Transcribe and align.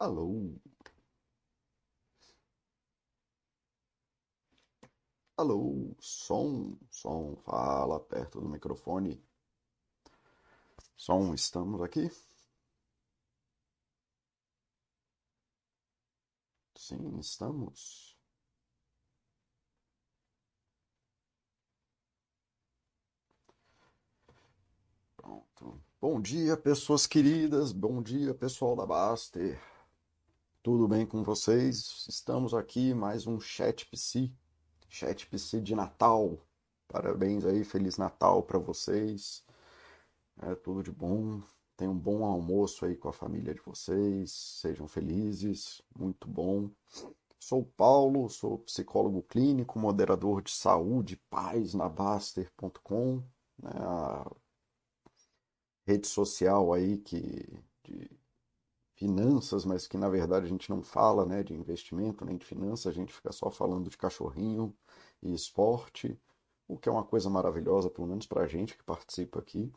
Alô? 0.00 0.58
Alô? 5.36 5.94
Som, 6.00 6.78
som, 6.90 7.36
fala 7.44 8.00
perto 8.00 8.40
do 8.40 8.48
microfone. 8.48 9.22
Som, 10.96 11.34
estamos 11.34 11.82
aqui? 11.82 12.10
Sim, 16.74 17.18
estamos. 17.18 18.16
Pronto. 25.14 25.82
Bom 26.00 26.18
dia, 26.22 26.56
pessoas 26.56 27.06
queridas. 27.06 27.70
Bom 27.70 28.02
dia, 28.02 28.32
pessoal 28.32 28.74
da 28.74 28.86
Baster. 28.86 29.60
Tudo 30.62 30.86
bem 30.86 31.06
com 31.06 31.22
vocês? 31.22 32.04
Estamos 32.06 32.52
aqui 32.52 32.92
mais 32.92 33.26
um 33.26 33.40
Chat 33.40 33.86
PC, 33.86 34.30
Chat 34.90 35.26
PC 35.26 35.58
de 35.58 35.74
Natal. 35.74 36.38
Parabéns 36.86 37.46
aí, 37.46 37.64
Feliz 37.64 37.96
Natal 37.96 38.42
para 38.42 38.58
vocês. 38.58 39.42
É 40.42 40.54
tudo 40.54 40.82
de 40.82 40.92
bom. 40.92 41.40
Tenham 41.78 41.94
um 41.94 41.98
bom 41.98 42.26
almoço 42.26 42.84
aí 42.84 42.94
com 42.94 43.08
a 43.08 43.12
família 43.12 43.54
de 43.54 43.62
vocês. 43.62 44.32
Sejam 44.32 44.86
felizes, 44.86 45.80
muito 45.98 46.28
bom. 46.28 46.70
Sou 47.38 47.64
Paulo, 47.64 48.28
sou 48.28 48.58
psicólogo 48.58 49.22
clínico, 49.22 49.78
moderador 49.78 50.42
de 50.42 50.50
saúde, 50.50 51.16
paz 51.30 51.72
na 51.72 51.88
Baster.com, 51.88 53.22
né, 53.62 53.70
a 53.76 54.30
rede 55.86 56.06
social 56.06 56.74
aí 56.74 56.98
que 56.98 57.48
de 57.82 58.19
finanças, 59.00 59.64
mas 59.64 59.88
que 59.88 59.96
na 59.96 60.10
verdade 60.10 60.44
a 60.44 60.48
gente 60.48 60.68
não 60.68 60.82
fala, 60.82 61.24
né, 61.24 61.42
de 61.42 61.54
investimento 61.54 62.22
nem 62.22 62.36
de 62.36 62.44
finanças, 62.44 62.86
a 62.86 62.92
gente 62.92 63.14
fica 63.14 63.32
só 63.32 63.50
falando 63.50 63.88
de 63.88 63.96
cachorrinho 63.96 64.76
e 65.22 65.32
esporte, 65.32 66.20
o 66.68 66.78
que 66.78 66.86
é 66.86 66.92
uma 66.92 67.04
coisa 67.04 67.30
maravilhosa, 67.30 67.88
pelo 67.88 68.06
menos 68.06 68.26
para 68.26 68.42
a 68.42 68.46
gente 68.46 68.76
que 68.76 68.84
participa 68.84 69.38
aqui, 69.40 69.72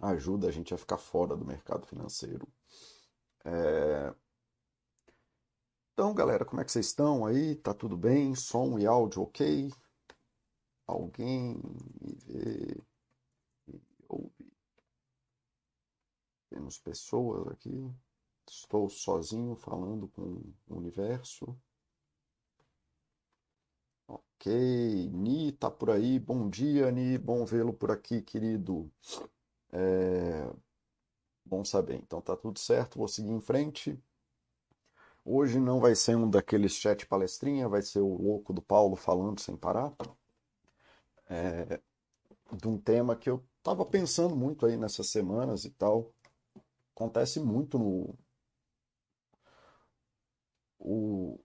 ajuda 0.00 0.48
a 0.48 0.50
gente 0.50 0.74
a 0.74 0.76
ficar 0.76 0.98
fora 0.98 1.36
do 1.36 1.44
mercado 1.44 1.86
financeiro. 1.86 2.48
É... 3.44 4.12
Então, 5.92 6.12
galera, 6.12 6.44
como 6.44 6.60
é 6.60 6.64
que 6.64 6.72
vocês 6.72 6.86
estão 6.86 7.24
aí? 7.24 7.54
Tá 7.54 7.72
tudo 7.72 7.96
bem? 7.96 8.34
Som 8.34 8.80
e 8.80 8.86
áudio 8.86 9.22
ok? 9.22 9.72
Alguém 10.88 11.54
me 12.00 12.14
vê 12.26 12.82
e 13.68 13.80
ouve? 14.08 14.52
Temos 16.50 16.78
pessoas 16.78 17.46
aqui. 17.46 17.94
Estou 18.48 18.88
sozinho 18.88 19.54
falando 19.56 20.08
com 20.08 20.22
o 20.68 20.76
universo. 20.76 21.56
Ok, 24.08 25.08
Ni 25.12 25.52
tá 25.52 25.70
por 25.70 25.90
aí. 25.90 26.18
Bom 26.18 26.48
dia, 26.48 26.90
Ni. 26.90 27.18
Bom 27.18 27.44
vê-lo 27.44 27.72
por 27.72 27.90
aqui, 27.90 28.22
querido. 28.22 28.90
É... 29.72 30.50
Bom 31.44 31.64
saber. 31.64 31.96
Então 31.96 32.20
tá 32.20 32.36
tudo 32.36 32.58
certo. 32.58 32.98
Vou 32.98 33.08
seguir 33.08 33.30
em 33.32 33.40
frente. 33.40 33.98
Hoje 35.24 35.58
não 35.60 35.80
vai 35.80 35.94
ser 35.94 36.16
um 36.16 36.28
daqueles 36.28 36.72
chat 36.74 37.06
palestrinha, 37.06 37.68
vai 37.68 37.82
ser 37.82 38.00
o 38.00 38.16
louco 38.16 38.52
do 38.52 38.62
Paulo 38.62 38.96
falando 38.96 39.40
sem 39.40 39.56
parar. 39.56 39.92
É... 41.28 41.80
De 42.52 42.68
um 42.68 42.78
tema 42.78 43.16
que 43.16 43.28
eu 43.30 43.44
estava 43.58 43.84
pensando 43.84 44.36
muito 44.36 44.66
aí 44.66 44.76
nessas 44.76 45.08
semanas 45.08 45.64
e 45.64 45.70
tal. 45.70 46.12
Acontece 46.94 47.40
muito 47.40 47.78
no, 47.78 48.14
o, 50.84 51.40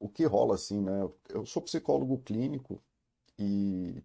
o 0.00 0.08
que 0.08 0.24
rola 0.24 0.54
assim, 0.54 0.80
né? 0.80 1.08
Eu 1.28 1.44
sou 1.46 1.62
psicólogo 1.62 2.18
clínico 2.18 2.82
e 3.38 4.02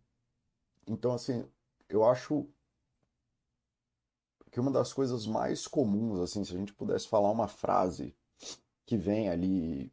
então 0.87 1.13
assim, 1.13 1.47
eu 1.87 2.03
acho 2.05 2.47
que 4.51 4.59
uma 4.59 4.71
das 4.71 4.91
coisas 4.91 5.25
mais 5.25 5.67
comuns 5.67 6.19
assim, 6.19 6.43
se 6.43 6.53
a 6.53 6.57
gente 6.57 6.73
pudesse 6.73 7.07
falar 7.07 7.31
uma 7.31 7.47
frase 7.47 8.15
que 8.85 8.97
vem 8.97 9.29
ali 9.29 9.91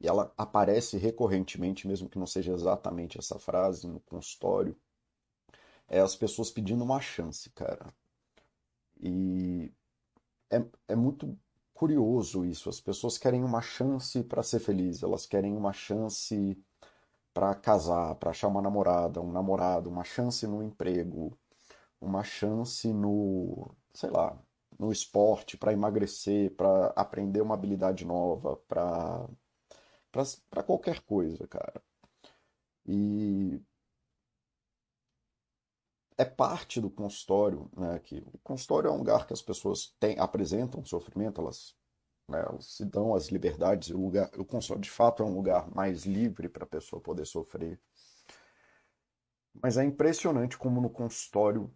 e 0.00 0.08
ela 0.08 0.32
aparece 0.36 0.96
recorrentemente, 0.96 1.86
mesmo 1.86 2.08
que 2.08 2.18
não 2.18 2.26
seja 2.26 2.52
exatamente 2.54 3.18
essa 3.18 3.38
frase 3.38 3.86
no 3.86 4.00
consultório, 4.00 4.74
é 5.86 6.00
as 6.00 6.16
pessoas 6.16 6.50
pedindo 6.50 6.82
uma 6.82 7.00
chance, 7.00 7.50
cara. 7.50 7.92
E 8.98 9.70
é, 10.50 10.64
é 10.88 10.96
muito 10.96 11.38
curioso 11.80 12.44
isso. 12.44 12.68
As 12.68 12.78
pessoas 12.78 13.16
querem 13.16 13.42
uma 13.42 13.62
chance 13.62 14.22
para 14.24 14.42
ser 14.42 14.60
feliz, 14.60 15.02
elas 15.02 15.24
querem 15.24 15.56
uma 15.56 15.72
chance 15.72 16.62
para 17.34 17.54
casar, 17.54 18.16
para 18.16 18.30
achar 18.30 18.48
uma 18.48 18.60
namorada, 18.62 19.20
um 19.22 19.32
namorado, 19.32 19.88
uma 19.88 20.04
chance 20.04 20.46
no 20.46 20.62
emprego, 20.62 21.38
uma 22.00 22.22
chance 22.24 22.92
no, 22.92 23.74
sei 23.94 24.10
lá, 24.10 24.38
no 24.78 24.92
esporte, 24.92 25.56
para 25.56 25.72
emagrecer, 25.72 26.54
para 26.56 26.88
aprender 26.96 27.40
uma 27.42 27.54
habilidade 27.54 28.04
nova, 28.04 28.56
para 28.68 29.26
para 30.50 30.62
qualquer 30.64 31.00
coisa, 31.02 31.46
cara. 31.48 31.82
E 32.86 33.60
é 36.20 36.24
parte 36.26 36.82
do 36.82 36.90
consultório, 36.90 37.70
né, 37.74 37.98
que 38.00 38.22
o 38.34 38.38
consultório 38.44 38.88
é 38.88 38.90
um 38.90 38.98
lugar 38.98 39.26
que 39.26 39.32
as 39.32 39.40
pessoas 39.40 39.96
têm, 39.98 40.18
apresentam 40.18 40.84
sofrimento, 40.84 41.40
elas, 41.40 41.74
né, 42.28 42.44
elas 42.46 42.66
se 42.66 42.84
dão 42.84 43.14
as 43.14 43.28
liberdades, 43.28 43.88
o, 43.88 43.96
lugar, 43.96 44.30
o 44.36 44.44
consultório 44.44 44.82
de 44.82 44.90
fato 44.90 45.22
é 45.22 45.26
um 45.26 45.34
lugar 45.34 45.74
mais 45.74 46.04
livre 46.04 46.46
para 46.46 46.64
a 46.64 46.68
pessoa 46.68 47.00
poder 47.00 47.24
sofrer. 47.24 47.80
Mas 49.62 49.78
é 49.78 49.84
impressionante 49.84 50.58
como 50.58 50.78
no 50.78 50.90
consultório 50.90 51.72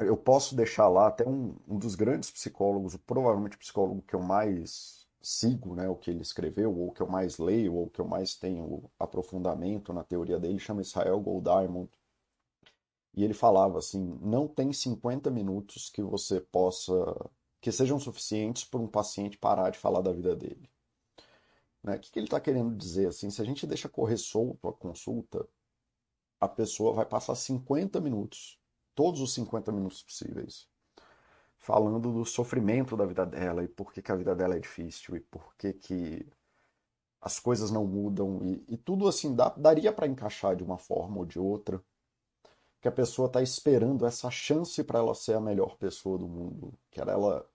eu 0.00 0.16
posso 0.16 0.56
deixar 0.56 0.88
lá 0.88 1.06
até 1.06 1.24
um, 1.24 1.56
um 1.68 1.78
dos 1.78 1.94
grandes 1.94 2.32
psicólogos, 2.32 2.96
provavelmente 2.96 3.54
o 3.54 3.60
psicólogo 3.60 4.02
que 4.02 4.14
eu 4.14 4.20
mais 4.20 5.06
sigo, 5.22 5.76
né, 5.76 5.88
o 5.88 5.94
que 5.94 6.10
ele 6.10 6.22
escreveu, 6.22 6.76
ou 6.76 6.90
que 6.90 7.00
eu 7.00 7.06
mais 7.06 7.38
leio, 7.38 7.74
ou 7.74 7.88
que 7.88 8.00
eu 8.00 8.08
mais 8.08 8.34
tenho 8.34 8.90
aprofundamento 8.98 9.92
na 9.92 10.02
teoria 10.02 10.40
dele, 10.40 10.58
chama 10.58 10.80
Israel 10.80 11.20
Golddiamond 11.20 11.88
e 13.14 13.24
ele 13.24 13.34
falava 13.34 13.78
assim: 13.78 14.18
não 14.22 14.48
tem 14.48 14.72
50 14.72 15.30
minutos 15.30 15.90
que 15.90 16.02
você 16.02 16.40
possa. 16.40 16.92
que 17.60 17.70
sejam 17.72 17.98
suficientes 17.98 18.64
para 18.64 18.80
um 18.80 18.88
paciente 18.88 19.38
parar 19.38 19.70
de 19.70 19.78
falar 19.78 20.00
da 20.00 20.12
vida 20.12 20.34
dele. 20.34 20.70
Né? 21.82 21.96
O 21.96 22.00
que, 22.00 22.10
que 22.10 22.18
ele 22.18 22.26
está 22.26 22.40
querendo 22.40 22.76
dizer? 22.76 23.08
Assim, 23.08 23.30
se 23.30 23.42
a 23.42 23.44
gente 23.44 23.66
deixa 23.66 23.88
correr 23.88 24.16
solto 24.16 24.68
a 24.68 24.72
consulta, 24.72 25.46
a 26.40 26.48
pessoa 26.48 26.92
vai 26.92 27.06
passar 27.06 27.34
50 27.34 28.00
minutos, 28.00 28.58
todos 28.94 29.20
os 29.20 29.34
50 29.34 29.72
minutos 29.72 30.02
possíveis, 30.02 30.68
falando 31.58 32.12
do 32.12 32.24
sofrimento 32.24 32.96
da 32.96 33.06
vida 33.06 33.24
dela 33.26 33.62
e 33.64 33.68
por 33.68 33.92
que, 33.92 34.02
que 34.02 34.12
a 34.12 34.16
vida 34.16 34.34
dela 34.34 34.56
é 34.56 34.60
difícil 34.60 35.16
e 35.16 35.20
por 35.20 35.54
que, 35.56 35.72
que 35.72 36.26
as 37.20 37.38
coisas 37.38 37.70
não 37.70 37.86
mudam 37.86 38.40
e, 38.44 38.64
e 38.68 38.76
tudo 38.76 39.06
assim 39.06 39.34
dá, 39.34 39.50
daria 39.50 39.92
para 39.92 40.08
encaixar 40.08 40.56
de 40.56 40.64
uma 40.64 40.78
forma 40.78 41.18
ou 41.18 41.24
de 41.24 41.38
outra 41.38 41.82
que 42.82 42.88
a 42.88 42.92
pessoa 42.92 43.28
está 43.28 43.40
esperando 43.40 44.04
essa 44.04 44.28
chance 44.28 44.82
para 44.82 44.98
ela 44.98 45.14
ser 45.14 45.34
a 45.34 45.40
melhor 45.40 45.76
pessoa 45.76 46.18
do 46.18 46.26
mundo, 46.26 46.76
que 46.90 47.00
ela, 47.00 47.48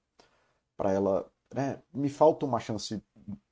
para 0.78 0.94
ela, 0.94 1.30
né, 1.54 1.84
me 1.94 2.08
falta 2.08 2.46
uma 2.46 2.62
chance. 2.62 3.04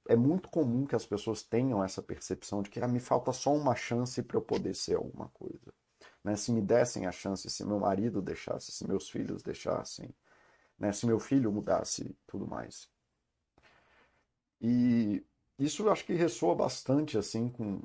É 0.08 0.16
muito 0.16 0.48
comum 0.48 0.86
que 0.86 0.96
as 0.96 1.06
pessoas 1.06 1.44
tenham 1.44 1.84
essa 1.84 2.02
percepção 2.02 2.62
de 2.64 2.70
que 2.70 2.80
ah, 2.80 2.88
me 2.88 3.02
falta 3.02 3.34
só 3.34 3.54
uma 3.54 3.76
chance 3.76 4.24
para 4.24 4.38
eu 4.38 4.42
poder 4.42 4.74
ser 4.74 4.96
alguma 4.96 5.28
coisa. 5.30 5.74
Né? 6.24 6.38
Se 6.38 6.54
me 6.54 6.62
dessem 6.62 7.08
a 7.08 7.12
chance, 7.12 7.50
se 7.50 7.66
meu 7.66 7.80
marido 7.80 8.22
deixasse, 8.22 8.72
se 8.72 8.88
meus 8.88 9.10
filhos 9.10 9.44
deixassem, 9.44 10.16
né? 10.80 10.94
se 10.94 11.06
meu 11.06 11.20
filho 11.20 11.52
mudasse, 11.52 12.16
tudo 12.26 12.48
mais. 12.48 12.90
E 14.62 15.26
isso 15.60 15.84
eu 15.84 15.92
acho 15.92 16.06
que 16.06 16.14
ressoa 16.14 16.56
bastante 16.56 17.18
assim 17.18 17.50
com 17.50 17.82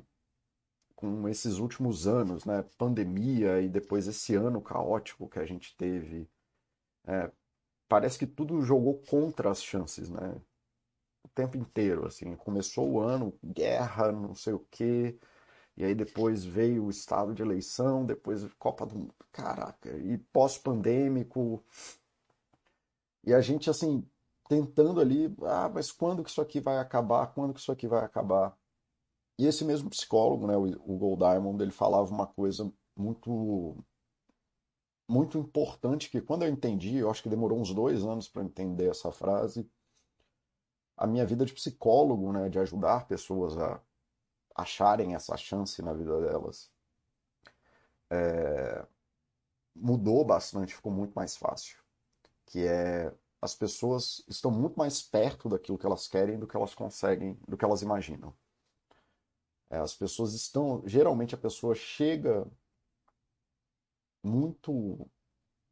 com 1.01 1.27
esses 1.27 1.57
últimos 1.57 2.07
anos, 2.07 2.45
né? 2.45 2.63
Pandemia 2.77 3.59
e 3.59 3.67
depois 3.67 4.07
esse 4.07 4.35
ano 4.35 4.61
caótico 4.61 5.27
que 5.27 5.39
a 5.39 5.45
gente 5.45 5.75
teve. 5.75 6.29
É, 7.07 7.31
parece 7.89 8.19
que 8.19 8.27
tudo 8.27 8.61
jogou 8.61 9.01
contra 9.09 9.49
as 9.49 9.63
chances, 9.63 10.11
né? 10.11 10.39
O 11.23 11.29
tempo 11.29 11.57
inteiro, 11.57 12.05
assim. 12.05 12.35
Começou 12.35 12.87
o 12.91 12.99
ano, 12.99 13.33
guerra, 13.43 14.11
não 14.11 14.35
sei 14.35 14.53
o 14.53 14.65
quê. 14.69 15.17
E 15.75 15.83
aí 15.83 15.95
depois 15.95 16.45
veio 16.45 16.85
o 16.85 16.91
estado 16.91 17.33
de 17.33 17.41
eleição, 17.41 18.05
depois 18.05 18.45
Copa 18.59 18.85
do 18.85 18.95
Mundo. 18.95 19.15
Caraca, 19.31 19.89
e 19.97 20.19
pós-pandêmico. 20.31 21.63
E 23.23 23.33
a 23.33 23.41
gente, 23.41 23.69
assim, 23.71 24.07
tentando 24.47 24.99
ali, 24.99 25.35
ah, 25.43 25.69
mas 25.73 25.91
quando 25.91 26.23
que 26.23 26.29
isso 26.29 26.41
aqui 26.41 26.59
vai 26.59 26.77
acabar? 26.77 27.27
Quando 27.33 27.53
que 27.53 27.59
isso 27.59 27.71
aqui 27.71 27.87
vai 27.87 28.03
acabar? 28.03 28.55
E 29.41 29.47
esse 29.47 29.65
mesmo 29.65 29.89
psicólogo, 29.89 30.45
né, 30.45 30.55
o 30.55 30.97
Gold 30.99 31.17
Diamond, 31.17 31.63
ele 31.63 31.71
falava 31.71 32.13
uma 32.13 32.27
coisa 32.27 32.71
muito 32.95 33.75
muito 35.09 35.35
importante 35.39 36.11
que 36.11 36.21
quando 36.21 36.43
eu 36.43 36.49
entendi, 36.49 36.97
eu 36.97 37.09
acho 37.09 37.23
que 37.23 37.29
demorou 37.29 37.59
uns 37.59 37.73
dois 37.73 38.03
anos 38.03 38.29
para 38.29 38.43
entender 38.43 38.91
essa 38.91 39.11
frase, 39.11 39.67
a 40.95 41.07
minha 41.07 41.25
vida 41.25 41.43
de 41.43 41.53
psicólogo, 41.53 42.31
né, 42.31 42.49
de 42.49 42.59
ajudar 42.59 43.07
pessoas 43.07 43.57
a 43.57 43.81
acharem 44.55 45.15
essa 45.15 45.35
chance 45.35 45.81
na 45.81 45.91
vida 45.91 46.21
delas, 46.21 46.71
é, 48.11 48.85
mudou 49.75 50.23
bastante, 50.23 50.75
ficou 50.75 50.91
muito 50.91 51.13
mais 51.15 51.35
fácil. 51.35 51.79
Que 52.45 52.67
é 52.67 53.11
as 53.41 53.55
pessoas 53.55 54.23
estão 54.27 54.51
muito 54.51 54.75
mais 54.77 55.01
perto 55.01 55.49
daquilo 55.49 55.79
que 55.79 55.85
elas 55.87 56.07
querem 56.07 56.37
do 56.37 56.45
que 56.45 56.55
elas 56.55 56.75
conseguem, 56.75 57.39
do 57.47 57.57
que 57.57 57.65
elas 57.65 57.81
imaginam. 57.81 58.35
É, 59.71 59.77
as 59.77 59.95
pessoas 59.95 60.33
estão, 60.33 60.83
geralmente 60.85 61.33
a 61.33 61.37
pessoa 61.37 61.73
chega 61.73 62.45
muito 64.21 65.09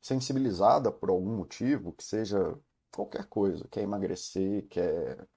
sensibilizada 0.02 0.92
por 0.92 1.10
algum 1.10 1.36
motivo, 1.36 1.92
que 1.94 2.04
seja 2.04 2.58
qualquer 2.94 3.26
coisa, 3.28 3.68
quer 3.68 3.82
emagrecer, 3.84 4.68
quer 4.70 5.28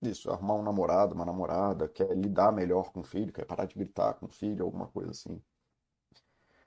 isso, 0.00 0.30
arrumar 0.30 0.54
um 0.54 0.62
namorado, 0.62 1.14
uma 1.14 1.24
namorada, 1.26 1.88
quer 1.88 2.16
lidar 2.16 2.52
melhor 2.52 2.92
com 2.92 3.00
o 3.00 3.04
filho, 3.04 3.32
quer 3.32 3.44
parar 3.44 3.66
de 3.66 3.74
gritar 3.74 4.14
com 4.14 4.26
o 4.26 4.28
filho, 4.30 4.64
alguma 4.64 4.86
coisa 4.88 5.10
assim. 5.10 5.42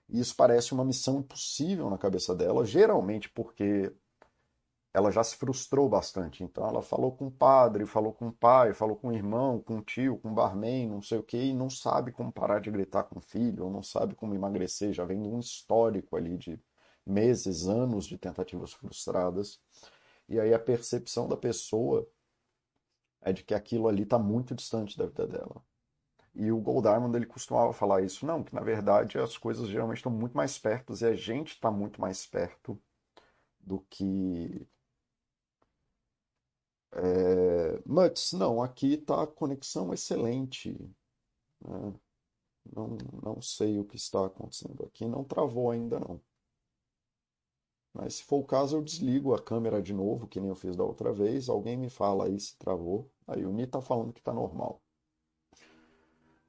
E 0.10 0.20
isso 0.20 0.36
parece 0.36 0.74
uma 0.74 0.86
missão 0.86 1.20
impossível 1.20 1.90
na 1.90 1.98
cabeça 1.98 2.36
dela, 2.36 2.66
geralmente 2.66 3.30
porque 3.30 3.92
ela 4.94 5.12
já 5.12 5.24
se 5.24 5.36
frustrou 5.36 5.90
bastante. 5.90 6.44
Então 6.44 6.68
ela 6.68 6.82
falou 6.82 7.12
com 7.12 7.28
o 7.28 7.32
padre, 7.32 7.86
falou 7.86 8.14
com 8.14 8.28
o 8.28 8.32
pai, 8.32 8.74
falou 8.74 8.96
com 8.96 9.08
o 9.10 9.14
irmão, 9.14 9.60
com 9.60 9.80
o 9.80 9.82
tio, 9.82 10.18
com 10.20 10.30
o 10.30 10.34
barman, 10.34 10.88
não 10.90 11.02
sei 11.02 11.18
o 11.18 11.24
que, 11.24 11.38
e 11.38 11.54
não 11.54 11.70
sabe 11.70 12.12
como 12.12 12.32
parar 12.32 12.60
de 12.60 12.70
gritar 12.70 13.04
com 13.04 13.18
o 13.20 13.22
filho, 13.22 13.66
ou 13.66 13.72
não 13.72 13.82
sabe 13.82 14.14
como 14.16 14.36
emagrecer, 14.36 14.94
já 14.94 15.04
vem 15.04 15.20
um 15.22 15.40
histórico 15.40 16.16
ali 16.16 16.38
de 16.38 16.60
meses, 17.06 17.68
anos 17.68 18.06
de 18.06 18.18
tentativas 18.18 18.74
frustradas. 18.74 19.60
E 20.30 20.40
aí 20.40 20.54
a 20.54 20.60
percepção 20.60 21.28
da 21.28 21.36
pessoa 21.36 22.08
é 23.22 23.34
de 23.34 23.44
que 23.44 23.54
aquilo 23.56 23.88
ali 23.88 24.04
está 24.04 24.20
muito 24.20 24.54
distante 24.54 24.98
da 24.98 25.06
vida 25.06 25.28
dela. 25.28 25.64
E 26.36 26.52
o 26.52 26.60
Goldarman 26.60 27.16
ele 27.16 27.26
costumava 27.26 27.74
falar 27.74 28.02
isso, 28.04 28.26
não, 28.26 28.44
que 28.44 28.56
na 28.56 28.62
verdade 28.62 29.20
as 29.20 29.38
coisas 29.38 29.68
geralmente 29.70 29.98
estão 29.98 30.12
muito 30.12 30.36
mais 30.36 30.58
perto 30.58 30.94
e 31.00 31.06
a 31.06 31.16
gente 31.16 31.54
está 31.54 31.72
muito 31.72 32.02
mais 32.02 32.26
perto 32.26 32.80
do 33.60 33.80
que 33.90 34.68
é, 36.96 37.82
Muts, 37.86 38.34
não, 38.34 38.62
aqui 38.62 38.94
está 38.94 39.24
a 39.24 39.28
conexão 39.28 39.94
excelente. 39.94 40.74
Né? 41.62 41.94
Não, 42.72 42.98
não 43.22 43.42
sei 43.42 43.80
o 43.80 43.86
que 43.86 43.96
está 43.96 44.26
acontecendo 44.26 44.84
aqui, 44.86 45.08
não 45.08 45.24
travou 45.24 45.72
ainda 45.72 46.00
não. 46.00 46.22
Mas 47.94 48.16
se 48.16 48.24
for 48.24 48.38
o 48.38 48.46
caso, 48.46 48.78
eu 48.78 48.82
desligo 48.82 49.36
a 49.36 49.42
câmera 49.42 49.82
de 49.82 49.94
novo, 49.94 50.28
que 50.28 50.40
nem 50.40 50.50
eu 50.50 50.56
fiz 50.56 50.76
da 50.76 50.84
outra 50.84 51.14
vez. 51.14 51.48
Alguém 51.48 51.78
me 51.78 51.90
fala 51.90 52.26
aí 52.26 52.40
se 52.40 52.58
travou. 52.58 53.10
Aí 53.28 53.46
o 53.46 53.52
Ni 53.52 53.64
está 53.64 53.82
falando 53.82 54.14
que 54.14 54.20
está 54.20 54.34
normal. 54.34 54.82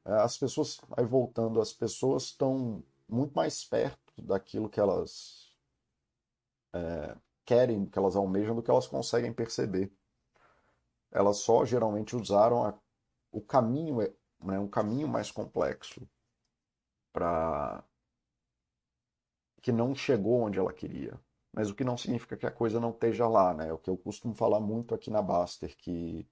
É, 0.07 0.13
as 0.13 0.39
pessoas, 0.39 0.81
aí 0.97 1.05
voltando, 1.05 1.61
as 1.61 1.73
pessoas 1.73 2.25
estão 2.25 2.83
muito 3.09 3.35
mais 3.35 3.65
perto 3.65 4.23
daquilo 4.23 4.71
que 4.71 4.81
elas 4.81 5.53
é, 6.73 7.17
querem, 7.45 7.87
que 7.87 7.99
elas 7.99 8.17
almejam, 8.17 8.55
do 8.55 8.63
que 8.63 8.71
elas 8.71 8.87
conseguem 8.87 9.33
perceber 9.33 9.93
elas 11.15 11.39
só 11.39 11.65
geralmente 11.65 12.17
usaram 12.17 12.65
a, 12.65 12.75
o 13.33 13.41
caminho, 13.41 13.99
né, 14.43 14.59
um 14.59 14.69
caminho 14.69 15.09
mais 15.09 15.31
complexo 15.31 16.07
para 17.13 17.85
que 19.63 19.73
não 19.73 19.95
chegou 19.95 20.43
onde 20.43 20.59
ela 20.59 20.73
queria. 20.73 21.19
Mas 21.53 21.71
o 21.71 21.75
que 21.75 21.85
não 21.85 21.97
significa 21.97 22.37
que 22.37 22.47
a 22.47 22.51
coisa 22.51 22.81
não 22.81 22.91
esteja 22.91 23.29
lá, 23.29 23.55
né? 23.55 23.73
O 23.73 23.79
que 23.79 23.89
eu 23.89 23.97
costumo 23.97 24.35
falar 24.35 24.61
muito 24.61 24.95
aqui 24.95 25.11
na 25.11 25.23
Baster, 25.23 25.75
que 25.77 26.29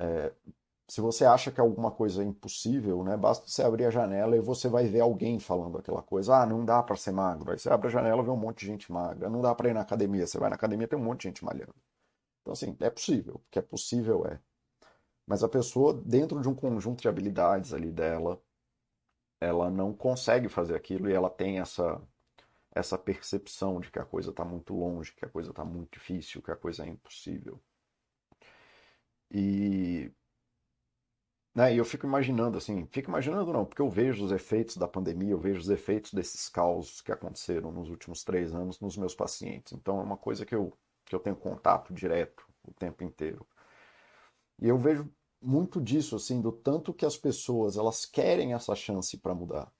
é, 0.00 0.32
se 0.88 1.00
você 1.00 1.24
acha 1.24 1.50
que 1.50 1.60
alguma 1.60 1.90
coisa 1.90 2.22
é 2.22 2.26
impossível, 2.26 3.02
né, 3.04 3.16
basta 3.16 3.48
você 3.48 3.62
abrir 3.62 3.86
a 3.86 3.90
janela 3.90 4.36
e 4.36 4.40
você 4.40 4.68
vai 4.68 4.86
ver 4.86 5.00
alguém 5.00 5.38
falando 5.40 5.78
aquela 5.78 6.02
coisa. 6.02 6.36
Ah, 6.36 6.46
não 6.46 6.64
dá 6.64 6.82
para 6.82 6.96
ser 6.96 7.12
magro. 7.12 7.50
Aí 7.50 7.58
você 7.58 7.70
abre 7.70 7.88
a 7.88 7.90
janela 7.90 8.22
e 8.22 8.24
vê 8.24 8.30
um 8.30 8.36
monte 8.36 8.60
de 8.60 8.66
gente 8.66 8.92
magra. 8.92 9.30
Não 9.30 9.40
dá 9.40 9.54
para 9.54 9.70
ir 9.70 9.74
na 9.74 9.80
academia. 9.82 10.26
Você 10.26 10.38
vai 10.38 10.50
na 10.50 10.56
academia 10.56 10.88
tem 10.88 10.98
um 10.98 11.02
monte 11.02 11.22
de 11.22 11.28
gente 11.28 11.44
malhando. 11.44 11.74
Então, 12.42 12.52
assim, 12.52 12.76
é 12.80 12.90
possível, 12.90 13.40
porque 13.40 13.58
é 13.58 13.62
possível 13.62 14.26
é. 14.26 14.40
Mas 15.26 15.42
a 15.44 15.48
pessoa, 15.48 15.94
dentro 15.94 16.40
de 16.40 16.48
um 16.48 16.54
conjunto 16.54 17.02
de 17.02 17.08
habilidades 17.08 17.72
ali 17.72 17.90
dela, 17.92 18.42
ela 19.40 19.70
não 19.70 19.92
consegue 19.94 20.48
fazer 20.48 20.74
aquilo 20.74 21.08
e 21.08 21.12
ela 21.12 21.30
tem 21.30 21.60
essa, 21.60 22.00
essa 22.72 22.98
percepção 22.98 23.80
de 23.80 23.90
que 23.90 23.98
a 23.98 24.04
coisa 24.04 24.30
está 24.30 24.44
muito 24.44 24.74
longe, 24.74 25.12
que 25.14 25.24
a 25.24 25.28
coisa 25.28 25.50
está 25.50 25.64
muito 25.64 25.92
difícil, 25.92 26.42
que 26.42 26.50
a 26.50 26.56
coisa 26.56 26.84
é 26.84 26.88
impossível. 26.88 27.60
E 29.30 30.12
né, 31.54 31.74
e 31.74 31.78
eu 31.78 31.84
fico 31.84 32.06
imaginando, 32.06 32.56
assim, 32.56 32.86
fico 32.86 33.10
imaginando 33.10 33.52
não, 33.52 33.64
porque 33.66 33.82
eu 33.82 33.90
vejo 33.90 34.24
os 34.24 34.32
efeitos 34.32 34.76
da 34.76 34.88
pandemia, 34.88 35.32
eu 35.32 35.38
vejo 35.38 35.60
os 35.60 35.68
efeitos 35.68 36.12
desses 36.12 36.48
causos 36.48 37.02
que 37.02 37.12
aconteceram 37.12 37.70
nos 37.70 37.90
últimos 37.90 38.24
três 38.24 38.54
anos 38.54 38.80
nos 38.80 38.96
meus 38.96 39.14
pacientes. 39.14 39.72
Então 39.72 40.00
é 40.00 40.02
uma 40.02 40.16
coisa 40.16 40.46
que 40.46 40.54
eu 40.54 40.76
que 41.12 41.16
eu 41.16 41.20
tenho 41.20 41.36
contato 41.36 41.92
direto 41.92 42.48
o 42.64 42.72
tempo 42.72 43.04
inteiro. 43.04 43.46
E 44.58 44.66
eu 44.68 44.78
vejo 44.78 45.12
muito 45.40 45.80
disso, 45.80 46.16
assim, 46.16 46.40
do 46.40 46.50
tanto 46.50 46.94
que 46.94 47.04
as 47.04 47.16
pessoas 47.16 47.76
elas 47.76 48.06
querem 48.06 48.54
essa 48.54 48.74
chance 48.74 49.18
para 49.18 49.34
mudar. 49.34 49.70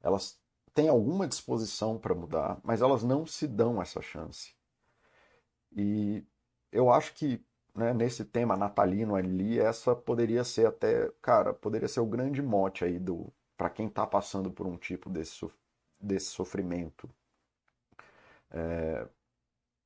Elas 0.00 0.38
têm 0.72 0.88
alguma 0.88 1.26
disposição 1.26 1.98
para 1.98 2.14
mudar, 2.14 2.60
mas 2.62 2.80
elas 2.80 3.02
não 3.02 3.26
se 3.26 3.48
dão 3.48 3.82
essa 3.82 4.00
chance. 4.00 4.54
E 5.74 6.24
eu 6.70 6.90
acho 6.92 7.14
que 7.14 7.44
né, 7.74 7.92
nesse 7.92 8.24
tema 8.24 8.56
natalino 8.56 9.16
ali, 9.16 9.58
essa 9.58 9.96
poderia 9.96 10.44
ser 10.44 10.66
até, 10.66 11.10
cara, 11.20 11.52
poderia 11.52 11.88
ser 11.88 12.00
o 12.00 12.06
grande 12.06 12.40
mote 12.40 12.84
aí 12.84 12.98
do 13.00 13.32
para 13.56 13.70
quem 13.70 13.86
está 13.86 14.06
passando 14.06 14.50
por 14.50 14.66
um 14.66 14.76
tipo 14.76 15.08
desse, 15.10 15.48
desse 15.98 16.26
sofrimento. 16.26 17.08
É, 18.50 19.08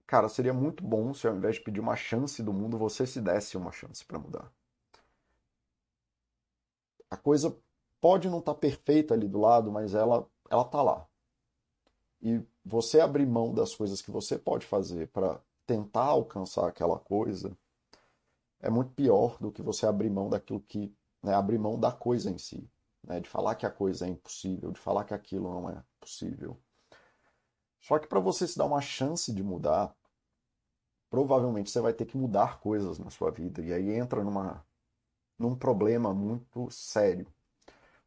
Cara, 0.08 0.26
seria 0.30 0.54
muito 0.54 0.82
bom 0.82 1.12
se 1.12 1.28
ao 1.28 1.36
invés 1.36 1.56
de 1.56 1.60
pedir 1.60 1.80
uma 1.80 1.94
chance 1.94 2.42
do 2.42 2.50
mundo, 2.50 2.78
você 2.78 3.06
se 3.06 3.20
desse 3.20 3.58
uma 3.58 3.70
chance 3.70 4.02
para 4.02 4.18
mudar. 4.18 4.50
A 7.10 7.16
coisa 7.16 7.54
pode 8.00 8.26
não 8.26 8.38
estar 8.38 8.54
tá 8.54 8.58
perfeita 8.58 9.12
ali 9.12 9.28
do 9.28 9.38
lado, 9.38 9.70
mas 9.70 9.94
ela 9.94 10.26
ela 10.50 10.64
tá 10.64 10.80
lá. 10.80 11.06
E 12.22 12.42
você 12.64 13.00
abrir 13.00 13.26
mão 13.26 13.52
das 13.52 13.74
coisas 13.74 14.00
que 14.00 14.10
você 14.10 14.38
pode 14.38 14.66
fazer 14.66 15.08
para 15.08 15.42
tentar 15.66 16.04
alcançar 16.04 16.66
aquela 16.66 16.98
coisa 16.98 17.54
é 18.60 18.70
muito 18.70 18.92
pior 18.94 19.36
do 19.38 19.52
que 19.52 19.60
você 19.60 19.86
abrir 19.86 20.08
mão 20.08 20.30
daquilo 20.30 20.60
que, 20.62 20.90
né, 21.22 21.34
abrir 21.34 21.58
mão 21.58 21.78
da 21.78 21.92
coisa 21.92 22.30
em 22.30 22.38
si, 22.38 22.66
né, 23.04 23.20
de 23.20 23.28
falar 23.28 23.56
que 23.56 23.66
a 23.66 23.70
coisa 23.70 24.06
é 24.06 24.08
impossível, 24.08 24.72
de 24.72 24.80
falar 24.80 25.04
que 25.04 25.12
aquilo 25.12 25.52
não 25.52 25.68
é 25.68 25.84
possível. 26.00 26.58
Só 27.78 27.98
que 27.98 28.08
para 28.08 28.20
você 28.20 28.48
se 28.48 28.56
dar 28.56 28.64
uma 28.64 28.80
chance 28.80 29.32
de 29.32 29.42
mudar, 29.42 29.94
provavelmente 31.10 31.70
você 31.70 31.80
vai 31.80 31.92
ter 31.92 32.06
que 32.06 32.16
mudar 32.16 32.60
coisas 32.60 32.98
na 32.98 33.10
sua 33.10 33.30
vida. 33.30 33.62
E 33.62 33.72
aí 33.72 33.90
entra 33.90 34.22
numa, 34.22 34.64
num 35.38 35.54
problema 35.56 36.12
muito 36.14 36.70
sério. 36.70 37.26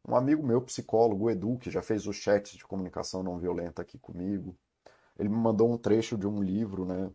Um 0.06 0.16
amigo 0.16 0.44
meu, 0.44 0.60
psicólogo, 0.62 1.30
Edu, 1.30 1.58
que 1.58 1.70
já 1.70 1.82
fez 1.82 2.06
os 2.06 2.16
chats 2.16 2.52
de 2.52 2.64
comunicação 2.64 3.22
não 3.22 3.38
violenta 3.38 3.82
aqui 3.82 3.98
comigo, 3.98 4.56
ele 5.18 5.28
me 5.28 5.36
mandou 5.36 5.70
um 5.72 5.78
trecho 5.78 6.18
de 6.18 6.26
um 6.26 6.42
livro, 6.42 6.84
né? 6.84 7.10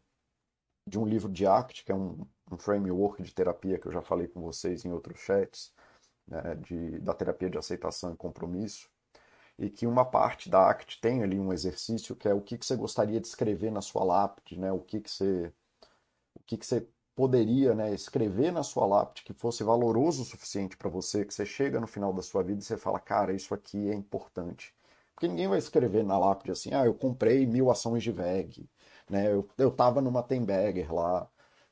De 0.85 0.97
um 0.97 1.05
livro 1.05 1.31
de 1.31 1.45
ACT, 1.45 1.83
que 1.83 1.91
é 1.91 1.95
um, 1.95 2.25
um 2.51 2.57
framework 2.57 3.21
de 3.21 3.33
terapia 3.33 3.77
que 3.77 3.87
eu 3.87 3.91
já 3.91 4.01
falei 4.01 4.27
com 4.27 4.41
vocês 4.41 4.85
em 4.85 4.91
outros 4.91 5.19
chats, 5.19 5.73
né, 6.27 6.55
de, 6.55 6.99
da 6.99 7.13
terapia 7.13 7.49
de 7.49 7.57
aceitação 7.57 8.13
e 8.13 8.17
compromisso 8.17 8.89
e 9.57 9.69
que 9.69 9.87
uma 9.87 10.05
parte 10.05 10.49
da 10.49 10.69
ACT 10.69 11.01
tem 11.01 11.23
ali 11.23 11.39
um 11.39 11.51
exercício 11.51 12.15
que 12.15 12.27
é 12.27 12.33
o 12.33 12.41
que, 12.41 12.57
que 12.57 12.65
você 12.65 12.75
gostaria 12.75 13.19
de 13.19 13.27
escrever 13.27 13.71
na 13.71 13.81
sua 13.81 14.03
lápide, 14.03 14.59
né? 14.59 14.71
o 14.71 14.79
que, 14.79 15.01
que, 15.01 15.09
você, 15.09 15.51
que, 16.47 16.57
que 16.57 16.65
você 16.65 16.87
poderia 17.15 17.73
né, 17.75 17.93
escrever 17.93 18.51
na 18.51 18.63
sua 18.63 18.85
lápide 18.85 19.23
que 19.23 19.33
fosse 19.33 19.63
valoroso 19.63 20.21
o 20.21 20.25
suficiente 20.25 20.77
para 20.77 20.89
você, 20.89 21.25
que 21.25 21.33
você 21.33 21.45
chega 21.45 21.79
no 21.79 21.87
final 21.87 22.13
da 22.13 22.21
sua 22.21 22.43
vida 22.43 22.61
e 22.61 22.63
você 22.63 22.77
fala, 22.77 22.99
cara, 22.99 23.33
isso 23.33 23.53
aqui 23.53 23.89
é 23.89 23.93
importante. 23.93 24.73
Porque 25.13 25.27
ninguém 25.27 25.47
vai 25.47 25.57
escrever 25.57 26.03
na 26.03 26.17
lápide 26.17 26.51
assim, 26.51 26.73
ah, 26.73 26.85
eu 26.85 26.93
comprei 26.93 27.45
mil 27.45 27.71
ações 27.71 28.03
de 28.03 28.11
VEG, 28.11 28.69
né? 29.09 29.33
eu, 29.33 29.47
eu 29.57 29.71
tava 29.71 29.99
numa 29.99 30.21
Temberger 30.21 30.93
lá, 30.93 31.27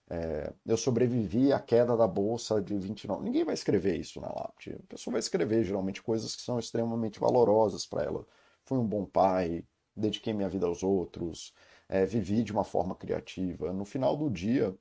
é, 0.10 0.54
eu 0.66 0.78
sobrevivi 0.78 1.54
à 1.54 1.60
queda 1.60 1.96
da 1.98 2.08
bolsa 2.08 2.62
de 2.62 2.78
29. 2.78 3.24
Ninguém 3.24 3.44
vai 3.44 3.54
escrever 3.54 3.98
isso 4.00 4.20
na 4.22 4.28
lápide. 4.28 4.76
A 4.84 4.88
pessoa 4.88 5.14
vai 5.14 5.20
escrever 5.20 5.64
geralmente 5.64 6.02
coisas 6.02 6.36
que 6.36 6.42
são 6.42 6.60
extremamente 6.60 7.20
valorosas 7.20 7.86
para 7.86 8.04
ela. 8.04 8.26
Fui 8.66 8.78
um 8.78 8.86
bom 8.88 9.06
pai, 9.06 9.64
dediquei 9.96 10.34
minha 10.34 10.50
vida 10.50 10.66
aos 10.68 10.84
outros, 10.84 11.54
é, 11.90 12.06
vivi 12.06 12.44
de 12.44 12.52
uma 12.52 12.64
forma 12.64 12.96
criativa. 12.96 13.74
No 13.74 13.86
final 13.86 14.18
do 14.18 14.30
dia, 14.30 14.78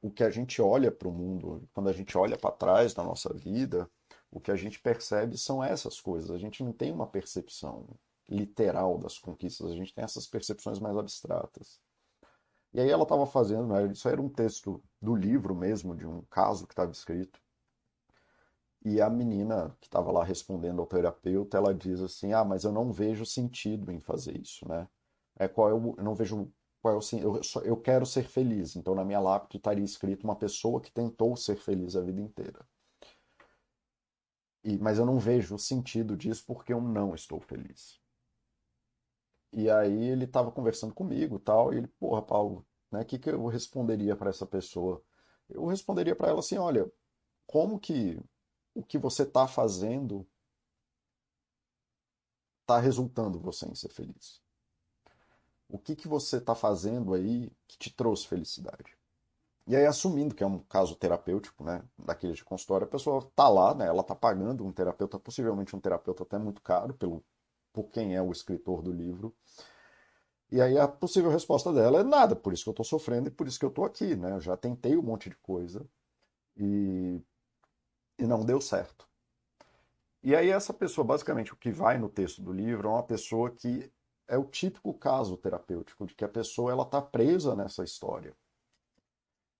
o 0.00 0.10
que 0.10 0.22
a 0.24 0.30
gente 0.30 0.60
olha 0.62 0.90
para 0.90 1.08
o 1.08 1.12
mundo, 1.12 1.68
quando 1.72 1.88
a 1.88 1.92
gente 1.92 2.16
olha 2.16 2.36
para 2.38 2.54
trás 2.54 2.94
da 2.94 3.02
nossa 3.04 3.32
vida, 3.34 3.88
O 4.30 4.40
que 4.40 4.50
a 4.50 4.56
gente 4.56 4.80
percebe 4.80 5.36
são 5.38 5.62
essas 5.62 6.00
coisas. 6.00 6.30
A 6.30 6.38
gente 6.38 6.64
não 6.64 6.72
tem 6.72 6.90
uma 6.92 7.06
percepção 7.06 7.86
literal 8.28 8.98
das 8.98 9.18
conquistas, 9.18 9.70
a 9.70 9.76
gente 9.76 9.94
tem 9.94 10.04
essas 10.04 10.26
percepções 10.26 10.78
mais 10.80 10.96
abstratas. 10.96 11.80
E 12.74 12.80
aí 12.80 12.90
ela 12.90 13.04
estava 13.04 13.26
fazendo, 13.26 13.66
né, 13.68 13.86
isso 13.92 14.08
era 14.08 14.20
um 14.22 14.28
texto 14.28 14.82
do 15.02 15.14
livro 15.16 15.54
mesmo, 15.54 15.96
de 15.96 16.06
um 16.06 16.22
caso 16.30 16.66
que 16.66 16.72
estava 16.74 16.92
escrito. 16.92 17.40
E 18.84 19.00
a 19.00 19.08
menina 19.10 19.76
que 19.80 19.86
estava 19.86 20.12
lá 20.12 20.22
respondendo 20.24 20.80
ao 20.80 20.86
terapeuta, 20.86 21.56
ela 21.56 21.74
diz 21.74 22.00
assim: 22.00 22.32
"Ah, 22.32 22.44
mas 22.44 22.64
eu 22.64 22.70
não 22.72 22.92
vejo 22.92 23.24
sentido 23.26 23.90
em 23.90 23.98
fazer 24.00 24.36
isso, 24.40 24.66
né? 24.68 24.88
É 25.38 25.48
qual 25.48 25.70
eu, 25.70 25.94
eu 25.96 26.04
não 26.04 26.14
vejo 26.14 26.52
qual 26.80 26.94
é 26.94 26.98
o 26.98 27.00
eu, 27.18 27.40
eu 27.64 27.76
quero 27.76 28.04
ser 28.04 28.24
feliz. 28.24 28.76
Então 28.76 28.94
na 28.94 29.04
minha 29.04 29.20
lápide 29.20 29.56
estaria 29.56 29.84
escrito 29.84 30.24
uma 30.24 30.36
pessoa 30.36 30.80
que 30.80 30.90
tentou 30.90 31.36
ser 31.36 31.56
feliz 31.56 31.96
a 31.96 32.00
vida 32.00 32.20
inteira. 32.20 32.66
E, 34.64 34.78
mas 34.78 34.98
eu 34.98 35.06
não 35.06 35.18
vejo 35.18 35.54
o 35.54 35.58
sentido 35.58 36.16
disso 36.16 36.44
porque 36.46 36.72
eu 36.72 36.80
não 36.80 37.14
estou 37.14 37.40
feliz. 37.40 38.00
E 39.52 39.68
aí 39.70 40.04
ele 40.04 40.24
estava 40.24 40.50
conversando 40.50 40.94
comigo 40.94 41.38
tal, 41.38 41.74
e 41.74 41.76
ele, 41.78 41.86
porra, 41.86 42.22
Paulo, 42.22 42.66
né, 42.90 43.02
o 43.02 43.04
que, 43.04 43.18
que 43.18 43.28
eu 43.28 43.46
responderia 43.46 44.16
para 44.16 44.30
essa 44.30 44.46
pessoa? 44.46 45.02
Eu 45.48 45.66
responderia 45.66 46.16
para 46.16 46.28
ela 46.28 46.38
assim, 46.40 46.56
olha, 46.56 46.90
como 47.46 47.78
que 47.78 48.18
o 48.74 48.82
que 48.82 48.98
você 48.98 49.24
está 49.24 49.46
fazendo 49.46 50.26
está 52.62 52.78
resultando 52.78 53.38
você 53.38 53.66
em 53.66 53.74
ser 53.74 53.90
feliz? 53.90 54.41
O 55.72 55.78
que, 55.78 55.96
que 55.96 56.06
você 56.06 56.36
está 56.36 56.54
fazendo 56.54 57.14
aí 57.14 57.50
que 57.66 57.78
te 57.78 57.90
trouxe 57.90 58.28
felicidade? 58.28 58.94
E 59.66 59.74
aí, 59.74 59.86
assumindo 59.86 60.34
que 60.34 60.44
é 60.44 60.46
um 60.46 60.58
caso 60.58 60.94
terapêutico, 60.94 61.64
né, 61.64 61.82
daquele 61.96 62.34
de 62.34 62.44
consultório, 62.44 62.86
a 62.86 62.90
pessoa 62.90 63.20
está 63.20 63.48
lá, 63.48 63.74
né, 63.74 63.86
ela 63.86 64.02
está 64.02 64.14
pagando 64.14 64.66
um 64.66 64.70
terapeuta, 64.70 65.18
possivelmente 65.18 65.74
um 65.74 65.80
terapeuta 65.80 66.24
até 66.24 66.36
muito 66.36 66.60
caro, 66.60 66.92
pelo, 66.92 67.24
por 67.72 67.84
quem 67.84 68.14
é 68.14 68.20
o 68.20 68.30
escritor 68.30 68.82
do 68.82 68.92
livro. 68.92 69.34
E 70.50 70.60
aí 70.60 70.78
a 70.78 70.86
possível 70.86 71.30
resposta 71.30 71.72
dela 71.72 72.00
é 72.00 72.02
nada, 72.02 72.36
por 72.36 72.52
isso 72.52 72.64
que 72.64 72.68
eu 72.68 72.72
estou 72.72 72.84
sofrendo 72.84 73.28
e 73.28 73.30
por 73.30 73.48
isso 73.48 73.58
que 73.58 73.64
eu 73.64 73.70
estou 73.70 73.86
aqui, 73.86 74.14
né? 74.14 74.32
Eu 74.32 74.40
já 74.42 74.54
tentei 74.58 74.94
um 74.94 75.02
monte 75.02 75.30
de 75.30 75.36
coisa 75.36 75.88
e, 76.54 77.18
e 78.18 78.26
não 78.26 78.44
deu 78.44 78.60
certo. 78.60 79.08
E 80.22 80.36
aí 80.36 80.50
essa 80.50 80.74
pessoa, 80.74 81.02
basicamente, 81.02 81.54
o 81.54 81.56
que 81.56 81.72
vai 81.72 81.96
no 81.96 82.10
texto 82.10 82.42
do 82.42 82.52
livro 82.52 82.88
é 82.88 82.90
uma 82.90 83.02
pessoa 83.02 83.50
que 83.50 83.90
é 84.32 84.38
o 84.38 84.44
típico 84.44 84.94
caso 84.94 85.36
terapêutico 85.36 86.06
de 86.06 86.14
que 86.14 86.24
a 86.24 86.28
pessoa 86.28 86.72
ela 86.72 86.84
está 86.84 87.02
presa 87.02 87.54
nessa 87.54 87.84
história 87.84 88.34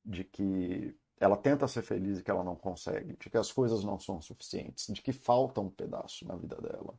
de 0.03 0.25
que 0.25 0.97
ela 1.21 1.37
tenta 1.37 1.69
ser 1.69 1.83
feliz 1.83 2.19
e 2.19 2.23
que 2.23 2.31
ela 2.31 2.43
não 2.43 2.57
consegue, 2.57 3.15
de 3.19 3.29
que 3.29 3.37
as 3.37 3.53
coisas 3.53 3.85
não 3.85 3.99
são 3.99 4.19
suficientes, 4.23 4.87
de 4.87 5.03
que 5.03 5.13
falta 5.13 5.61
um 5.61 5.69
pedaço 5.69 6.27
na 6.27 6.35
vida 6.37 6.57
dela. 6.57 6.99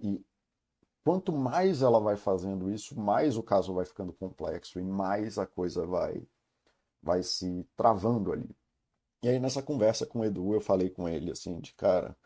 E 0.00 0.20
quanto 1.04 1.32
mais 1.32 1.82
ela 1.82 2.00
vai 2.00 2.16
fazendo 2.16 2.68
isso, 2.68 2.98
mais 2.98 3.36
o 3.36 3.44
caso 3.44 3.72
vai 3.72 3.84
ficando 3.84 4.12
complexo 4.12 4.80
e 4.80 4.82
mais 4.82 5.38
a 5.38 5.46
coisa 5.46 5.86
vai 5.86 6.26
vai 7.00 7.22
se 7.22 7.64
travando 7.76 8.32
ali. 8.32 8.50
E 9.22 9.28
aí 9.28 9.38
nessa 9.38 9.62
conversa 9.62 10.04
com 10.04 10.18
o 10.18 10.24
Edu, 10.24 10.52
eu 10.52 10.60
falei 10.60 10.90
com 10.90 11.08
ele 11.08 11.30
assim, 11.30 11.60
de 11.60 11.72
cara, 11.74 12.16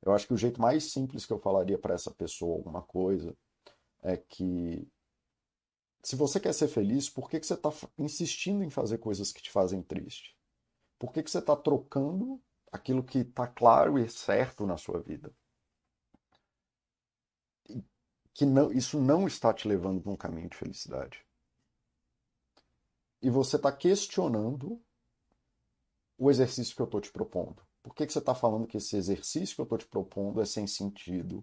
eu 0.00 0.12
acho 0.12 0.26
que 0.26 0.32
o 0.32 0.38
jeito 0.38 0.62
mais 0.62 0.90
simples 0.92 1.26
que 1.26 1.32
eu 1.32 1.38
falaria 1.38 1.78
para 1.78 1.94
essa 1.94 2.10
pessoa 2.10 2.56
alguma 2.56 2.80
coisa 2.80 3.36
é 4.04 4.16
que 4.18 4.86
se 6.02 6.14
você 6.14 6.38
quer 6.38 6.52
ser 6.52 6.68
feliz, 6.68 7.08
por 7.08 7.30
que, 7.30 7.40
que 7.40 7.46
você 7.46 7.54
está 7.54 7.70
insistindo 7.98 8.62
em 8.62 8.68
fazer 8.68 8.98
coisas 8.98 9.32
que 9.32 9.42
te 9.42 9.50
fazem 9.50 9.82
triste? 9.82 10.36
Por 10.98 11.10
que, 11.10 11.22
que 11.22 11.30
você 11.30 11.38
está 11.38 11.56
trocando 11.56 12.40
aquilo 12.70 13.02
que 13.02 13.20
está 13.20 13.46
claro 13.46 13.98
e 13.98 14.08
certo 14.08 14.66
na 14.66 14.76
sua 14.76 15.00
vida? 15.00 15.34
Que 18.34 18.44
não, 18.44 18.70
isso 18.70 19.00
não 19.00 19.26
está 19.26 19.54
te 19.54 19.66
levando 19.66 20.02
para 20.02 20.12
um 20.12 20.16
caminho 20.16 20.50
de 20.50 20.56
felicidade. 20.56 21.24
E 23.22 23.30
você 23.30 23.56
está 23.56 23.72
questionando 23.72 24.78
o 26.18 26.30
exercício 26.30 26.76
que 26.76 26.82
eu 26.82 26.86
estou 26.86 27.00
te 27.00 27.10
propondo. 27.10 27.66
Por 27.82 27.94
que, 27.94 28.06
que 28.06 28.12
você 28.12 28.18
está 28.18 28.34
falando 28.34 28.66
que 28.66 28.76
esse 28.76 28.96
exercício 28.96 29.54
que 29.54 29.60
eu 29.62 29.64
estou 29.64 29.78
te 29.78 29.86
propondo 29.86 30.42
é 30.42 30.44
sem 30.44 30.66
sentido? 30.66 31.42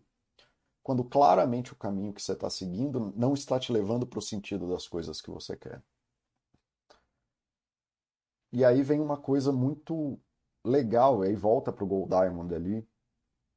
Quando 0.83 1.03
claramente 1.03 1.73
o 1.73 1.75
caminho 1.75 2.13
que 2.13 2.21
você 2.21 2.33
está 2.33 2.49
seguindo 2.49 3.13
não 3.15 3.33
está 3.33 3.59
te 3.59 3.71
levando 3.71 4.05
para 4.07 4.19
o 4.19 4.21
sentido 4.21 4.69
das 4.69 4.87
coisas 4.87 5.21
que 5.21 5.29
você 5.31 5.55
quer. 5.55 5.81
E 8.53 8.65
aí 8.65 8.81
vem 8.83 8.99
uma 8.99 9.17
coisa 9.17 9.51
muito 9.51 10.19
legal, 10.65 11.23
e 11.23 11.29
aí 11.29 11.35
volta 11.35 11.71
para 11.71 11.83
o 11.83 11.87
Gold 11.87 12.09
Diamond 12.09 12.53
ali. 12.53 12.87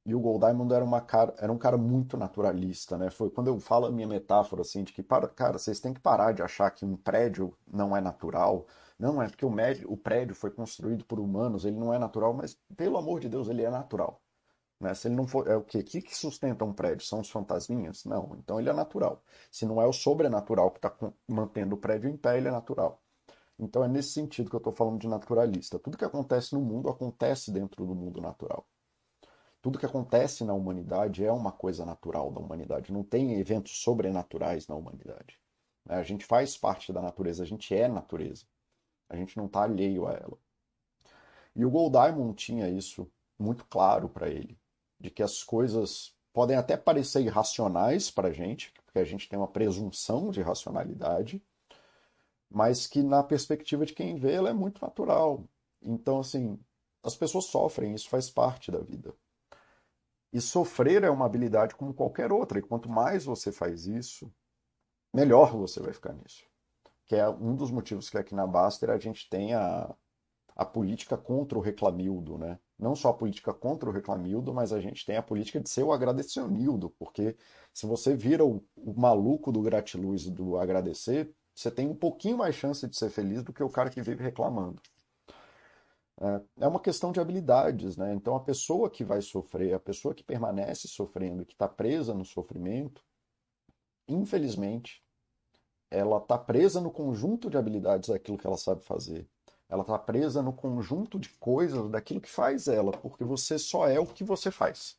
E 0.07 0.15
o 0.15 0.21
Gold 0.21 0.41
Diamond 0.47 0.75
era, 0.75 0.85
uma 0.85 1.01
cara, 1.01 1.35
era 1.39 1.53
um 1.53 1.59
cara 1.59 1.79
muito 1.79 2.17
naturalista, 2.17 2.99
né? 2.99 3.11
Foi 3.11 3.31
quando 3.31 3.49
eu 3.49 3.59
falo 3.61 3.87
a 3.87 3.91
minha 3.91 4.07
metáfora 4.09 4.63
assim 4.63 4.85
de 4.85 4.93
que, 4.93 5.03
para, 5.03 5.29
cara, 5.29 5.59
vocês 5.59 5.81
têm 5.81 5.95
que 5.95 6.01
parar 6.01 6.33
de 6.33 6.43
achar 6.43 6.71
que 6.71 6.85
um 6.85 6.97
prédio 6.97 7.57
não 7.67 7.97
é 7.97 8.01
natural. 8.01 8.67
Não, 8.99 9.23
é 9.23 9.29
porque 9.29 9.47
o, 9.47 9.51
médio, 9.51 9.91
o 9.91 9.97
prédio 9.97 10.35
foi 10.35 10.51
construído 10.51 11.05
por 11.05 11.21
humanos, 11.21 11.65
ele 11.65 11.77
não 11.79 11.93
é 11.93 11.99
natural, 11.99 12.35
mas 12.35 12.55
pelo 12.77 12.99
amor 12.99 13.21
de 13.21 13.29
Deus, 13.29 13.49
ele 13.49 13.63
é 13.63 13.71
natural. 13.71 14.24
Né? 14.85 14.93
Se 14.95 15.09
ele 15.09 15.15
não 15.15 15.27
for. 15.27 15.49
É 15.49 15.57
o? 15.57 15.61
O 15.61 15.65
que 15.65 16.15
sustenta 16.15 16.63
um 16.63 16.73
prédio? 16.75 17.07
São 17.07 17.21
os 17.21 17.31
fantasminhas? 17.31 18.05
Não. 18.05 18.37
Então 18.39 18.61
ele 18.61 18.69
é 18.69 18.73
natural. 18.75 19.23
Se 19.51 19.65
não 19.65 19.81
é 19.81 19.87
o 19.87 19.95
sobrenatural 19.95 20.71
que 20.71 20.77
está 20.79 20.95
mantendo 21.27 21.75
o 21.75 21.79
prédio 21.79 22.11
em 22.11 22.17
pé, 22.19 22.37
ele 22.37 22.49
é 22.49 22.51
natural. 22.51 23.03
Então 23.59 23.83
é 23.83 23.89
nesse 23.89 24.11
sentido 24.11 24.51
que 24.51 24.57
eu 24.57 24.59
estou 24.59 24.75
falando 24.75 25.01
de 25.01 25.09
naturalista. 25.09 25.79
Tudo 25.79 25.97
que 25.97 26.05
acontece 26.05 26.53
no 26.53 26.61
mundo 26.61 26.91
acontece 26.91 27.51
dentro 27.51 27.87
do 27.87 27.95
mundo 27.95 28.21
natural. 28.21 28.69
Tudo 29.63 29.79
que 29.79 29.87
acontece 29.87 30.45
na 30.45 30.53
humanidade 30.53 31.25
é 31.25 31.33
uma 31.33 31.51
coisa 31.51 31.87
natural 31.87 32.31
da 32.31 32.41
humanidade. 32.41 32.93
Não 32.93 33.03
tem 33.03 33.41
eventos 33.41 33.83
sobrenaturais 33.83 34.69
na 34.69 34.75
humanidade. 34.75 35.41
Né? 35.87 35.97
A 35.97 36.03
gente 36.03 36.27
faz 36.27 36.59
parte 36.59 36.93
da 36.93 37.01
natureza, 37.01 37.43
a 37.43 37.47
gente 37.47 37.75
é 37.75 37.89
natureza. 37.89 38.45
A 39.09 39.17
gente 39.17 39.35
não 39.39 39.47
está 39.47 39.63
alheio 39.63 40.07
a 40.07 40.13
ela. 40.13 40.37
E 41.57 41.65
o 41.65 41.71
Gold 41.71 41.93
Diamond 41.93 42.35
tinha 42.35 42.69
isso 42.69 43.11
muito 43.39 43.65
claro 43.65 44.11
para 44.11 44.29
ele 44.29 44.59
de 45.05 45.11
que 45.11 45.23
as 45.23 45.45
coisas 45.45 46.15
podem 46.33 46.57
até 46.57 46.79
parecer 46.79 47.21
irracionais 47.21 48.11
para 48.11 48.29
a 48.29 48.33
gente, 48.33 48.73
porque 48.87 48.99
a 48.99 49.05
gente 49.05 49.29
tem 49.29 49.39
uma 49.39 49.47
presunção 49.47 50.31
de 50.31 50.41
racionalidade, 50.41 51.45
mas 52.51 52.87
que 52.87 53.03
na 53.03 53.23
perspectiva 53.23 53.85
de 53.85 53.93
quem 53.93 54.17
vê 54.17 54.33
ela 54.33 54.49
é 54.49 54.55
muito 54.55 54.81
natural. 54.81 55.45
Então, 55.83 56.21
assim, 56.21 56.59
as 57.03 57.15
pessoas 57.15 57.45
sofrem, 57.45 57.95
isso 57.95 58.09
faz 58.09 58.31
parte 58.31 58.73
da 58.73 58.79
vida. 58.79 59.15
E 60.33 60.41
sofrer 60.41 61.05
é 61.05 61.11
uma 61.11 61.27
habilidade 61.27 61.75
como 61.75 61.93
qualquer 61.93 62.33
outra, 62.33 62.59
e 62.59 62.63
quanto 62.63 62.89
mais 62.89 63.27
você 63.27 63.53
faz 63.53 63.87
isso, 63.87 64.33
melhor 65.13 65.53
você 65.53 65.81
vai 65.81 65.93
ficar 65.93 66.15
nisso. 66.15 66.47
Que 67.05 67.17
é 67.17 67.29
um 67.29 67.55
dos 67.55 67.71
motivos 67.71 68.09
que 68.09 68.17
aqui 68.17 68.35
na 68.35 68.47
Baster 68.47 68.89
a 68.89 68.97
gente 68.97 69.29
tem 69.29 69.53
a, 69.53 69.95
a 70.57 70.65
política 70.65 71.19
contra 71.19 71.59
o 71.59 71.61
reclamildo, 71.61 72.39
né? 72.39 72.59
Não 72.79 72.97
só 72.97 73.11
a 73.11 73.15
política 73.15 73.55
contra 73.55 73.89
o 73.89 73.93
reclamildo, 73.93 74.53
mas 74.53 74.73
a 74.73 74.81
gente 74.81 75.07
tem 75.07 75.17
a 75.17 75.23
política 75.23 75.61
de 75.61 75.69
ser 75.71 75.85
o 75.85 75.93
agradecionildo, 75.93 76.91
porque 76.99 77.37
se 77.73 77.87
você 77.87 78.17
vira 78.17 78.45
o, 78.45 78.65
o 78.77 78.95
maluco 78.95 79.53
do 79.53 79.63
gratiluz 79.63 80.27
do 80.29 80.57
agradecer, 80.59 81.33
você 81.55 81.71
tem 81.71 81.89
um 81.89 81.95
pouquinho 81.95 82.39
mais 82.39 82.55
chance 82.55 82.87
de 82.89 82.97
ser 82.97 83.11
feliz 83.11 83.43
do 83.43 83.53
que 83.53 83.63
o 83.63 83.71
cara 83.71 83.91
que 83.91 84.03
vive 84.03 84.23
reclamando. 84.23 84.83
É, 86.21 86.65
é 86.65 86.69
uma 86.69 86.81
questão 86.81 87.13
de 87.13 87.21
habilidades, 87.21 87.97
né? 87.97 88.15
Então 88.15 88.35
a 88.35 88.41
pessoa 88.41 88.91
que 88.91 89.05
vai 89.05 89.21
sofrer, 89.23 89.75
a 89.75 89.81
pessoa 89.81 90.15
que 90.15 90.25
permanece 90.25 90.89
sofrendo, 90.89 91.45
que 91.45 91.53
está 91.55 91.69
presa 91.69 92.15
no 92.15 92.25
sofrimento, 92.25 93.03
infelizmente, 94.09 95.03
ela 95.91 96.19
está 96.19 96.37
presa 96.39 96.81
no 96.81 96.91
conjunto 96.91 97.49
de 97.51 97.57
habilidades 97.57 98.09
daquilo 98.09 98.39
que 98.39 98.47
ela 98.47 98.57
sabe 98.57 98.85
fazer. 98.85 99.29
Ela 99.75 99.83
está 99.83 99.99
presa 99.99 100.41
no 100.41 100.53
conjunto 100.53 101.19
de 101.19 101.29
coisas 101.31 101.91
daquilo 101.91 102.21
que 102.21 102.31
faz 102.31 102.69
ela, 102.69 102.93
porque 102.93 103.25
você 103.25 103.59
só 103.59 103.89
é 103.89 103.99
o 103.99 104.07
que 104.07 104.23
você 104.23 104.49
faz. 104.49 104.97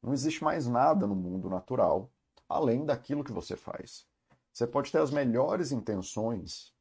Não 0.00 0.12
existe 0.12 0.44
mais 0.44 0.68
nada 0.68 1.04
no 1.04 1.16
mundo 1.16 1.50
natural 1.50 2.08
além 2.48 2.84
daquilo 2.84 3.24
que 3.24 3.32
você 3.32 3.56
faz. 3.56 4.06
Você 4.52 4.68
pode 4.68 4.92
ter 4.92 4.98
as 4.98 5.10
melhores 5.10 5.72
intenções 5.72 6.72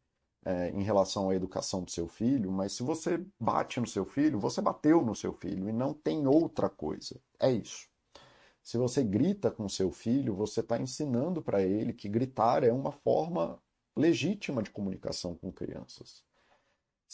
é, 0.46 0.70
em 0.70 0.84
relação 0.84 1.32
à 1.32 1.36
educação 1.36 1.84
do 1.84 1.90
seu 1.90 2.08
filho, 2.08 2.52
mas 2.52 2.74
se 2.74 2.84
você 2.84 3.26
bate 3.40 3.80
no 3.80 3.88
seu 3.88 4.06
filho, 4.06 4.40
você 4.40 4.62
bateu 4.62 5.02
no 5.02 5.16
seu 5.16 5.34
filho 5.34 5.68
e 5.68 5.74
não 5.74 5.92
tem 5.92 6.28
outra 6.28 6.70
coisa. 6.70 7.20
É 7.40 7.52
isso. 7.52 7.88
Se 8.64 8.78
você 8.78 9.04
grita 9.04 9.50
com 9.50 9.68
seu 9.68 9.92
filho, 9.92 10.36
você 10.36 10.60
está 10.60 10.78
ensinando 10.78 11.42
para 11.42 11.64
ele 11.64 11.94
que 11.94 12.08
gritar 12.08 12.64
é 12.64 12.72
uma 12.72 12.92
forma 12.92 13.60
legítima 13.96 14.62
de 14.62 14.70
comunicação 14.70 15.34
com 15.34 15.52
crianças. 15.52 16.24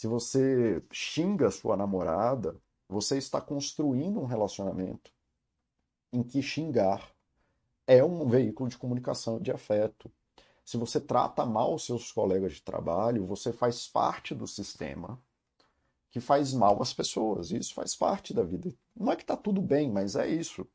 Se 0.00 0.06
você 0.06 0.82
xinga 0.90 1.50
sua 1.50 1.76
namorada, 1.76 2.56
você 2.88 3.18
está 3.18 3.38
construindo 3.38 4.18
um 4.18 4.24
relacionamento 4.24 5.12
em 6.10 6.22
que 6.22 6.40
xingar 6.40 7.14
é 7.86 8.02
um 8.02 8.26
veículo 8.26 8.70
de 8.70 8.78
comunicação 8.78 9.38
de 9.38 9.52
afeto. 9.52 10.10
Se 10.64 10.78
você 10.78 10.98
trata 10.98 11.44
mal 11.44 11.78
seus 11.78 12.10
colegas 12.12 12.54
de 12.54 12.62
trabalho, 12.62 13.26
você 13.26 13.52
faz 13.52 13.86
parte 13.86 14.34
do 14.34 14.46
sistema 14.46 15.22
que 16.08 16.18
faz 16.18 16.54
mal 16.54 16.80
às 16.80 16.94
pessoas. 16.94 17.50
Isso 17.50 17.74
faz 17.74 17.94
parte 17.94 18.32
da 18.32 18.42
vida. 18.42 18.74
Não 18.96 19.12
é 19.12 19.16
que 19.16 19.22
está 19.22 19.36
tudo 19.36 19.60
bem, 19.60 19.92
mas 19.92 20.16
é 20.16 20.26
isso. 20.26 20.66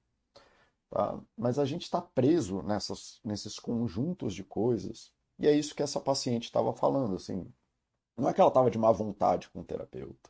Tá? 0.92 1.20
Mas 1.36 1.58
a 1.58 1.66
gente 1.66 1.82
está 1.82 2.00
preso 2.00 2.62
nessas, 2.62 3.20
nesses 3.24 3.58
conjuntos 3.58 4.36
de 4.36 4.44
coisas. 4.44 5.12
E 5.40 5.48
é 5.48 5.52
isso 5.52 5.74
que 5.74 5.82
essa 5.82 6.00
paciente 6.00 6.44
estava 6.44 6.72
falando. 6.74 7.16
Assim, 7.16 7.52
não 8.18 8.30
é 8.30 8.34
que 8.34 8.40
ela 8.40 8.50
estava 8.50 8.72
de 8.72 8.78
má 8.78 8.92
vontade 8.92 9.50
com 9.50 9.60
o 9.62 9.64
terapeuta. 9.64 10.30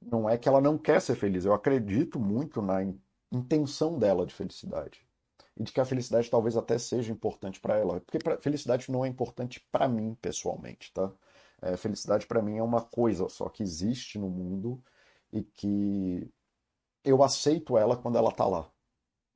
Não 0.00 0.28
é 0.28 0.38
que 0.38 0.48
ela 0.48 0.60
não 0.60 0.78
quer 0.78 1.00
ser 1.00 1.16
feliz. 1.16 1.44
Eu 1.44 1.54
acredito 1.54 2.20
muito 2.20 2.62
na 2.62 2.78
intenção 3.32 3.98
dela 3.98 4.26
de 4.26 4.34
felicidade. 4.34 5.06
E 5.56 5.64
de 5.64 5.72
que 5.72 5.80
a 5.80 5.84
felicidade 5.84 6.30
talvez 6.30 6.56
até 6.56 6.78
seja 6.78 7.12
importante 7.12 7.60
para 7.60 7.76
ela. 7.76 8.00
Porque 8.00 8.18
pra, 8.18 8.38
felicidade 8.38 8.90
não 8.92 9.04
é 9.04 9.08
importante 9.08 9.60
para 9.72 9.88
mim, 9.88 10.16
pessoalmente, 10.20 10.92
tá? 10.92 11.12
É, 11.60 11.76
felicidade 11.76 12.26
para 12.26 12.40
mim 12.40 12.56
é 12.58 12.62
uma 12.62 12.80
coisa 12.80 13.28
só 13.28 13.48
que 13.48 13.62
existe 13.64 14.16
no 14.18 14.30
mundo 14.30 14.80
e 15.32 15.42
que 15.42 16.30
eu 17.04 17.22
aceito 17.22 17.76
ela 17.76 17.96
quando 17.96 18.16
ela 18.16 18.30
está 18.30 18.46
lá. 18.46 18.70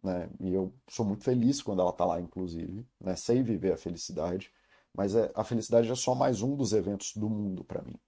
Né? 0.02 0.28
E 0.40 0.52
eu 0.52 0.72
sou 0.88 1.04
muito 1.06 1.24
feliz 1.24 1.62
quando 1.62 1.80
ela 1.80 1.90
está 1.90 2.04
lá, 2.04 2.20
inclusive. 2.20 2.86
Né? 3.00 3.16
Sei 3.16 3.42
viver 3.42 3.72
a 3.72 3.76
felicidade, 3.76 4.52
mas 4.94 5.14
é, 5.14 5.30
a 5.34 5.44
felicidade 5.44 5.90
é 5.90 5.94
só 5.94 6.14
mais 6.14 6.42
um 6.42 6.54
dos 6.56 6.72
eventos 6.72 7.14
do 7.16 7.28
mundo 7.28 7.64
para 7.64 7.82
mim. 7.82 7.98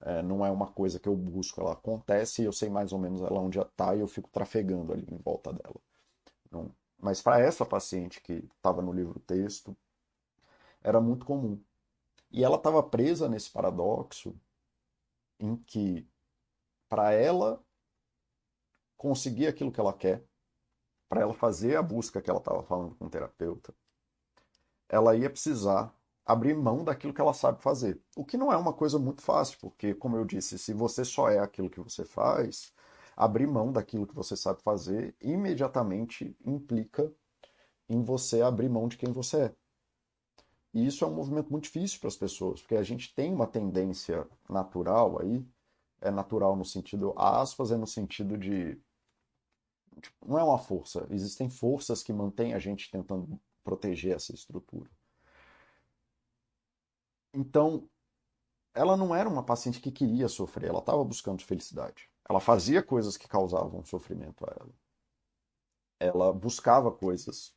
É, 0.00 0.22
não 0.22 0.44
é 0.44 0.50
uma 0.50 0.68
coisa 0.72 0.98
que 0.98 1.08
eu 1.08 1.14
busco, 1.14 1.60
ela 1.60 1.72
acontece 1.72 2.42
e 2.42 2.44
eu 2.46 2.52
sei 2.52 2.70
mais 2.70 2.92
ou 2.92 2.98
menos 2.98 3.20
ela 3.20 3.38
onde 3.38 3.58
está 3.58 3.94
e 3.94 4.00
eu 4.00 4.08
fico 4.08 4.30
trafegando 4.30 4.92
ali 4.92 5.06
em 5.10 5.18
volta 5.18 5.52
dela. 5.52 5.76
Não. 6.50 6.74
Mas 6.98 7.20
para 7.20 7.40
essa 7.40 7.64
paciente 7.66 8.20
que 8.20 8.48
estava 8.56 8.80
no 8.82 8.92
livro 8.92 9.20
texto, 9.20 9.76
era 10.82 11.00
muito 11.00 11.26
comum. 11.26 11.62
E 12.30 12.44
ela 12.44 12.56
estava 12.56 12.82
presa 12.82 13.28
nesse 13.28 13.50
paradoxo 13.50 14.34
em 15.38 15.56
que, 15.56 16.06
para 16.88 17.12
ela 17.12 17.62
conseguir 18.96 19.46
aquilo 19.46 19.72
que 19.72 19.80
ela 19.80 19.92
quer, 19.92 20.24
para 21.08 21.22
ela 21.22 21.34
fazer 21.34 21.76
a 21.76 21.82
busca 21.82 22.22
que 22.22 22.30
ela 22.30 22.38
estava 22.38 22.62
falando 22.62 22.94
com 22.94 23.06
o 23.06 23.10
terapeuta, 23.10 23.74
ela 24.88 25.16
ia 25.16 25.30
precisar 25.30 25.94
abrir 26.30 26.54
mão 26.54 26.84
daquilo 26.84 27.12
que 27.12 27.20
ela 27.20 27.34
sabe 27.34 27.60
fazer. 27.60 28.00
O 28.16 28.24
que 28.24 28.36
não 28.36 28.52
é 28.52 28.56
uma 28.56 28.72
coisa 28.72 28.98
muito 28.98 29.20
fácil, 29.20 29.58
porque, 29.60 29.94
como 29.94 30.16
eu 30.16 30.24
disse, 30.24 30.58
se 30.58 30.72
você 30.72 31.04
só 31.04 31.28
é 31.28 31.40
aquilo 31.40 31.68
que 31.68 31.80
você 31.80 32.04
faz, 32.04 32.72
abrir 33.16 33.48
mão 33.48 33.72
daquilo 33.72 34.06
que 34.06 34.14
você 34.14 34.36
sabe 34.36 34.62
fazer 34.62 35.14
imediatamente 35.20 36.36
implica 36.44 37.12
em 37.88 38.02
você 38.02 38.42
abrir 38.42 38.68
mão 38.68 38.86
de 38.86 38.96
quem 38.96 39.12
você 39.12 39.46
é. 39.46 39.54
E 40.72 40.86
isso 40.86 41.04
é 41.04 41.08
um 41.08 41.14
movimento 41.14 41.50
muito 41.50 41.64
difícil 41.64 41.98
para 41.98 42.06
as 42.06 42.16
pessoas, 42.16 42.60
porque 42.60 42.76
a 42.76 42.82
gente 42.84 43.12
tem 43.12 43.34
uma 43.34 43.46
tendência 43.46 44.24
natural 44.48 45.20
aí, 45.20 45.44
é 46.00 46.12
natural 46.12 46.54
no 46.54 46.64
sentido, 46.64 47.12
aspas, 47.16 47.72
é 47.72 47.76
no 47.76 47.88
sentido 47.88 48.38
de. 48.38 48.80
Não 50.24 50.38
é 50.38 50.44
uma 50.44 50.58
força, 50.58 51.08
existem 51.10 51.50
forças 51.50 52.04
que 52.04 52.12
mantêm 52.12 52.54
a 52.54 52.58
gente 52.60 52.88
tentando 52.88 53.38
proteger 53.64 54.14
essa 54.14 54.32
estrutura. 54.32 54.88
Então, 57.32 57.88
ela 58.74 58.96
não 58.96 59.14
era 59.14 59.28
uma 59.28 59.42
paciente 59.42 59.80
que 59.80 59.90
queria 59.90 60.28
sofrer, 60.28 60.68
ela 60.68 60.80
estava 60.80 61.04
buscando 61.04 61.44
felicidade. 61.44 62.08
Ela 62.28 62.40
fazia 62.40 62.82
coisas 62.82 63.16
que 63.16 63.28
causavam 63.28 63.84
sofrimento 63.84 64.44
a 64.44 64.54
ela. 64.58 64.74
Ela 65.98 66.32
buscava 66.32 66.90
coisas 66.90 67.54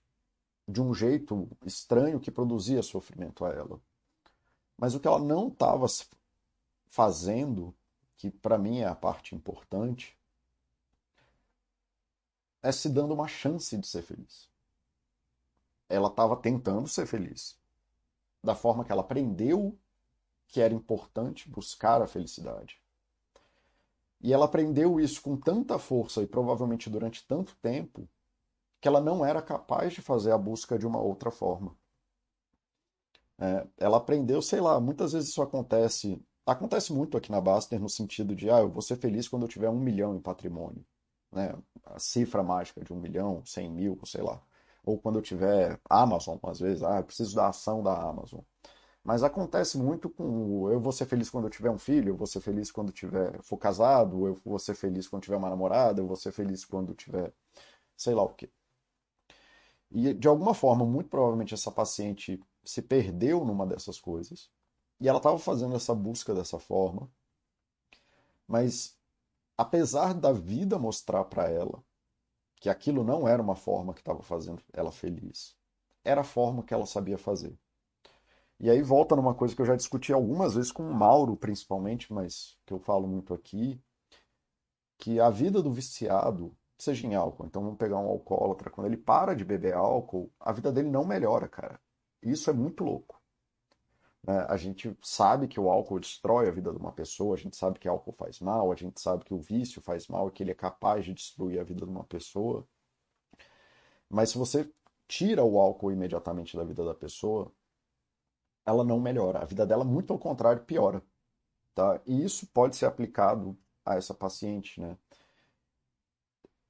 de 0.68 0.82
um 0.82 0.94
jeito 0.94 1.50
estranho 1.66 2.20
que 2.20 2.32
produzia 2.32 2.82
sofrimento 2.82 3.46
a 3.46 3.50
ela. 3.50 3.80
Mas 4.78 4.96
o 4.96 5.00
que 5.00 5.08
ela 5.08 5.20
não 5.20 5.50
estava 5.50 5.86
fazendo, 6.88 7.76
que 8.18 8.32
para 8.32 8.58
mim 8.58 8.80
é 8.80 8.88
a 8.88 8.96
parte 8.96 9.36
importante, 9.36 10.18
é 12.62 12.72
se 12.72 12.90
dando 12.90 13.14
uma 13.14 13.28
chance 13.28 13.78
de 13.78 13.86
ser 13.86 14.02
feliz. 14.02 14.50
Ela 15.90 16.08
estava 16.08 16.36
tentando 16.38 16.88
ser 16.88 17.06
feliz. 17.06 17.60
Da 18.44 18.54
forma 18.54 18.84
que 18.84 18.92
ela 18.92 19.02
aprendeu 19.02 19.78
que 20.48 20.62
era 20.62 20.74
importante 20.74 21.50
buscar 21.50 22.02
a 22.02 22.08
felicidade. 22.08 22.80
E 24.22 24.32
ela 24.32 24.46
aprendeu 24.46 25.00
isso 25.00 25.22
com 25.22 25.36
tanta 25.36 25.80
força 25.80 26.22
e 26.22 26.28
provavelmente 26.28 26.90
durante 26.90 27.26
tanto 27.28 27.56
tempo 27.58 28.08
que 28.80 28.88
ela 28.88 29.02
não 29.02 29.26
era 29.26 29.42
capaz 29.42 29.94
de 29.94 30.02
fazer 30.02 30.32
a 30.32 30.38
busca 30.38 30.78
de 30.78 30.86
uma 30.86 31.02
outra 31.02 31.32
forma. 31.32 31.76
É, 33.40 33.68
ela 33.78 33.98
aprendeu, 33.98 34.42
sei 34.42 34.62
lá, 34.62 34.80
muitas 34.80 35.14
vezes 35.14 35.30
isso 35.30 35.42
acontece. 35.42 36.22
Acontece 36.46 36.94
muito 36.94 37.18
aqui 37.18 37.32
na 37.32 37.42
Baster 37.42 37.80
no 37.80 37.90
sentido 37.90 38.36
de, 38.36 38.50
ah, 38.50 38.60
eu 38.60 38.70
vou 38.70 38.82
ser 38.82 38.98
feliz 38.98 39.28
quando 39.28 39.44
eu 39.44 39.50
tiver 39.50 39.70
um 39.70 39.80
milhão 39.80 40.16
em 40.16 40.22
patrimônio. 40.22 40.86
Né? 41.32 41.56
A 41.86 42.00
cifra 42.00 42.44
mágica 42.44 42.84
de 42.84 42.94
um 42.94 43.00
milhão, 43.00 43.44
cem 43.46 43.70
mil, 43.70 44.00
sei 44.06 44.22
lá. 44.22 44.42
Ou 44.84 44.98
quando 45.00 45.20
eu 45.20 45.22
tiver 45.22 45.80
Amazon, 45.90 46.38
às 46.44 46.60
vezes, 46.60 46.84
ah, 46.84 46.98
eu 47.00 47.04
preciso 47.04 47.36
da 47.36 47.48
ação 47.50 47.82
da 47.84 47.94
Amazon. 47.94 48.42
Mas 49.04 49.24
acontece 49.24 49.78
muito 49.78 50.10
com 50.10 50.70
eu 50.72 50.80
vou 50.80 50.92
ser 50.92 51.06
feliz 51.06 51.30
quando 51.30 51.46
eu 51.46 51.50
tiver 51.50 51.70
um 51.70 51.78
filho, 51.78 52.10
eu 52.10 52.18
vou 52.18 52.28
ser 52.28 52.40
feliz 52.42 52.72
quando 52.72 52.92
tiver 52.92 53.42
for 53.44 53.58
casado, 53.58 54.28
eu 54.28 54.36
vou 54.46 54.60
ser 54.60 54.76
feliz 54.76 55.08
quando 55.08 55.24
tiver 55.24 55.38
uma 55.38 55.50
namorada, 55.50 56.02
eu 56.02 56.08
vou 56.08 56.16
ser 56.16 56.32
feliz 56.32 56.64
quando 56.66 56.94
tiver 56.96 57.34
sei 57.98 58.16
lá 58.16 58.24
o 58.24 58.30
quê. 58.30 58.50
E 59.92 60.14
de 60.14 60.28
alguma 60.28 60.54
forma, 60.54 60.86
muito 60.86 61.10
provavelmente 61.10 61.54
essa 61.54 61.72
paciente 61.72 62.42
se 62.64 62.82
perdeu 62.82 63.46
numa 63.46 63.66
dessas 63.68 64.00
coisas. 64.00 64.50
E 65.00 65.08
ela 65.08 65.18
estava 65.18 65.38
fazendo 65.38 65.76
essa 65.76 65.94
busca 65.94 66.34
dessa 66.34 66.60
forma. 66.60 67.10
Mas 68.48 68.98
apesar 69.58 70.14
da 70.14 70.32
vida 70.32 70.80
mostrar 70.80 71.26
para 71.26 71.50
ela 71.50 71.84
que 72.64 72.70
aquilo 72.70 73.04
não 73.04 73.28
era 73.28 73.42
uma 73.42 73.58
forma 73.58 73.94
que 73.94 74.00
estava 74.00 74.24
fazendo 74.24 74.64
ela 74.72 74.90
feliz, 74.90 75.54
era 76.02 76.22
a 76.22 76.24
forma 76.24 76.64
que 76.64 76.74
ela 76.74 76.86
sabia 76.86 77.18
fazer. 77.18 77.60
E 78.58 78.70
aí 78.70 78.82
volta 78.82 79.18
numa 79.18 79.36
coisa 79.36 79.54
que 79.54 79.62
eu 79.62 79.66
já 79.66 79.76
discuti 79.76 80.14
algumas 80.14 80.56
vezes 80.56 80.72
com 80.72 80.90
o 80.90 80.94
Mauro, 80.94 81.36
principalmente, 81.36 82.14
mas 82.14 82.58
que 82.66 82.74
eu 82.74 82.80
falo 82.80 83.06
muito 83.06 83.34
aqui, 83.34 83.84
que 84.98 85.20
a 85.20 85.30
vida 85.30 85.62
do 85.62 85.74
viciado 85.74 86.56
seja 86.78 87.06
em 87.06 87.14
álcool. 87.16 87.46
Então 87.46 87.62
vamos 87.62 87.78
pegar 87.78 87.98
um 87.98 88.08
alcoólatra, 88.08 88.70
quando 88.70 88.88
ele 88.88 88.96
para 88.96 89.34
de 89.34 89.44
beber 89.44 89.74
álcool, 89.74 90.32
a 90.40 90.54
vida 90.54 90.72
dele 90.72 90.90
não 90.90 91.04
melhora, 91.04 91.50
cara. 91.50 91.78
Isso 92.22 92.50
é 92.50 92.54
muito 92.54 92.86
louco. 92.86 93.22
Né? 94.26 94.46
A 94.48 94.58
gente 94.58 94.98
sabe 95.02 95.48
que 95.48 95.60
o 95.60 95.70
álcool 95.70 96.00
destrói 96.00 96.48
a 96.48 96.52
vida 96.52 96.72
de 96.72 96.78
uma 96.78 96.92
pessoa, 96.92 97.36
a 97.36 97.40
gente 97.40 97.56
sabe 97.56 97.80
que 97.80 97.88
álcool 97.88 98.14
faz 98.14 98.40
mal, 98.40 98.72
a 98.72 98.76
gente 98.76 99.00
sabe 99.02 99.26
que 99.26 99.34
o 99.34 99.40
vício 99.40 99.82
faz 99.82 100.08
mal, 100.08 100.32
que 100.32 100.44
ele 100.44 100.52
é 100.52 100.56
capaz 100.56 101.06
de 101.06 101.14
destruir 101.14 101.60
a 101.60 101.64
vida 101.64 101.86
de 101.86 101.92
uma 101.92 102.04
pessoa. 102.04 102.68
Mas 104.10 104.30
se 104.30 104.38
você 104.38 104.72
tira 105.08 105.44
o 105.44 105.60
álcool 105.60 105.92
imediatamente 105.92 106.56
da 106.56 106.64
vida 106.64 106.86
da 106.86 106.94
pessoa, 106.94 107.52
ela 108.66 108.84
não 108.84 109.00
melhora. 109.00 109.40
A 109.40 109.46
vida 109.46 109.66
dela, 109.66 109.84
muito 109.84 110.08
pelo 110.08 110.20
contrário, 110.20 110.64
piora. 110.64 111.04
Tá? 111.76 112.02
E 112.06 112.24
isso 112.24 112.48
pode 112.48 112.76
ser 112.76 112.86
aplicado 112.86 113.58
a 113.86 113.96
essa 113.96 114.14
paciente, 114.14 114.80
né? 114.80 114.98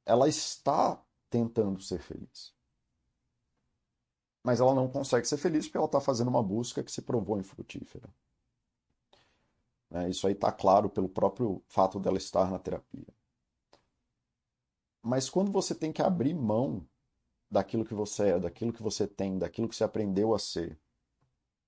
ela 0.06 0.28
está 0.28 1.02
tentando 1.30 1.82
ser 1.82 2.00
feliz. 2.02 2.54
Mas 4.44 4.60
ela 4.60 4.76
não 4.76 4.90
consegue 4.90 5.28
ser 5.28 5.38
feliz 5.38 5.66
porque 5.66 5.78
ela 5.78 5.86
está 5.86 6.02
fazendo 6.02 6.28
uma 6.28 6.44
busca 6.44 6.84
que 6.84 6.92
se 6.92 7.02
provou 7.02 7.40
infrutífera. 7.40 8.10
Né? 9.90 10.10
Isso 10.10 10.28
aí 10.28 10.34
está 10.34 10.52
claro 10.52 10.90
pelo 10.90 11.08
próprio 11.08 11.64
fato 11.68 12.00
dela 12.00 12.18
estar 12.18 12.52
na 12.52 12.60
terapia. 12.60 13.08
Mas 15.02 15.30
quando 15.30 15.52
você 15.52 15.76
tem 15.76 15.92
que 15.92 16.02
abrir 16.02 16.34
mão 16.34 16.86
daquilo 17.50 17.86
que 17.86 17.94
você 17.94 18.30
é, 18.30 18.40
daquilo 18.40 18.74
que 18.74 18.82
você 18.82 19.08
tem, 19.08 19.38
daquilo 19.38 19.70
que 19.70 19.76
você 19.76 19.84
aprendeu 19.84 20.34
a 20.34 20.40
ser, 20.40 20.80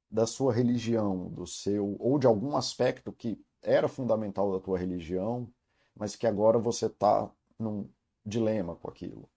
da 0.09 0.25
sua 0.25 0.53
religião, 0.53 1.29
do 1.29 1.45
seu 1.45 1.95
ou 1.99 2.17
de 2.17 2.25
algum 2.25 2.55
aspecto 2.55 3.11
que 3.11 3.39
era 3.61 3.87
fundamental 3.87 4.51
da 4.51 4.59
tua 4.59 4.77
religião, 4.77 5.51
mas 5.95 6.15
que 6.15 6.25
agora 6.25 6.57
você 6.57 6.87
está 6.87 7.29
num 7.59 7.89
dilema 8.25 8.75
com 8.75 8.89
aquilo. 8.89 9.29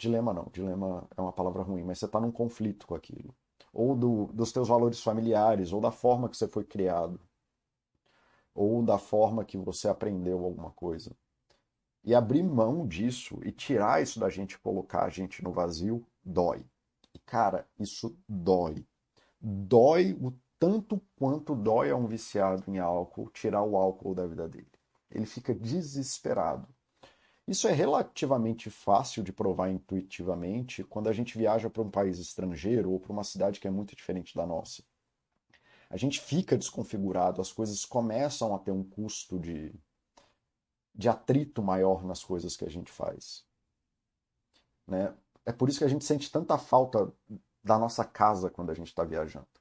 Dilema 0.00 0.32
não, 0.32 0.48
dilema 0.50 1.06
é 1.14 1.20
uma 1.20 1.30
palavra 1.30 1.62
ruim, 1.62 1.84
mas 1.84 1.98
você 1.98 2.06
está 2.06 2.18
num 2.18 2.32
conflito 2.32 2.86
com 2.86 2.94
aquilo. 2.94 3.34
Ou 3.70 3.94
do, 3.94 4.28
dos 4.32 4.50
teus 4.50 4.66
valores 4.66 5.02
familiares, 5.02 5.74
ou 5.74 5.80
da 5.80 5.90
forma 5.90 6.26
que 6.26 6.38
você 6.38 6.48
foi 6.48 6.64
criado, 6.64 7.20
ou 8.54 8.82
da 8.82 8.96
forma 8.96 9.44
que 9.44 9.58
você 9.58 9.88
aprendeu 9.88 10.42
alguma 10.42 10.70
coisa. 10.70 11.14
E 12.02 12.14
abrir 12.14 12.42
mão 12.42 12.88
disso 12.88 13.40
e 13.44 13.52
tirar 13.52 14.02
isso 14.02 14.18
da 14.18 14.30
gente, 14.30 14.58
colocar 14.58 15.04
a 15.04 15.10
gente 15.10 15.44
no 15.44 15.52
vazio, 15.52 16.02
dói. 16.24 16.64
E 17.12 17.18
cara, 17.18 17.68
isso 17.78 18.16
dói. 18.26 18.86
Dói 19.38 20.16
o 20.18 20.32
tanto 20.58 20.98
quanto 21.14 21.54
dói 21.54 21.90
a 21.90 21.96
um 21.96 22.06
viciado 22.06 22.64
em 22.68 22.78
álcool 22.78 23.28
tirar 23.34 23.62
o 23.64 23.76
álcool 23.76 24.14
da 24.14 24.26
vida 24.26 24.48
dele. 24.48 24.72
Ele 25.10 25.26
fica 25.26 25.54
desesperado. 25.54 26.66
Isso 27.50 27.66
é 27.66 27.72
relativamente 27.72 28.70
fácil 28.70 29.24
de 29.24 29.32
provar 29.32 29.70
intuitivamente 29.70 30.84
quando 30.84 31.08
a 31.08 31.12
gente 31.12 31.36
viaja 31.36 31.68
para 31.68 31.82
um 31.82 31.90
país 31.90 32.16
estrangeiro 32.20 32.92
ou 32.92 33.00
para 33.00 33.10
uma 33.10 33.24
cidade 33.24 33.58
que 33.58 33.66
é 33.66 33.70
muito 33.72 33.96
diferente 33.96 34.36
da 34.36 34.46
nossa. 34.46 34.84
A 35.90 35.96
gente 35.96 36.20
fica 36.20 36.56
desconfigurado, 36.56 37.40
as 37.40 37.52
coisas 37.52 37.84
começam 37.84 38.54
a 38.54 38.58
ter 38.60 38.70
um 38.70 38.84
custo 38.84 39.36
de, 39.36 39.74
de 40.94 41.08
atrito 41.08 41.60
maior 41.60 42.04
nas 42.04 42.22
coisas 42.22 42.56
que 42.56 42.64
a 42.64 42.70
gente 42.70 42.92
faz. 42.92 43.44
Né? 44.86 45.12
É 45.44 45.50
por 45.50 45.68
isso 45.68 45.80
que 45.80 45.84
a 45.84 45.88
gente 45.88 46.04
sente 46.04 46.30
tanta 46.30 46.56
falta 46.56 47.12
da 47.64 47.76
nossa 47.76 48.04
casa 48.04 48.48
quando 48.48 48.70
a 48.70 48.74
gente 48.74 48.90
está 48.90 49.02
viajando. 49.02 49.59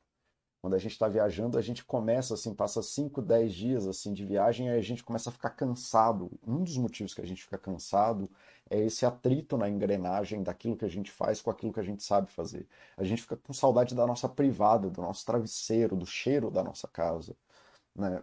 Quando 0.62 0.74
a 0.74 0.78
gente 0.78 0.91
está 0.91 1.08
viajando, 1.08 1.58
a 1.58 1.62
gente 1.62 1.86
começa 1.86 2.34
assim, 2.34 2.54
passa 2.54 2.82
5, 2.84 3.22
10 3.22 3.54
dias 3.54 3.88
assim 3.88 4.13
de 4.13 4.26
viagem 4.26 4.67
e 4.67 4.72
a 4.72 4.82
gente 4.82 5.04
começa 5.04 5.30
a 5.30 5.34
ficar 5.34 5.52
cansado. 5.52 6.30
Um 6.45 6.63
dos 6.63 6.78
motivos 6.78 7.13
que 7.13 7.22
a 7.22 7.26
gente 7.26 7.43
fica 7.43 7.58
cansado 7.58 8.30
é 8.69 8.78
esse 8.78 9.06
atrito 9.06 9.58
na 9.58 9.69
engrenagem 9.69 10.43
daquilo 10.43 10.76
que 10.76 10.84
a 10.84 10.89
gente 10.89 11.12
faz 11.12 11.41
com 11.41 11.50
aquilo 11.50 11.72
que 11.72 11.80
a 11.80 11.84
gente 11.84 12.04
sabe 12.04 12.30
fazer. 12.30 12.67
A 12.98 13.06
gente 13.06 13.22
fica 13.22 13.38
com 13.38 13.54
saudade 13.54 13.95
da 13.95 14.06
nossa 14.06 14.28
privada, 14.28 14.89
do 14.89 15.02
nosso 15.02 15.26
travesseiro, 15.26 15.95
do 15.95 16.06
cheiro 16.06 16.52
da 16.52 16.63
nossa 16.63 16.88
casa. 16.89 17.36
Né? 17.95 18.22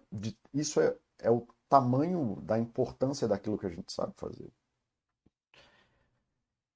Isso 0.53 0.81
é, 0.81 0.94
é 1.20 1.31
o 1.31 1.46
tamanho 1.68 2.37
da 2.42 2.59
importância 2.59 3.27
daquilo 3.27 3.59
que 3.59 3.66
a 3.66 3.70
gente 3.70 3.92
sabe 3.92 4.12
fazer. 4.16 4.53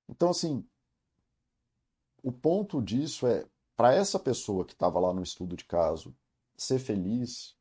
Então, 0.09 0.31
assim, 0.31 0.66
o 2.23 2.33
ponto 2.33 2.83
disso 2.83 3.27
é, 3.27 3.44
para 3.81 3.95
essa 3.95 4.19
pessoa 4.19 4.62
que 4.62 4.75
estava 4.75 5.01
lá 5.01 5.11
no 5.11 5.23
estudo 5.23 5.57
de 5.57 5.64
caso 5.64 6.14
ser 6.55 6.79
feliz, 6.79 7.57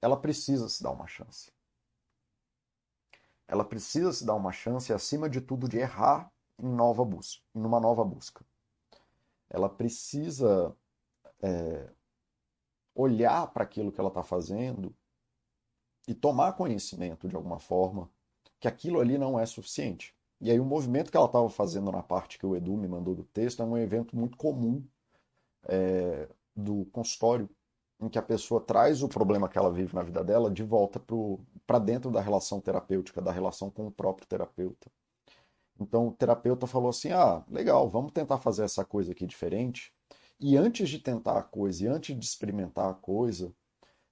ela 0.00 0.16
precisa 0.16 0.70
se 0.70 0.82
dar 0.82 0.90
uma 0.90 1.06
chance. 1.06 1.52
Ela 3.46 3.62
precisa 3.62 4.10
se 4.14 4.24
dar 4.24 4.34
uma 4.34 4.52
chance, 4.52 4.90
acima 4.90 5.28
de 5.28 5.42
tudo, 5.42 5.68
de 5.68 5.76
errar 5.76 6.32
em 6.58 6.66
nova 6.66 7.04
busca, 7.04 7.42
em 7.54 7.60
uma 7.62 7.78
nova 7.78 8.02
busca. 8.02 8.42
Ela 9.50 9.68
precisa 9.68 10.74
é, 11.42 11.92
olhar 12.94 13.48
para 13.48 13.64
aquilo 13.64 13.92
que 13.92 14.00
ela 14.00 14.08
está 14.08 14.22
fazendo 14.22 14.96
e 16.08 16.14
tomar 16.14 16.54
conhecimento 16.54 17.28
de 17.28 17.36
alguma 17.36 17.58
forma 17.58 18.10
que 18.58 18.66
aquilo 18.66 18.98
ali 18.98 19.18
não 19.18 19.38
é 19.38 19.44
suficiente. 19.44 20.16
E 20.40 20.50
aí 20.50 20.58
o 20.58 20.64
movimento 20.64 21.10
que 21.10 21.18
ela 21.18 21.26
estava 21.26 21.50
fazendo 21.50 21.92
na 21.92 22.02
parte 22.02 22.38
que 22.38 22.46
o 22.46 22.56
Edu 22.56 22.78
me 22.78 22.88
mandou 22.88 23.14
do 23.14 23.24
texto 23.24 23.62
é 23.62 23.66
um 23.66 23.76
evento 23.76 24.16
muito 24.16 24.38
comum 24.38 24.82
é, 25.68 26.28
do 26.54 26.84
consultório, 26.86 27.48
em 28.00 28.08
que 28.08 28.18
a 28.18 28.22
pessoa 28.22 28.60
traz 28.60 29.02
o 29.02 29.08
problema 29.08 29.48
que 29.48 29.56
ela 29.56 29.72
vive 29.72 29.94
na 29.94 30.02
vida 30.02 30.24
dela 30.24 30.50
de 30.50 30.62
volta 30.62 31.00
para 31.66 31.78
dentro 31.78 32.10
da 32.10 32.20
relação 32.20 32.60
terapêutica, 32.60 33.22
da 33.22 33.30
relação 33.30 33.70
com 33.70 33.86
o 33.86 33.92
próprio 33.92 34.26
terapeuta. 34.26 34.90
Então 35.80 36.08
o 36.08 36.12
terapeuta 36.12 36.66
falou 36.66 36.90
assim: 36.90 37.12
ah, 37.12 37.44
legal, 37.48 37.88
vamos 37.88 38.12
tentar 38.12 38.38
fazer 38.38 38.64
essa 38.64 38.84
coisa 38.84 39.12
aqui 39.12 39.26
diferente. 39.26 39.92
E 40.40 40.56
antes 40.56 40.88
de 40.88 40.98
tentar 40.98 41.38
a 41.38 41.42
coisa 41.42 41.84
e 41.84 41.86
antes 41.86 42.18
de 42.18 42.24
experimentar 42.24 42.90
a 42.90 42.94
coisa, 42.94 43.54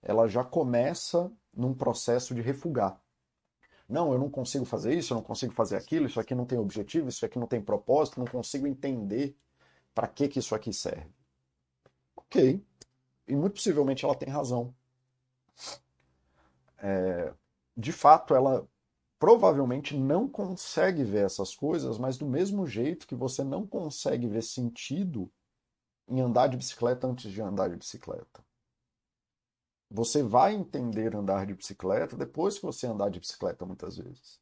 ela 0.00 0.28
já 0.28 0.44
começa 0.44 1.30
num 1.52 1.74
processo 1.74 2.34
de 2.34 2.40
refugar. 2.40 3.00
Não, 3.88 4.12
eu 4.12 4.18
não 4.20 4.30
consigo 4.30 4.64
fazer 4.64 4.94
isso, 4.94 5.12
eu 5.12 5.16
não 5.16 5.24
consigo 5.24 5.52
fazer 5.52 5.76
aquilo, 5.76 6.06
isso 6.06 6.20
aqui 6.20 6.32
não 6.32 6.46
tem 6.46 6.56
objetivo, 6.56 7.08
isso 7.08 7.26
aqui 7.26 7.38
não 7.40 7.48
tem 7.48 7.60
propósito, 7.60 8.20
não 8.20 8.26
consigo 8.26 8.68
entender 8.68 9.36
para 9.92 10.06
que, 10.06 10.28
que 10.28 10.38
isso 10.38 10.54
aqui 10.54 10.72
serve. 10.72 11.12
Ok. 12.30 12.64
E 13.26 13.34
muito 13.34 13.54
possivelmente 13.54 14.04
ela 14.04 14.14
tem 14.14 14.28
razão. 14.28 14.72
É, 16.78 17.34
de 17.76 17.92
fato, 17.92 18.34
ela 18.34 18.66
provavelmente 19.18 19.96
não 19.96 20.28
consegue 20.28 21.04
ver 21.04 21.26
essas 21.26 21.54
coisas, 21.54 21.98
mas 21.98 22.16
do 22.16 22.26
mesmo 22.26 22.66
jeito 22.66 23.06
que 23.06 23.14
você 23.14 23.42
não 23.42 23.66
consegue 23.66 24.28
ver 24.28 24.42
sentido 24.42 25.30
em 26.08 26.20
andar 26.20 26.48
de 26.48 26.56
bicicleta 26.56 27.06
antes 27.06 27.30
de 27.30 27.42
andar 27.42 27.68
de 27.68 27.76
bicicleta. 27.76 28.44
Você 29.90 30.22
vai 30.22 30.54
entender 30.54 31.16
andar 31.16 31.44
de 31.46 31.54
bicicleta 31.54 32.16
depois 32.16 32.58
que 32.58 32.64
você 32.64 32.86
andar 32.86 33.10
de 33.10 33.18
bicicleta 33.20 33.66
muitas 33.66 33.96
vezes. 33.96 34.40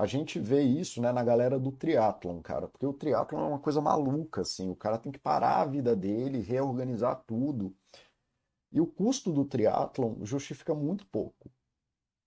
A 0.00 0.06
gente 0.06 0.40
vê 0.40 0.62
isso 0.62 0.98
né, 0.98 1.12
na 1.12 1.22
galera 1.22 1.58
do 1.60 1.70
triatlon, 1.70 2.40
cara, 2.40 2.66
porque 2.66 2.86
o 2.86 2.92
triatlon 2.94 3.38
é 3.38 3.48
uma 3.48 3.58
coisa 3.58 3.82
maluca, 3.82 4.40
assim, 4.40 4.70
o 4.70 4.74
cara 4.74 4.96
tem 4.96 5.12
que 5.12 5.18
parar 5.18 5.60
a 5.60 5.66
vida 5.66 5.94
dele, 5.94 6.40
reorganizar 6.40 7.22
tudo. 7.26 7.76
E 8.72 8.80
o 8.80 8.86
custo 8.86 9.30
do 9.30 9.44
triatlon 9.44 10.24
justifica 10.24 10.74
muito 10.74 11.06
pouco, 11.08 11.50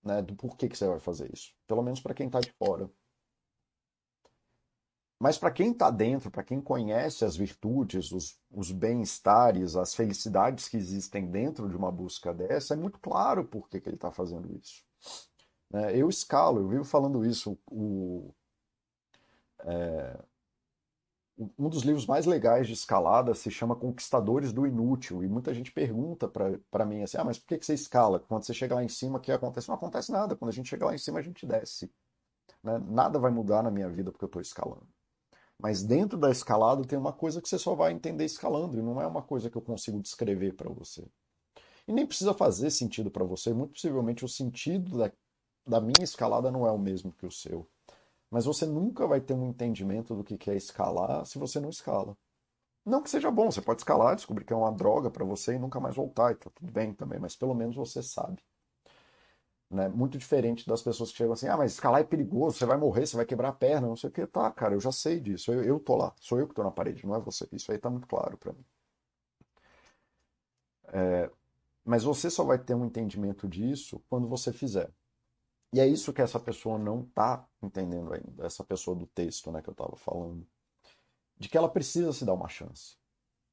né, 0.04 0.22
do 0.22 0.36
porquê 0.36 0.68
que 0.68 0.78
você 0.78 0.86
vai 0.86 1.00
fazer 1.00 1.34
isso, 1.34 1.52
pelo 1.66 1.82
menos 1.82 2.00
para 2.00 2.14
quem 2.14 2.28
está 2.28 2.38
de 2.38 2.52
fora. 2.52 2.88
Mas 5.20 5.36
para 5.36 5.50
quem 5.50 5.72
está 5.72 5.90
dentro, 5.90 6.30
para 6.30 6.44
quem 6.44 6.60
conhece 6.60 7.24
as 7.24 7.34
virtudes, 7.34 8.12
os, 8.12 8.38
os 8.52 8.70
bem-estares, 8.70 9.74
as 9.74 9.96
felicidades 9.96 10.68
que 10.68 10.76
existem 10.76 11.28
dentro 11.28 11.68
de 11.68 11.76
uma 11.76 11.90
busca 11.90 12.32
dessa, 12.32 12.74
é 12.74 12.76
muito 12.76 13.00
claro 13.00 13.44
por 13.44 13.68
que, 13.68 13.80
que 13.80 13.88
ele 13.88 13.96
está 13.96 14.12
fazendo 14.12 14.56
isso. 14.56 14.84
É, 15.74 15.96
eu 15.96 16.08
escalo, 16.08 16.60
eu 16.60 16.68
vivo 16.68 16.84
falando 16.84 17.24
isso. 17.26 17.58
O, 17.68 18.32
é, 19.64 20.16
um 21.58 21.68
dos 21.68 21.82
livros 21.82 22.06
mais 22.06 22.26
legais 22.26 22.68
de 22.68 22.74
escalada 22.74 23.34
se 23.34 23.50
chama 23.50 23.74
Conquistadores 23.74 24.52
do 24.52 24.66
Inútil. 24.66 25.24
E 25.24 25.28
muita 25.28 25.52
gente 25.52 25.72
pergunta 25.72 26.28
para 26.28 26.86
mim 26.86 27.02
assim: 27.02 27.18
ah, 27.18 27.24
mas 27.24 27.38
por 27.38 27.48
que, 27.48 27.58
que 27.58 27.66
você 27.66 27.74
escala? 27.74 28.20
Quando 28.20 28.44
você 28.44 28.54
chega 28.54 28.76
lá 28.76 28.84
em 28.84 28.88
cima, 28.88 29.18
o 29.18 29.20
que 29.20 29.32
acontece? 29.32 29.68
Não 29.68 29.74
acontece 29.74 30.12
nada. 30.12 30.36
Quando 30.36 30.50
a 30.50 30.54
gente 30.54 30.68
chega 30.68 30.86
lá 30.86 30.94
em 30.94 30.98
cima, 30.98 31.18
a 31.18 31.22
gente 31.22 31.44
desce. 31.44 31.90
Né? 32.62 32.78
Nada 32.88 33.18
vai 33.18 33.32
mudar 33.32 33.62
na 33.62 33.70
minha 33.70 33.88
vida 33.90 34.12
porque 34.12 34.24
eu 34.24 34.28
estou 34.28 34.42
escalando. 34.42 34.86
Mas 35.58 35.82
dentro 35.82 36.18
da 36.18 36.30
escalada 36.30 36.84
tem 36.84 36.98
uma 36.98 37.12
coisa 37.12 37.40
que 37.42 37.48
você 37.48 37.58
só 37.58 37.74
vai 37.74 37.92
entender 37.92 38.24
escalando, 38.24 38.78
e 38.78 38.82
não 38.82 39.00
é 39.00 39.06
uma 39.06 39.22
coisa 39.22 39.50
que 39.50 39.56
eu 39.56 39.62
consigo 39.62 40.00
descrever 40.00 40.54
para 40.54 40.70
você. 40.70 41.04
E 41.86 41.92
nem 41.92 42.06
precisa 42.06 42.34
fazer 42.34 42.70
sentido 42.70 43.10
para 43.10 43.24
você, 43.24 43.52
muito 43.52 43.74
possivelmente 43.74 44.24
o 44.24 44.28
sentido 44.28 44.98
da, 44.98 45.12
da 45.66 45.80
minha 45.80 46.04
escalada 46.04 46.50
não 46.50 46.66
é 46.66 46.72
o 46.72 46.78
mesmo 46.78 47.12
que 47.12 47.26
o 47.26 47.30
seu. 47.30 47.68
Mas 48.30 48.46
você 48.46 48.66
nunca 48.66 49.06
vai 49.06 49.20
ter 49.20 49.34
um 49.34 49.46
entendimento 49.48 50.14
do 50.16 50.24
que 50.24 50.50
é 50.50 50.56
escalar 50.56 51.26
se 51.26 51.38
você 51.38 51.60
não 51.60 51.70
escala. 51.70 52.16
Não 52.84 53.02
que 53.02 53.10
seja 53.10 53.30
bom, 53.30 53.50
você 53.50 53.62
pode 53.62 53.80
escalar, 53.82 54.16
descobrir 54.16 54.44
que 54.46 54.52
é 54.52 54.56
uma 54.56 54.72
droga 54.72 55.10
para 55.10 55.24
você 55.24 55.54
e 55.56 55.58
nunca 55.58 55.80
mais 55.80 55.96
voltar, 55.96 56.32
e 56.32 56.36
tá 56.36 56.50
tudo 56.50 56.72
bem 56.72 56.94
também, 56.94 57.18
mas 57.20 57.36
pelo 57.36 57.54
menos 57.54 57.76
você 57.76 58.02
sabe. 58.02 58.42
Né? 59.70 59.88
Muito 59.88 60.16
diferente 60.18 60.66
das 60.66 60.82
pessoas 60.82 61.10
que 61.10 61.16
chegam 61.18 61.32
assim, 61.32 61.48
ah, 61.48 61.56
mas 61.56 61.72
escalar 61.72 62.00
é 62.00 62.04
perigoso, 62.04 62.56
você 62.58 62.64
vai 62.66 62.76
morrer, 62.78 63.06
você 63.06 63.16
vai 63.16 63.26
quebrar 63.26 63.48
a 63.48 63.52
perna, 63.52 63.88
não 63.88 63.96
sei 63.96 64.08
o 64.10 64.12
que. 64.12 64.26
Tá, 64.26 64.50
cara, 64.52 64.74
eu 64.74 64.80
já 64.80 64.92
sei 64.92 65.20
disso, 65.20 65.52
eu, 65.52 65.62
eu 65.64 65.80
tô 65.80 65.96
lá, 65.96 66.14
sou 66.20 66.38
eu 66.38 66.46
que 66.48 66.54
tô 66.54 66.62
na 66.62 66.70
parede, 66.70 67.04
não 67.06 67.14
é 67.14 67.20
você. 67.20 67.48
Isso 67.52 67.72
aí 67.72 67.78
tá 67.78 67.90
muito 67.90 68.06
claro 68.06 68.38
para 68.38 68.52
mim. 68.52 68.64
É, 70.92 71.30
mas 71.84 72.04
você 72.04 72.30
só 72.30 72.44
vai 72.44 72.58
ter 72.62 72.74
um 72.74 72.84
entendimento 72.86 73.48
disso 73.48 74.00
quando 74.08 74.28
você 74.28 74.52
fizer. 74.52 74.92
E 75.74 75.80
é 75.80 75.88
isso 75.88 76.12
que 76.12 76.22
essa 76.22 76.38
pessoa 76.38 76.78
não 76.78 77.02
tá 77.02 77.48
entendendo 77.60 78.14
ainda, 78.14 78.46
essa 78.46 78.62
pessoa 78.62 78.96
do 78.96 79.08
texto 79.08 79.50
né, 79.50 79.60
que 79.60 79.68
eu 79.68 79.72
estava 79.72 79.96
falando. 79.96 80.46
De 81.36 81.48
que 81.48 81.58
ela 81.58 81.68
precisa 81.68 82.12
se 82.12 82.24
dar 82.24 82.34
uma 82.34 82.48
chance. 82.48 82.96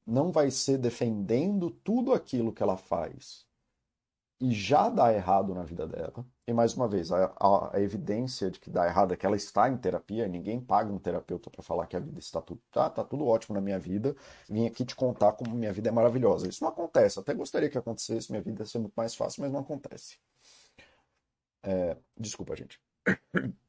Não 0.06 0.30
vai 0.30 0.48
ser 0.48 0.78
defendendo 0.78 1.68
tudo 1.68 2.12
aquilo 2.12 2.52
que 2.52 2.62
ela 2.62 2.76
faz 2.76 3.44
e 4.40 4.52
já 4.52 4.88
dá 4.88 5.12
errado 5.12 5.52
na 5.52 5.64
vida 5.64 5.84
dela. 5.84 6.24
E 6.46 6.52
mais 6.52 6.74
uma 6.74 6.86
vez, 6.86 7.10
a, 7.10 7.24
a, 7.40 7.76
a, 7.76 7.80
evidência 7.80 8.52
de 8.52 8.60
que 8.60 8.70
dá 8.70 8.86
errado 8.86 9.12
é 9.12 9.16
que 9.16 9.26
ela 9.26 9.36
está 9.36 9.68
em 9.68 9.76
terapia, 9.76 10.28
ninguém 10.28 10.60
paga 10.60 10.92
um 10.92 11.00
terapeuta 11.00 11.50
para 11.50 11.62
falar 11.62 11.88
que 11.88 11.96
a 11.96 12.00
vida 12.00 12.20
está 12.20 12.40
tudo, 12.40 12.62
tá, 12.70 12.88
tá 12.88 13.02
tudo 13.02 13.26
ótimo 13.26 13.56
na 13.56 13.60
minha 13.60 13.80
vida, 13.80 14.14
vim 14.48 14.64
aqui 14.64 14.84
te 14.84 14.94
contar 14.94 15.32
como 15.32 15.56
minha 15.56 15.72
vida 15.72 15.88
é 15.88 15.92
maravilhosa. 15.92 16.48
Isso 16.48 16.62
não 16.62 16.70
acontece, 16.70 17.18
até 17.18 17.34
gostaria 17.34 17.68
que 17.68 17.78
acontecesse, 17.78 18.30
minha 18.30 18.42
vida 18.42 18.62
ia 18.62 18.66
ser 18.66 18.78
muito 18.78 18.94
mais 18.96 19.12
fácil, 19.12 19.42
mas 19.42 19.50
não 19.50 19.58
acontece. 19.58 20.18
É, 21.62 21.96
desculpa, 22.16 22.56
gente. 22.56 22.80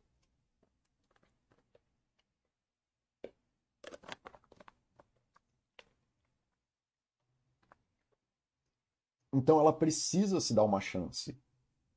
Então 9.35 9.59
ela 9.59 9.73
precisa 9.73 10.39
se 10.39 10.53
dar 10.53 10.63
uma 10.63 10.79
chance 10.79 11.35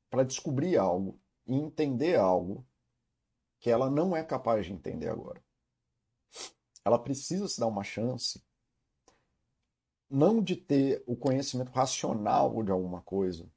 para 0.09 0.23
descobrir 0.23 0.75
algo 0.75 1.19
e 1.45 1.53
entender 1.55 2.15
algo 2.15 2.65
que 3.59 3.69
ela 3.69 3.91
não 3.91 4.15
é 4.15 4.23
capaz 4.23 4.65
de 4.65 4.73
entender 4.73 5.07
agora. 5.07 5.43
Ela 6.83 6.97
precisa 6.97 7.47
se 7.47 7.59
dar 7.59 7.67
uma 7.67 7.83
chance 7.83 8.43
não 10.09 10.41
de 10.41 10.55
ter 10.55 11.03
o 11.05 11.15
conhecimento 11.15 11.71
racional 11.71 12.63
de 12.63 12.71
alguma 12.71 13.01
coisa, 13.01 13.47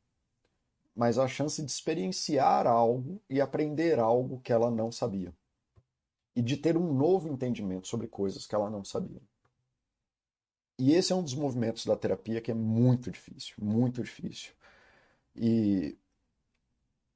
mas 1.00 1.16
a 1.16 1.26
chance 1.26 1.64
de 1.64 1.70
experienciar 1.70 2.66
algo 2.66 3.22
e 3.26 3.40
aprender 3.40 3.98
algo 3.98 4.38
que 4.40 4.52
ela 4.52 4.70
não 4.70 4.92
sabia. 4.92 5.34
E 6.36 6.42
de 6.42 6.58
ter 6.58 6.76
um 6.76 6.92
novo 6.92 7.26
entendimento 7.26 7.88
sobre 7.88 8.06
coisas 8.06 8.46
que 8.46 8.54
ela 8.54 8.68
não 8.68 8.84
sabia. 8.84 9.22
E 10.78 10.92
esse 10.92 11.10
é 11.10 11.16
um 11.16 11.22
dos 11.22 11.32
movimentos 11.32 11.86
da 11.86 11.96
terapia 11.96 12.42
que 12.42 12.50
é 12.50 12.54
muito 12.54 13.10
difícil, 13.10 13.54
muito 13.58 14.02
difícil. 14.02 14.52
E 15.34 15.96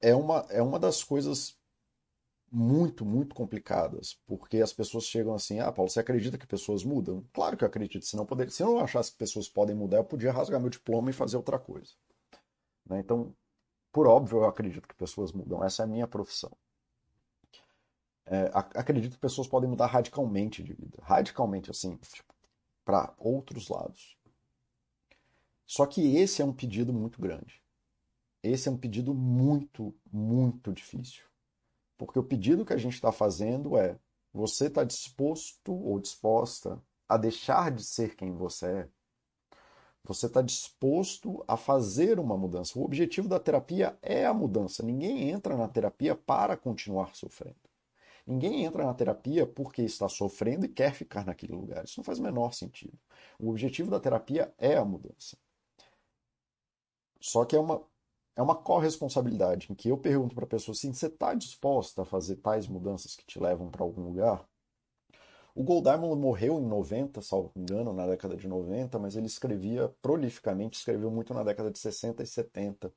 é 0.01 0.15
uma, 0.15 0.47
é 0.49 0.63
uma 0.63 0.79
das 0.79 1.05
coisas 1.05 1.55
muito, 2.51 3.05
muito 3.05 3.35
complicadas, 3.35 4.19
porque 4.27 4.63
as 4.63 4.73
pessoas 4.73 5.05
chegam 5.05 5.35
assim: 5.35 5.61
ah, 5.61 5.71
Paulo, 5.71 5.91
você 5.91 6.01
acredita 6.01 6.39
que 6.39 6.47
pessoas 6.47 6.85
mudam? 6.85 7.23
Claro 7.35 7.55
que 7.55 7.65
eu 7.65 7.69
acredito, 7.69 8.07
se, 8.07 8.17
não 8.17 8.25
poder, 8.25 8.51
se 8.51 8.63
eu 8.63 8.69
não 8.69 8.79
achasse 8.81 9.13
que 9.13 9.19
pessoas 9.19 9.47
podem 9.47 9.77
mudar, 9.77 9.99
eu 9.99 10.05
podia 10.05 10.33
rasgar 10.33 10.59
meu 10.59 10.71
diploma 10.71 11.11
e 11.11 11.13
fazer 11.13 11.37
outra 11.37 11.59
coisa. 11.59 11.93
Né? 12.87 13.01
Então, 13.01 13.37
por 13.95 14.09
óbvio, 14.09 14.39
eu 14.39 14.45
acredito 14.47 14.89
que 14.89 14.95
pessoas 14.97 15.31
mudam. 15.31 15.63
Essa 15.63 15.83
é 15.83 15.85
a 15.85 15.87
minha 15.87 16.09
profissão. 16.09 16.51
É, 18.27 18.51
acredito 18.53 19.13
que 19.13 19.21
pessoas 19.21 19.47
podem 19.47 19.71
mudar 19.71 19.87
radicalmente 19.87 20.65
de 20.65 20.73
vida. 20.73 20.99
Radicalmente, 21.01 21.71
assim, 21.71 21.97
tipo, 21.99 22.35
para 22.85 23.15
outros 23.17 23.69
lados. 23.69 24.19
Só 25.65 25.87
que 25.87 26.17
esse 26.17 26.43
é 26.43 26.45
um 26.45 26.53
pedido 26.53 26.93
muito 26.93 27.23
grande. 27.23 27.63
Esse 28.43 28.69
é 28.69 28.73
um 28.73 28.77
pedido 28.77 29.15
muito, 29.15 29.95
muito 30.13 30.73
difícil. 30.73 31.23
Porque 31.97 32.19
o 32.19 32.25
pedido 32.25 32.65
que 32.65 32.73
a 32.73 32.79
gente 32.79 32.95
está 32.95 33.13
fazendo 33.13 33.79
é: 33.79 33.97
você 34.33 34.67
está 34.67 34.83
disposto 34.83 35.73
ou 35.73 36.01
disposta 36.01 36.83
a 37.09 37.17
deixar 37.17 37.71
de 37.71 37.85
ser 37.85 38.17
quem 38.17 38.35
você 38.35 38.67
é? 38.67 38.89
Você 40.07 40.27
está 40.27 40.43
disposto 40.43 41.43
a 41.49 41.57
fazer 41.57 42.21
uma 42.21 42.37
mudança. 42.37 42.79
O 42.79 42.85
objetivo 42.85 43.27
da 43.27 43.41
terapia 43.41 43.99
é 44.03 44.27
a 44.27 44.35
mudança. 44.35 44.83
Ninguém 44.83 45.31
entra 45.31 45.57
na 45.57 45.67
terapia 45.67 46.15
para 46.15 46.57
continuar 46.57 47.15
sofrendo. 47.15 47.57
Ninguém 48.27 48.65
entra 48.65 48.85
na 48.85 48.95
terapia 48.95 49.47
porque 49.47 49.83
está 49.83 50.09
sofrendo 50.09 50.67
e 50.67 50.69
quer 50.69 50.93
ficar 50.93 51.25
naquele 51.25 51.55
lugar. 51.55 51.85
Isso 51.85 51.99
não 51.99 52.05
faz 52.05 52.19
o 52.19 52.23
menor 52.23 52.53
sentido. 52.53 52.99
O 53.39 53.51
objetivo 53.51 53.91
da 53.91 53.99
terapia 53.99 54.53
é 54.59 54.77
a 54.77 54.85
mudança. 54.85 55.39
Só 57.21 57.45
que 57.47 57.57
é 57.57 57.59
uma, 57.61 57.83
é 58.37 58.43
uma 58.43 58.55
corresponsabilidade 58.55 59.69
em 59.71 59.75
que 59.75 59.89
eu 59.89 59.97
pergunto 59.97 60.35
para 60.35 60.45
a 60.45 60.49
pessoa 60.49 60.75
assim: 60.75 60.93
você 60.93 61.07
está 61.07 61.35
disposta 61.35 62.03
a 62.03 62.05
fazer 62.05 62.37
tais 62.37 62.69
mudanças 62.69 63.17
que 63.17 63.25
te 63.25 63.39
levam 63.39 63.71
para 63.71 63.83
algum 63.83 64.03
lugar? 64.03 64.47
O 65.55 65.63
Goldman 65.63 66.17
morreu 66.17 66.59
em 66.61 66.67
90, 66.67 67.23
salvo 67.23 67.53
engano, 67.55 67.93
na 67.93 68.07
década 68.07 68.37
de 68.37 68.49
90, 68.49 68.99
mas 68.99 69.15
ele 69.15 69.27
escrevia 69.27 69.89
prolificamente, 70.03 70.79
escreveu 70.79 71.11
muito 71.11 71.33
na 71.33 71.45
década 71.45 71.71
de 71.71 71.79
60 71.79 72.23
e 72.25 72.27
70. 72.27 72.93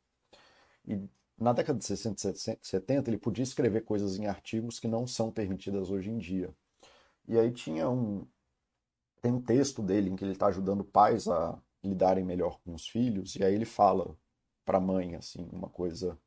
E 0.88 1.00
na 1.38 1.54
década 1.54 1.78
de 1.78 1.86
60 1.86 2.30
e 2.30 2.58
70 2.62 3.10
ele 3.12 3.18
podia 3.18 3.44
escrever 3.44 3.82
coisas 3.84 4.18
em 4.18 4.26
artigos 4.26 4.80
que 4.80 4.88
não 4.88 5.06
são 5.06 5.32
permitidas 5.32 5.92
hoje 5.92 6.10
em 6.10 6.18
dia. 6.18 6.52
E 7.28 7.38
aí 7.38 7.52
tinha 7.52 7.90
um 7.90 8.26
tem 9.22 9.32
um 9.34 9.42
texto 9.42 9.82
dele 9.84 10.10
em 10.10 10.16
que 10.16 10.24
ele 10.24 10.34
está 10.34 10.48
ajudando 10.48 10.84
pais 10.84 11.28
a 11.28 11.60
lidarem 11.84 12.24
melhor 12.26 12.60
com 12.62 12.74
os 12.74 12.88
filhos, 12.88 13.36
e 13.36 13.44
aí 13.44 13.54
ele 13.54 13.66
fala 13.66 14.16
para 14.66 14.78
a 14.78 14.82
mãe 14.82 15.16
assim, 15.16 15.48
uma 15.52 15.70
coisa 15.70 16.18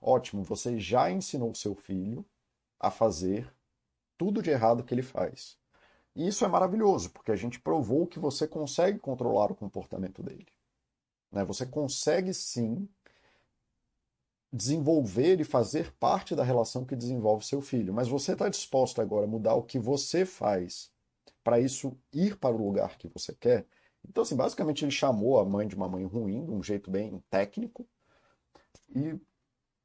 ótimo, 0.00 0.42
você 0.42 0.78
já 0.78 1.10
ensinou 1.10 1.54
seu 1.54 1.74
filho 1.74 2.24
a 2.78 2.90
fazer 2.90 3.52
tudo 4.16 4.42
de 4.42 4.50
errado 4.50 4.84
que 4.84 4.94
ele 4.94 5.02
faz. 5.02 5.58
E 6.16 6.26
isso 6.26 6.46
é 6.46 6.48
maravilhoso, 6.48 7.10
porque 7.10 7.30
a 7.30 7.36
gente 7.36 7.60
provou 7.60 8.06
que 8.06 8.18
você 8.18 8.48
consegue 8.48 8.98
controlar 8.98 9.52
o 9.52 9.54
comportamento 9.54 10.22
dele. 10.22 10.46
Né? 11.30 11.44
Você 11.44 11.66
consegue 11.66 12.32
sim 12.32 12.88
desenvolver 14.50 15.38
e 15.38 15.44
fazer 15.44 15.92
parte 16.00 16.34
da 16.34 16.42
relação 16.42 16.86
que 16.86 16.96
desenvolve 16.96 17.44
seu 17.44 17.60
filho. 17.60 17.92
Mas 17.92 18.08
você 18.08 18.32
está 18.32 18.48
disposto 18.48 19.02
agora 19.02 19.26
a 19.26 19.28
mudar 19.28 19.56
o 19.56 19.62
que 19.62 19.78
você 19.78 20.24
faz 20.24 20.90
para 21.44 21.60
isso 21.60 21.94
ir 22.14 22.38
para 22.38 22.54
o 22.54 22.66
lugar 22.66 22.96
que 22.96 23.08
você 23.08 23.34
quer? 23.34 23.66
Então, 24.08 24.22
assim, 24.22 24.36
basicamente 24.36 24.86
ele 24.86 24.90
chamou 24.90 25.38
a 25.38 25.44
mãe 25.44 25.68
de 25.68 25.76
uma 25.76 25.88
mãe 25.88 26.06
ruim, 26.06 26.46
de 26.46 26.50
um 26.50 26.62
jeito 26.62 26.90
bem 26.90 27.22
técnico, 27.28 27.86
e 28.94 29.20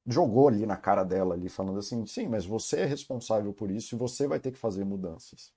jogou 0.08 0.48
ali 0.48 0.66
na 0.66 0.78
cara 0.78 1.04
dela, 1.04 1.34
ali, 1.36 1.50
falando 1.50 1.80
assim: 1.80 2.06
sim, 2.06 2.28
mas 2.28 2.46
você 2.46 2.82
é 2.82 2.86
responsável 2.86 3.54
por 3.54 3.70
isso 3.70 3.96
e 3.96 3.98
você 3.98 4.28
vai 4.28 4.40
ter 4.40 4.52
que 4.52 4.58
fazer 4.58 4.86
mudanças. 4.86 5.52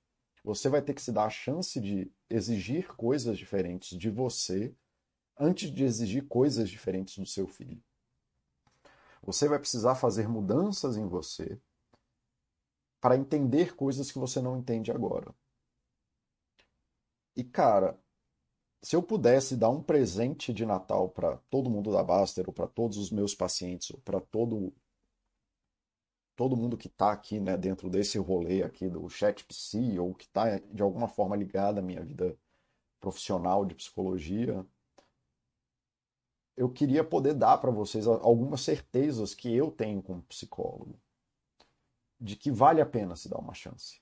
Você 0.44 0.68
vai 0.68 0.82
ter 0.82 0.92
que 0.92 1.00
se 1.00 1.10
dar 1.10 1.24
a 1.24 1.30
chance 1.30 1.80
de 1.80 2.12
exigir 2.28 2.94
coisas 2.94 3.38
diferentes 3.38 3.98
de 3.98 4.10
você 4.10 4.74
antes 5.38 5.70
de 5.70 5.82
exigir 5.82 6.28
coisas 6.28 6.68
diferentes 6.68 7.16
do 7.16 7.26
seu 7.26 7.48
filho. 7.48 7.82
Você 9.22 9.48
vai 9.48 9.58
precisar 9.58 9.94
fazer 9.94 10.28
mudanças 10.28 10.98
em 10.98 11.08
você 11.08 11.58
para 13.00 13.16
entender 13.16 13.74
coisas 13.74 14.12
que 14.12 14.18
você 14.18 14.40
não 14.40 14.58
entende 14.58 14.92
agora. 14.92 15.34
E 17.34 17.42
cara, 17.42 17.98
se 18.82 18.94
eu 18.94 19.02
pudesse 19.02 19.56
dar 19.56 19.70
um 19.70 19.82
presente 19.82 20.52
de 20.52 20.66
Natal 20.66 21.08
para 21.08 21.38
todo 21.48 21.70
mundo 21.70 21.90
da 21.90 22.04
Baster, 22.04 22.44
ou 22.46 22.52
para 22.52 22.66
todos 22.66 22.98
os 22.98 23.10
meus 23.10 23.34
pacientes, 23.34 23.90
ou 23.90 23.98
para 24.00 24.20
todo 24.20 24.74
todo 26.36 26.56
mundo 26.56 26.76
que 26.76 26.88
está 26.88 27.12
aqui 27.12 27.38
né, 27.40 27.56
dentro 27.56 27.88
desse 27.88 28.18
rolê 28.18 28.62
aqui 28.62 28.88
do 28.88 29.08
chat 29.08 29.44
psi 29.44 29.98
ou 29.98 30.14
que 30.14 30.24
está 30.24 30.58
de 30.58 30.82
alguma 30.82 31.08
forma 31.08 31.36
ligado 31.36 31.78
à 31.78 31.82
minha 31.82 32.02
vida 32.02 32.36
profissional 33.00 33.64
de 33.64 33.74
psicologia, 33.74 34.64
eu 36.56 36.70
queria 36.70 37.04
poder 37.04 37.34
dar 37.34 37.58
para 37.58 37.70
vocês 37.70 38.06
algumas 38.06 38.60
certezas 38.60 39.34
que 39.34 39.54
eu 39.54 39.70
tenho 39.70 40.02
como 40.02 40.22
psicólogo 40.22 40.98
de 42.20 42.36
que 42.36 42.50
vale 42.50 42.80
a 42.80 42.86
pena 42.86 43.16
se 43.16 43.28
dar 43.28 43.38
uma 43.38 43.54
chance. 43.54 44.00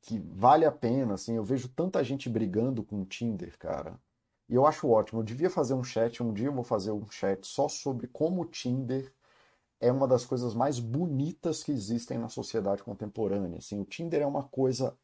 Que 0.00 0.18
vale 0.18 0.64
a 0.64 0.72
pena, 0.72 1.14
assim, 1.14 1.34
eu 1.34 1.44
vejo 1.44 1.68
tanta 1.68 2.02
gente 2.04 2.28
brigando 2.28 2.82
com 2.82 3.00
o 3.00 3.04
Tinder, 3.04 3.58
cara. 3.58 3.98
E 4.48 4.54
eu 4.54 4.66
acho 4.66 4.88
ótimo. 4.88 5.20
Eu 5.20 5.24
devia 5.24 5.50
fazer 5.50 5.74
um 5.74 5.82
chat, 5.82 6.22
um 6.22 6.32
dia 6.32 6.46
eu 6.46 6.52
vou 6.52 6.64
fazer 6.64 6.92
um 6.92 7.06
chat 7.10 7.46
só 7.46 7.68
sobre 7.68 8.06
como 8.06 8.42
o 8.42 8.46
Tinder 8.46 9.12
é 9.80 9.90
uma 9.90 10.06
das 10.06 10.24
coisas 10.24 10.54
mais 10.54 10.78
bonitas 10.78 11.62
que 11.62 11.72
existem 11.72 12.18
na 12.18 12.28
sociedade 12.28 12.82
contemporânea. 12.82 13.58
Assim, 13.58 13.80
o 13.80 13.84
Tinder 13.84 14.22
é 14.22 14.26
uma 14.26 14.44
coisa 14.44 14.96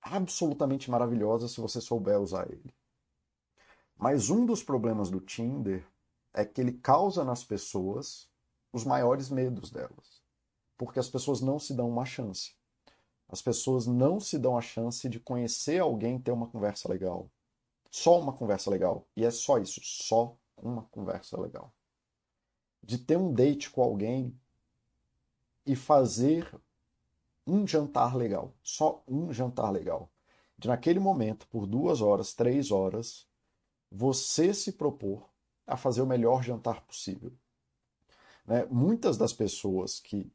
absolutamente 0.00 0.90
maravilhosa 0.90 1.48
se 1.48 1.60
você 1.60 1.80
souber 1.80 2.20
usar 2.20 2.50
ele. 2.50 2.74
Mas 3.96 4.30
um 4.30 4.44
dos 4.44 4.62
problemas 4.62 5.10
do 5.10 5.20
Tinder 5.20 5.86
é 6.34 6.44
que 6.44 6.60
ele 6.60 6.72
causa 6.72 7.24
nas 7.24 7.44
pessoas 7.44 8.28
os 8.72 8.84
maiores 8.84 9.30
medos 9.30 9.70
delas. 9.70 10.22
Porque 10.76 10.98
as 10.98 11.08
pessoas 11.08 11.40
não 11.40 11.58
se 11.58 11.72
dão 11.72 11.88
uma 11.88 12.04
chance. 12.04 12.54
As 13.28 13.40
pessoas 13.40 13.86
não 13.86 14.18
se 14.18 14.38
dão 14.38 14.58
a 14.58 14.60
chance 14.60 15.08
de 15.08 15.20
conhecer 15.20 15.78
alguém 15.78 16.20
ter 16.20 16.32
uma 16.32 16.48
conversa 16.48 16.88
legal. 16.88 17.30
Só 17.90 18.18
uma 18.18 18.32
conversa 18.32 18.70
legal. 18.70 19.06
E 19.16 19.24
é 19.24 19.30
só 19.30 19.58
isso, 19.58 19.80
só 19.82 20.36
uma 20.56 20.82
conversa 20.90 21.40
legal 21.40 21.72
de 22.82 22.98
ter 22.98 23.16
um 23.16 23.32
date 23.32 23.70
com 23.70 23.82
alguém 23.82 24.36
e 25.64 25.76
fazer 25.76 26.52
um 27.46 27.66
jantar 27.66 28.16
legal, 28.16 28.54
só 28.62 29.02
um 29.06 29.32
jantar 29.32 29.70
legal. 29.70 30.10
De 30.58 30.68
naquele 30.68 31.00
momento, 31.00 31.46
por 31.48 31.66
duas 31.66 32.00
horas, 32.00 32.34
três 32.34 32.70
horas, 32.70 33.26
você 33.90 34.54
se 34.54 34.72
propor 34.72 35.28
a 35.66 35.76
fazer 35.76 36.02
o 36.02 36.06
melhor 36.06 36.42
jantar 36.42 36.80
possível. 36.82 37.32
Né? 38.46 38.64
Muitas 38.66 39.16
das 39.16 39.32
pessoas 39.32 40.00
que 40.00 40.30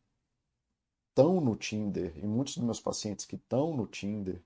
estão 1.10 1.42
no 1.42 1.56
Tinder, 1.56 2.14
e 2.18 2.28
muitos 2.28 2.56
dos 2.56 2.64
meus 2.64 2.80
pacientes 2.80 3.26
que 3.26 3.36
estão 3.36 3.76
no 3.76 3.88
Tinder, 3.88 4.42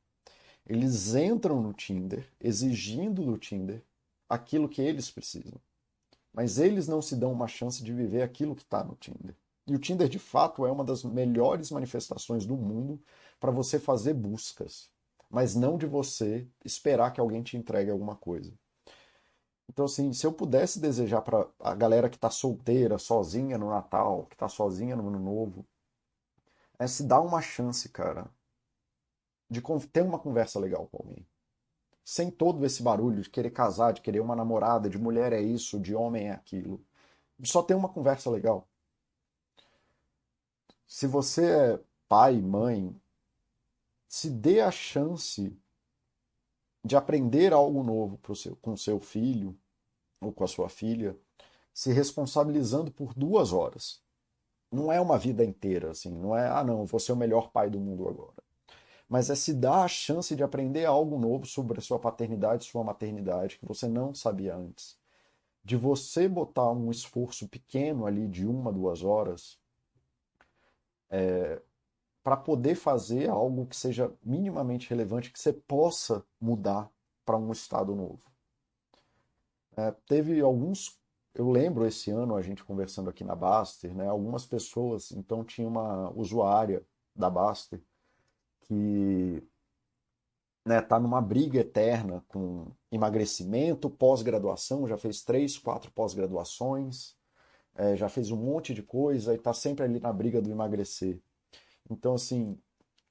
eles 0.65 1.15
entram 1.15 1.61
no 1.61 1.73
Tinder 1.73 2.27
exigindo 2.39 3.23
do 3.23 3.37
Tinder 3.37 3.83
aquilo 4.29 4.69
que 4.69 4.81
eles 4.81 5.11
precisam. 5.11 5.59
Mas 6.33 6.57
eles 6.57 6.87
não 6.87 7.01
se 7.01 7.15
dão 7.15 7.31
uma 7.31 7.47
chance 7.47 7.83
de 7.83 7.93
viver 7.93 8.21
aquilo 8.21 8.55
que 8.55 8.63
está 8.63 8.83
no 8.83 8.95
Tinder. 8.95 9.35
E 9.67 9.75
o 9.75 9.79
Tinder, 9.79 10.07
de 10.07 10.19
fato, 10.19 10.65
é 10.65 10.71
uma 10.71 10.83
das 10.83 11.03
melhores 11.03 11.71
manifestações 11.71 12.45
do 12.45 12.55
mundo 12.55 13.01
para 13.39 13.51
você 13.51 13.79
fazer 13.79 14.13
buscas, 14.13 14.89
mas 15.29 15.55
não 15.55 15.77
de 15.77 15.85
você 15.85 16.47
esperar 16.65 17.11
que 17.11 17.21
alguém 17.21 17.43
te 17.43 17.57
entregue 17.57 17.91
alguma 17.91 18.15
coisa. 18.15 18.53
Então, 19.69 19.85
assim, 19.85 20.11
se 20.11 20.25
eu 20.25 20.33
pudesse 20.33 20.79
desejar 20.79 21.21
para 21.21 21.47
a 21.59 21.73
galera 21.73 22.09
que 22.09 22.17
está 22.17 22.29
solteira, 22.29 22.97
sozinha 22.97 23.57
no 23.57 23.69
Natal, 23.69 24.25
que 24.25 24.35
está 24.35 24.49
sozinha 24.49 24.95
no 24.95 25.07
Ano 25.07 25.19
Novo, 25.19 25.65
é 26.77 26.87
se 26.87 27.03
dar 27.03 27.21
uma 27.21 27.41
chance, 27.41 27.87
cara, 27.89 28.29
de 29.49 29.61
ter 29.91 30.01
uma 30.01 30.19
conversa 30.19 30.59
legal 30.59 30.87
com 30.87 30.97
alguém 30.97 31.25
sem 32.03 32.31
todo 32.31 32.65
esse 32.65 32.81
barulho 32.81 33.21
de 33.21 33.29
querer 33.29 33.51
casar, 33.51 33.93
de 33.93 34.01
querer 34.01 34.19
uma 34.19 34.35
namorada, 34.35 34.89
de 34.89 34.97
mulher 34.97 35.33
é 35.33 35.41
isso, 35.41 35.79
de 35.79 35.95
homem 35.95 36.29
é 36.29 36.31
aquilo. 36.31 36.83
Só 37.43 37.63
tem 37.63 37.75
uma 37.75 37.89
conversa 37.89 38.29
legal. 38.29 38.67
Se 40.87 41.07
você 41.07 41.45
é 41.45 41.79
pai, 42.07 42.41
mãe, 42.41 42.95
se 44.07 44.29
dê 44.29 44.59
a 44.61 44.71
chance 44.71 45.57
de 46.83 46.95
aprender 46.95 47.53
algo 47.53 47.83
novo 47.83 48.19
seu, 48.35 48.55
com 48.57 48.75
seu 48.75 48.99
filho 48.99 49.57
ou 50.19 50.33
com 50.33 50.43
a 50.43 50.47
sua 50.47 50.69
filha, 50.69 51.17
se 51.73 51.93
responsabilizando 51.93 52.91
por 52.91 53.13
duas 53.13 53.53
horas. 53.53 54.01
Não 54.71 54.91
é 54.91 54.99
uma 54.99 55.17
vida 55.17 55.43
inteira, 55.43 55.91
assim, 55.91 56.11
não 56.11 56.35
é, 56.35 56.47
ah, 56.47 56.63
não, 56.63 56.85
vou 56.85 56.99
ser 56.99 57.11
o 57.13 57.15
melhor 57.15 57.51
pai 57.51 57.69
do 57.69 57.79
mundo 57.79 58.07
agora 58.07 58.41
mas 59.11 59.29
é 59.29 59.35
se 59.35 59.53
dar 59.53 59.83
a 59.83 59.87
chance 59.89 60.33
de 60.33 60.41
aprender 60.41 60.85
algo 60.85 61.19
novo 61.19 61.45
sobre 61.45 61.77
a 61.77 61.81
sua 61.81 61.99
paternidade, 61.99 62.63
sua 62.63 62.81
maternidade, 62.81 63.59
que 63.59 63.65
você 63.65 63.85
não 63.85 64.15
sabia 64.15 64.55
antes. 64.55 64.97
De 65.61 65.75
você 65.75 66.29
botar 66.29 66.71
um 66.71 66.89
esforço 66.89 67.45
pequeno 67.49 68.05
ali 68.05 68.25
de 68.25 68.47
uma, 68.47 68.71
duas 68.71 69.03
horas 69.03 69.59
é, 71.09 71.61
para 72.23 72.37
poder 72.37 72.75
fazer 72.75 73.29
algo 73.29 73.65
que 73.65 73.75
seja 73.75 74.09
minimamente 74.23 74.89
relevante, 74.89 75.29
que 75.29 75.39
você 75.41 75.51
possa 75.51 76.23
mudar 76.39 76.89
para 77.25 77.35
um 77.35 77.51
estado 77.51 77.93
novo. 77.93 78.21
É, 79.75 79.91
teve 80.07 80.39
alguns 80.39 80.97
eu 81.35 81.49
lembro 81.49 81.85
esse 81.85 82.11
ano 82.11 82.37
a 82.37 82.41
gente 82.41 82.63
conversando 82.63 83.09
aqui 83.09 83.25
na 83.25 83.35
Baster, 83.35 83.93
né? 83.93 84.07
Algumas 84.07 84.45
pessoas, 84.45 85.11
então 85.11 85.43
tinha 85.43 85.67
uma 85.67 86.09
usuária 86.11 86.81
da 87.13 87.29
Baster 87.29 87.81
que 88.71 89.43
né, 90.65 90.81
tá 90.81 90.97
numa 90.97 91.21
briga 91.21 91.59
eterna 91.59 92.23
com 92.29 92.71
emagrecimento, 92.89 93.89
pós-graduação, 93.89 94.87
já 94.87 94.97
fez 94.97 95.21
três, 95.21 95.57
quatro 95.57 95.91
pós-graduações, 95.91 97.17
é, 97.75 97.97
já 97.97 98.07
fez 98.07 98.31
um 98.31 98.37
monte 98.37 98.73
de 98.73 98.81
coisa 98.81 99.33
e 99.33 99.37
tá 99.37 99.53
sempre 99.53 99.83
ali 99.83 99.99
na 99.99 100.13
briga 100.13 100.41
do 100.41 100.49
emagrecer. 100.49 101.19
Então, 101.89 102.13
assim, 102.13 102.57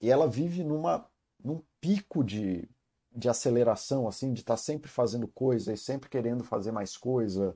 e 0.01 0.11
ela 0.11 0.27
vive 0.27 0.65
numa, 0.65 1.07
num 1.45 1.63
pico 1.79 2.25
de, 2.25 2.67
de 3.15 3.29
aceleração, 3.29 4.09
assim, 4.09 4.33
de 4.33 4.41
estar 4.41 4.55
tá 4.55 4.57
sempre 4.57 4.91
fazendo 4.91 5.29
coisa 5.29 5.75
e 5.75 5.77
sempre 5.77 6.09
querendo 6.09 6.43
fazer 6.43 6.73
mais 6.73 6.97
coisa. 6.97 7.55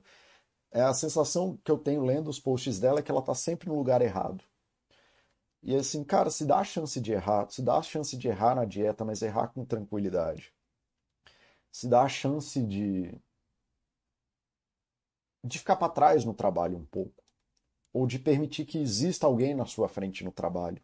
É 0.71 0.81
a 0.81 0.93
sensação 0.93 1.57
que 1.63 1.71
eu 1.71 1.79
tenho 1.79 2.03
lendo 2.05 2.29
os 2.29 2.39
posts 2.39 2.79
dela 2.79 2.99
é 2.99 3.01
que 3.01 3.09
ela 3.09 3.23
tá 3.23 3.33
sempre 3.33 3.67
no 3.67 3.75
lugar 3.75 3.99
errado. 4.03 4.43
E 5.65 5.75
assim, 5.75 6.03
cara, 6.03 6.29
se 6.29 6.45
dá 6.45 6.59
a 6.59 6.63
chance 6.63 7.01
de 7.01 7.11
errar, 7.11 7.49
se 7.49 7.61
dá 7.63 7.77
a 7.77 7.81
chance 7.81 8.15
de 8.15 8.27
errar 8.27 8.53
na 8.55 8.65
dieta, 8.65 9.03
mas 9.03 9.23
errar 9.23 9.47
com 9.47 9.65
tranquilidade. 9.65 10.53
Se 11.71 11.87
dá 11.89 12.03
a 12.03 12.07
chance 12.07 12.61
de 12.63 13.19
de 15.43 15.59
ficar 15.59 15.75
para 15.75 15.91
trás 15.91 16.23
no 16.25 16.33
trabalho 16.33 16.77
um 16.77 16.85
pouco, 16.85 17.23
ou 17.93 18.07
de 18.07 18.19
permitir 18.19 18.65
que 18.65 18.79
exista 18.79 19.27
alguém 19.27 19.55
na 19.55 19.65
sua 19.65 19.89
frente 19.89 20.23
no 20.23 20.31
trabalho. 20.31 20.81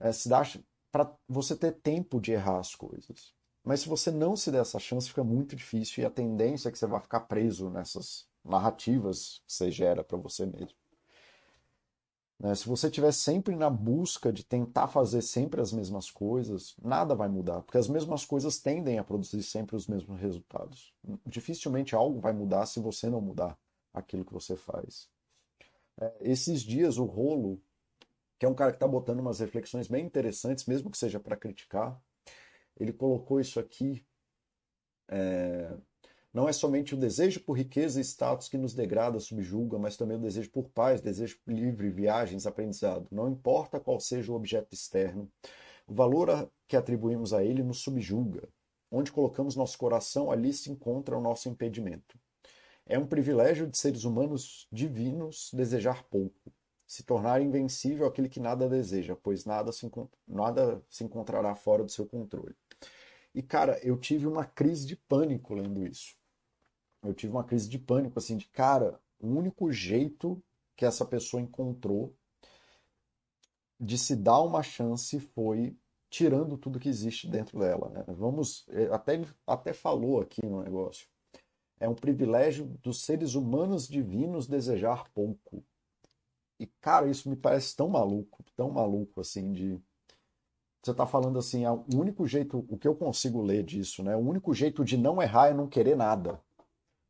É, 0.00 0.12
se 0.12 0.28
dá 0.28 0.42
para 0.90 1.14
você 1.28 1.54
ter 1.56 1.72
tempo 1.72 2.20
de 2.20 2.32
errar 2.32 2.58
as 2.58 2.74
coisas. 2.74 3.34
Mas 3.62 3.80
se 3.80 3.88
você 3.88 4.10
não 4.10 4.36
se 4.36 4.50
der 4.50 4.62
essa 4.62 4.78
chance, 4.78 5.08
fica 5.08 5.24
muito 5.24 5.56
difícil 5.56 6.02
e 6.02 6.06
a 6.06 6.10
tendência 6.10 6.68
é 6.68 6.72
que 6.72 6.78
você 6.78 6.86
vai 6.86 7.00
ficar 7.00 7.20
preso 7.20 7.68
nessas 7.70 8.26
narrativas 8.44 9.42
que 9.46 9.52
você 9.52 9.70
gera 9.70 10.04
para 10.04 10.16
você 10.18 10.46
mesmo. 10.46 10.76
Né? 12.38 12.54
Se 12.54 12.66
você 12.66 12.88
estiver 12.88 13.12
sempre 13.12 13.56
na 13.56 13.70
busca 13.70 14.32
de 14.32 14.44
tentar 14.44 14.88
fazer 14.88 15.22
sempre 15.22 15.60
as 15.60 15.72
mesmas 15.72 16.10
coisas, 16.10 16.76
nada 16.82 17.14
vai 17.14 17.28
mudar, 17.28 17.62
porque 17.62 17.78
as 17.78 17.88
mesmas 17.88 18.24
coisas 18.24 18.58
tendem 18.58 18.98
a 18.98 19.04
produzir 19.04 19.42
sempre 19.42 19.76
os 19.76 19.86
mesmos 19.86 20.20
resultados. 20.20 20.92
Dificilmente 21.24 21.94
algo 21.94 22.20
vai 22.20 22.32
mudar 22.32 22.66
se 22.66 22.80
você 22.80 23.08
não 23.08 23.20
mudar 23.20 23.58
aquilo 23.92 24.24
que 24.24 24.32
você 24.32 24.56
faz. 24.56 25.08
É, 25.98 26.14
esses 26.20 26.62
dias, 26.62 26.98
o 26.98 27.04
Rolo, 27.04 27.60
que 28.38 28.44
é 28.44 28.48
um 28.48 28.54
cara 28.54 28.70
que 28.70 28.76
está 28.76 28.86
botando 28.86 29.20
umas 29.20 29.40
reflexões 29.40 29.88
bem 29.88 30.04
interessantes, 30.04 30.66
mesmo 30.66 30.90
que 30.90 30.98
seja 30.98 31.18
para 31.18 31.36
criticar, 31.36 31.98
ele 32.78 32.92
colocou 32.92 33.40
isso 33.40 33.58
aqui. 33.58 34.04
É, 35.08 35.74
não 36.36 36.46
é 36.46 36.52
somente 36.52 36.94
o 36.94 36.98
desejo 36.98 37.40
por 37.40 37.56
riqueza 37.56 37.98
e 37.98 38.04
status 38.04 38.46
que 38.46 38.58
nos 38.58 38.74
degrada, 38.74 39.18
subjuga, 39.18 39.78
mas 39.78 39.96
também 39.96 40.18
o 40.18 40.20
desejo 40.20 40.50
por 40.50 40.68
paz, 40.68 41.00
desejo 41.00 41.38
livre, 41.46 41.88
viagens, 41.88 42.46
aprendizado. 42.46 43.08
Não 43.10 43.26
importa 43.26 43.80
qual 43.80 43.98
seja 43.98 44.30
o 44.30 44.34
objeto 44.34 44.74
externo, 44.74 45.32
o 45.86 45.94
valor 45.94 46.52
que 46.68 46.76
atribuímos 46.76 47.32
a 47.32 47.42
ele 47.42 47.62
nos 47.62 47.78
subjuga. 47.78 48.46
Onde 48.90 49.10
colocamos 49.10 49.56
nosso 49.56 49.78
coração, 49.78 50.30
ali 50.30 50.52
se 50.52 50.70
encontra 50.70 51.16
o 51.16 51.22
nosso 51.22 51.48
impedimento. 51.48 52.18
É 52.84 52.98
um 52.98 53.06
privilégio 53.06 53.66
de 53.66 53.78
seres 53.78 54.04
humanos 54.04 54.68
divinos 54.70 55.50
desejar 55.54 56.04
pouco, 56.04 56.52
se 56.86 57.02
tornar 57.02 57.40
invencível 57.40 58.06
aquele 58.06 58.28
que 58.28 58.40
nada 58.40 58.68
deseja, 58.68 59.16
pois 59.16 59.46
nada 59.46 59.72
se, 59.72 59.90
nada 60.28 60.82
se 60.90 61.02
encontrará 61.02 61.54
fora 61.54 61.82
do 61.82 61.90
seu 61.90 62.04
controle. 62.04 62.54
E 63.34 63.42
cara, 63.42 63.80
eu 63.82 63.96
tive 63.96 64.26
uma 64.26 64.44
crise 64.44 64.86
de 64.86 64.96
pânico 64.96 65.54
lendo 65.54 65.86
isso 65.86 66.14
eu 67.08 67.14
tive 67.14 67.32
uma 67.32 67.44
crise 67.44 67.68
de 67.68 67.78
pânico, 67.78 68.18
assim, 68.18 68.36
de 68.36 68.46
cara, 68.48 69.00
o 69.20 69.28
único 69.28 69.70
jeito 69.72 70.42
que 70.76 70.84
essa 70.84 71.04
pessoa 71.04 71.40
encontrou 71.40 72.14
de 73.78 73.98
se 73.98 74.16
dar 74.16 74.40
uma 74.40 74.62
chance 74.62 75.18
foi 75.20 75.76
tirando 76.08 76.56
tudo 76.56 76.78
que 76.78 76.88
existe 76.88 77.28
dentro 77.28 77.58
dela. 77.58 77.90
Né? 77.90 78.04
Vamos, 78.08 78.64
é, 78.68 78.86
até 78.86 79.20
até 79.46 79.72
falou 79.72 80.20
aqui 80.20 80.44
no 80.44 80.62
negócio. 80.62 81.08
É 81.78 81.88
um 81.88 81.94
privilégio 81.94 82.66
dos 82.82 83.02
seres 83.02 83.34
humanos 83.34 83.86
divinos 83.86 84.46
desejar 84.46 85.10
pouco. 85.12 85.62
E 86.58 86.66
cara, 86.80 87.08
isso 87.08 87.28
me 87.28 87.36
parece 87.36 87.76
tão 87.76 87.88
maluco, 87.88 88.42
tão 88.56 88.70
maluco 88.70 89.20
assim 89.20 89.52
de 89.52 89.78
você 90.82 90.92
está 90.92 91.04
falando 91.04 91.36
assim, 91.36 91.64
ah, 91.64 91.72
o 91.72 91.96
único 91.96 92.28
jeito, 92.28 92.64
o 92.68 92.78
que 92.78 92.86
eu 92.86 92.94
consigo 92.94 93.42
ler 93.42 93.64
disso, 93.64 94.04
né? 94.04 94.14
O 94.14 94.20
único 94.20 94.54
jeito 94.54 94.84
de 94.84 94.96
não 94.96 95.20
errar 95.20 95.48
é 95.48 95.52
não 95.52 95.66
querer 95.66 95.96
nada. 95.96 96.40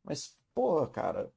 Mas, 0.07 0.37
porra, 0.55 0.87
cara, 0.87 1.33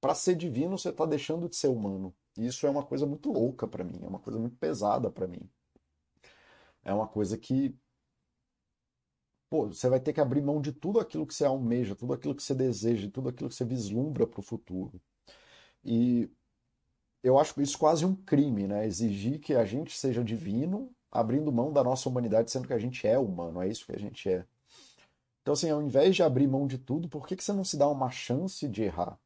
para 0.00 0.14
ser 0.14 0.36
divino 0.36 0.78
você 0.78 0.90
está 0.90 1.04
deixando 1.04 1.48
de 1.48 1.56
ser 1.56 1.68
humano. 1.68 2.14
E 2.38 2.46
isso 2.46 2.66
é 2.66 2.70
uma 2.70 2.84
coisa 2.86 3.06
muito 3.06 3.32
louca 3.32 3.66
para 3.66 3.84
mim, 3.84 4.00
é 4.02 4.06
uma 4.06 4.20
coisa 4.20 4.38
muito 4.38 4.56
pesada 4.56 5.10
para 5.10 5.26
mim. 5.26 5.50
É 6.84 6.92
uma 6.94 7.08
coisa 7.08 7.36
que 7.36 7.76
pô, 9.50 9.68
você 9.68 9.88
vai 9.88 10.00
ter 10.00 10.12
que 10.12 10.20
abrir 10.20 10.42
mão 10.42 10.60
de 10.60 10.72
tudo 10.72 11.00
aquilo 11.00 11.26
que 11.26 11.34
você 11.34 11.44
almeja, 11.44 11.96
tudo 11.96 12.12
aquilo 12.12 12.34
que 12.34 12.42
você 12.42 12.54
deseja, 12.54 13.10
tudo 13.10 13.28
aquilo 13.28 13.48
que 13.48 13.54
você 13.54 13.64
vislumbra 13.64 14.26
para 14.26 14.40
o 14.40 14.42
futuro. 14.42 15.00
E 15.84 16.30
eu 17.22 17.38
acho 17.38 17.60
isso 17.62 17.78
quase 17.78 18.04
um 18.04 18.14
crime, 18.14 18.66
né? 18.68 18.86
Exigir 18.86 19.40
que 19.40 19.54
a 19.54 19.64
gente 19.64 19.96
seja 19.96 20.24
divino, 20.24 20.94
abrindo 21.10 21.52
mão 21.52 21.72
da 21.72 21.82
nossa 21.84 22.08
humanidade, 22.08 22.50
sendo 22.50 22.68
que 22.68 22.74
a 22.74 22.78
gente 22.78 23.06
é 23.06 23.18
humano, 23.18 23.62
é 23.62 23.68
isso 23.68 23.86
que 23.86 23.92
a 23.92 23.98
gente 23.98 24.28
é. 24.28 24.46
Então, 25.44 25.52
assim, 25.52 25.68
ao 25.68 25.82
invés 25.82 26.16
de 26.16 26.22
abrir 26.22 26.48
mão 26.48 26.66
de 26.66 26.78
tudo, 26.78 27.06
por 27.06 27.26
que, 27.26 27.36
que 27.36 27.44
você 27.44 27.52
não 27.52 27.64
se 27.64 27.76
dá 27.76 27.86
uma 27.86 28.10
chance 28.10 28.66
de 28.66 28.82
errar? 28.82 29.20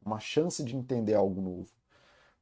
Uma 0.00 0.20
chance 0.20 0.62
de 0.62 0.76
entender 0.76 1.14
algo 1.14 1.40
novo? 1.40 1.72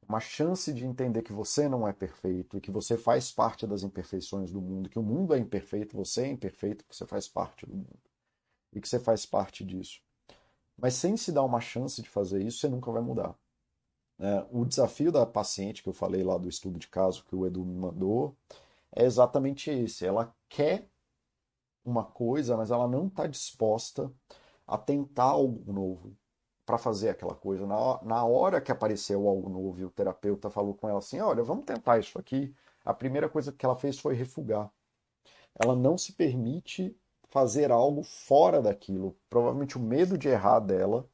Uma 0.07 0.19
chance 0.19 0.71
de 0.71 0.85
entender 0.85 1.23
que 1.23 1.33
você 1.33 1.67
não 1.67 1.87
é 1.87 1.91
perfeito 1.91 2.55
e 2.55 2.61
que 2.61 2.69
você 2.69 2.95
faz 2.95 3.31
parte 3.31 3.65
das 3.65 3.81
imperfeições 3.81 4.51
do 4.51 4.61
mundo, 4.61 4.87
que 4.87 4.99
o 4.99 5.03
mundo 5.03 5.33
é 5.33 5.39
imperfeito, 5.39 5.97
você 5.97 6.25
é 6.25 6.27
imperfeito, 6.27 6.85
que 6.85 6.95
você 6.95 7.07
faz 7.07 7.27
parte 7.27 7.65
do 7.65 7.75
mundo 7.75 7.99
e 8.71 8.79
que 8.79 8.87
você 8.87 8.99
faz 8.99 9.25
parte 9.25 9.65
disso. 9.65 9.99
Mas 10.77 10.93
sem 10.93 11.17
se 11.17 11.31
dar 11.31 11.43
uma 11.43 11.59
chance 11.59 11.99
de 11.99 12.07
fazer 12.07 12.43
isso, 12.43 12.59
você 12.59 12.67
nunca 12.67 12.91
vai 12.91 13.01
mudar. 13.01 13.35
É, 14.19 14.45
o 14.51 14.63
desafio 14.63 15.11
da 15.11 15.25
paciente 15.25 15.81
que 15.81 15.89
eu 15.89 15.93
falei 15.93 16.23
lá 16.23 16.37
do 16.37 16.47
estudo 16.47 16.77
de 16.77 16.87
caso 16.87 17.25
que 17.25 17.35
o 17.35 17.47
Edu 17.47 17.65
me 17.65 17.75
mandou 17.75 18.37
é 18.95 19.05
exatamente 19.05 19.71
esse. 19.71 20.05
Ela 20.05 20.31
quer 20.47 20.87
uma 21.89 22.03
coisa, 22.03 22.57
mas 22.57 22.71
ela 22.71 22.87
não 22.87 23.07
está 23.07 23.27
disposta 23.27 24.11
a 24.65 24.77
tentar 24.77 25.23
algo 25.23 25.71
novo 25.71 26.15
para 26.65 26.77
fazer 26.77 27.09
aquela 27.09 27.33
coisa. 27.33 27.65
Na, 27.65 28.03
na 28.03 28.25
hora 28.25 28.59
que 28.61 28.71
apareceu 28.71 29.27
algo 29.27 29.49
novo 29.49 29.79
e 29.79 29.85
o 29.85 29.89
terapeuta 29.89 30.49
falou 30.49 30.73
com 30.73 30.89
ela 30.89 30.99
assim: 30.99 31.19
olha, 31.19 31.43
vamos 31.43 31.65
tentar 31.65 31.99
isso 31.99 32.19
aqui. 32.19 32.53
A 32.83 32.93
primeira 32.93 33.29
coisa 33.29 33.51
que 33.51 33.65
ela 33.65 33.75
fez 33.75 33.99
foi 33.99 34.15
refugar. 34.15 34.69
Ela 35.55 35.75
não 35.75 35.97
se 35.97 36.13
permite 36.13 36.95
fazer 37.29 37.71
algo 37.71 38.03
fora 38.03 38.61
daquilo. 38.61 39.17
Provavelmente 39.29 39.77
o 39.77 39.81
medo 39.81 40.17
de 40.17 40.27
errar 40.29 40.59
dela 40.59 41.09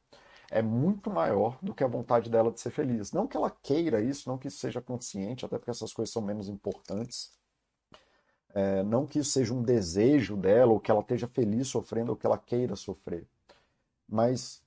é 0.50 0.62
muito 0.62 1.10
maior 1.10 1.58
do 1.62 1.74
que 1.74 1.82
a 1.82 1.88
vontade 1.88 2.30
dela 2.30 2.50
de 2.52 2.60
ser 2.60 2.70
feliz. 2.70 3.12
Não 3.12 3.26
que 3.26 3.36
ela 3.36 3.50
queira 3.50 4.00
isso, 4.00 4.28
não 4.28 4.38
que 4.38 4.48
isso 4.48 4.58
seja 4.58 4.80
consciente, 4.80 5.44
até 5.44 5.58
porque 5.58 5.70
essas 5.70 5.92
coisas 5.92 6.12
são 6.12 6.22
menos 6.22 6.48
importantes. 6.48 7.32
É, 8.54 8.84
não 8.84 9.04
que 9.04 9.18
isso 9.18 9.32
seja 9.32 9.52
um 9.52 9.62
desejo 9.62 10.36
dela, 10.36 10.72
ou 10.72 10.80
que 10.80 10.90
ela 10.90 11.00
esteja 11.00 11.26
feliz 11.26 11.68
sofrendo, 11.68 12.12
ou 12.12 12.16
que 12.16 12.24
ela 12.24 12.38
queira 12.38 12.76
sofrer. 12.76 13.26
Mas 14.08 14.62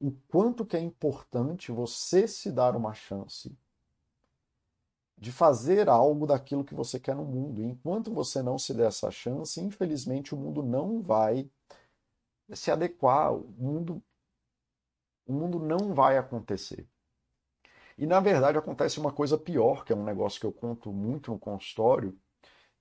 o 0.00 0.12
quanto 0.28 0.64
que 0.64 0.76
é 0.76 0.80
importante 0.80 1.72
você 1.72 2.28
se 2.28 2.52
dar 2.52 2.76
uma 2.76 2.94
chance 2.94 3.52
de 5.18 5.30
fazer 5.30 5.88
algo 5.90 6.26
daquilo 6.26 6.64
que 6.64 6.74
você 6.74 6.98
quer 6.98 7.14
no 7.14 7.24
mundo. 7.24 7.60
E 7.60 7.66
enquanto 7.66 8.10
você 8.10 8.42
não 8.42 8.58
se 8.58 8.72
der 8.72 8.88
essa 8.88 9.10
chance, 9.10 9.60
infelizmente 9.60 10.34
o 10.34 10.38
mundo 10.38 10.62
não 10.62 11.02
vai 11.02 11.50
se 12.54 12.70
adequar, 12.70 13.34
o 13.34 13.46
mundo, 13.58 14.02
o 15.26 15.32
mundo 15.32 15.58
não 15.58 15.92
vai 15.92 16.16
acontecer. 16.16 16.88
E 17.98 18.06
na 18.06 18.18
verdade 18.18 18.56
acontece 18.56 18.98
uma 18.98 19.12
coisa 19.12 19.36
pior, 19.36 19.84
que 19.84 19.92
é 19.92 19.96
um 19.96 20.04
negócio 20.04 20.40
que 20.40 20.46
eu 20.46 20.52
conto 20.52 20.90
muito 20.90 21.30
no 21.30 21.38
consultório, 21.38 22.18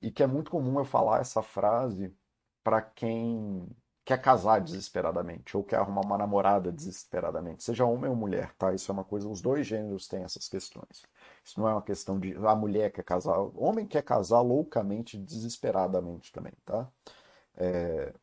e 0.01 0.11
que 0.11 0.23
é 0.23 0.27
muito 0.27 0.51
comum 0.51 0.79
eu 0.79 0.85
falar 0.85 1.19
essa 1.21 1.41
frase 1.41 2.13
para 2.63 2.81
quem 2.81 3.67
quer 4.05 4.19
casar 4.21 4.59
desesperadamente 4.59 5.55
ou 5.55 5.63
quer 5.63 5.77
arrumar 5.77 6.01
uma 6.01 6.17
namorada 6.17 6.71
desesperadamente, 6.71 7.63
seja 7.63 7.85
homem 7.85 8.09
ou 8.09 8.15
mulher, 8.15 8.53
tá? 8.57 8.73
Isso 8.73 8.91
é 8.91 8.93
uma 8.93 9.03
coisa, 9.03 9.27
os 9.29 9.41
dois 9.41 9.67
gêneros 9.67 10.07
têm 10.07 10.23
essas 10.23 10.47
questões. 10.47 11.03
Isso 11.43 11.59
não 11.59 11.67
é 11.67 11.73
uma 11.73 11.81
questão 11.81 12.19
de 12.19 12.35
a 12.35 12.55
mulher 12.55 12.91
quer 12.91 13.03
casar, 13.03 13.39
o 13.39 13.63
homem 13.63 13.85
quer 13.85 14.01
casar 14.01 14.41
loucamente, 14.41 15.17
desesperadamente 15.17 16.31
também, 16.31 16.53
tá? 16.65 16.89
É, 17.55 18.13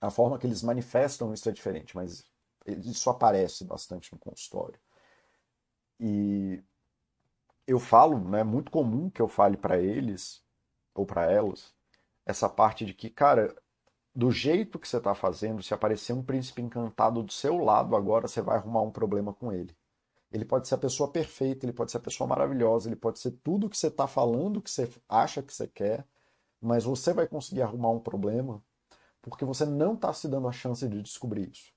a 0.00 0.10
forma 0.10 0.38
que 0.38 0.46
eles 0.46 0.62
manifestam 0.62 1.32
isso 1.32 1.48
é 1.48 1.52
diferente, 1.52 1.94
mas 1.94 2.24
isso 2.66 3.08
aparece 3.10 3.64
bastante 3.64 4.12
no 4.12 4.18
consultório. 4.18 4.78
E 6.00 6.62
eu 7.66 7.78
falo, 7.78 8.18
né, 8.28 8.40
é 8.40 8.44
muito 8.44 8.70
comum 8.70 9.08
que 9.10 9.22
eu 9.22 9.28
fale 9.28 9.56
para 9.56 9.78
eles 9.78 10.44
ou 10.94 11.06
para 11.06 11.30
elas 11.30 11.72
essa 12.24 12.48
parte 12.48 12.84
de 12.84 12.94
que, 12.94 13.10
cara, 13.10 13.54
do 14.14 14.30
jeito 14.30 14.78
que 14.78 14.86
você 14.86 14.98
está 14.98 15.14
fazendo, 15.14 15.62
se 15.62 15.74
aparecer 15.74 16.12
um 16.12 16.22
príncipe 16.22 16.62
encantado 16.62 17.22
do 17.22 17.32
seu 17.32 17.58
lado 17.58 17.96
agora, 17.96 18.28
você 18.28 18.40
vai 18.40 18.56
arrumar 18.56 18.82
um 18.82 18.90
problema 18.90 19.32
com 19.32 19.52
ele. 19.52 19.76
Ele 20.30 20.44
pode 20.44 20.68
ser 20.68 20.76
a 20.76 20.78
pessoa 20.78 21.10
perfeita, 21.10 21.66
ele 21.66 21.72
pode 21.72 21.90
ser 21.90 21.98
a 21.98 22.00
pessoa 22.00 22.28
maravilhosa, 22.28 22.88
ele 22.88 22.96
pode 22.96 23.18
ser 23.18 23.32
tudo 23.42 23.68
que 23.68 23.76
você 23.76 23.88
está 23.88 24.06
falando, 24.06 24.62
que 24.62 24.70
você 24.70 24.88
acha 25.08 25.42
que 25.42 25.52
você 25.52 25.66
quer, 25.66 26.06
mas 26.60 26.84
você 26.84 27.12
vai 27.12 27.26
conseguir 27.26 27.62
arrumar 27.62 27.90
um 27.90 28.00
problema 28.00 28.62
porque 29.22 29.44
você 29.44 29.64
não 29.64 29.94
está 29.94 30.12
se 30.12 30.26
dando 30.26 30.48
a 30.48 30.52
chance 30.52 30.86
de 30.88 31.00
descobrir 31.00 31.48
isso. 31.50 31.72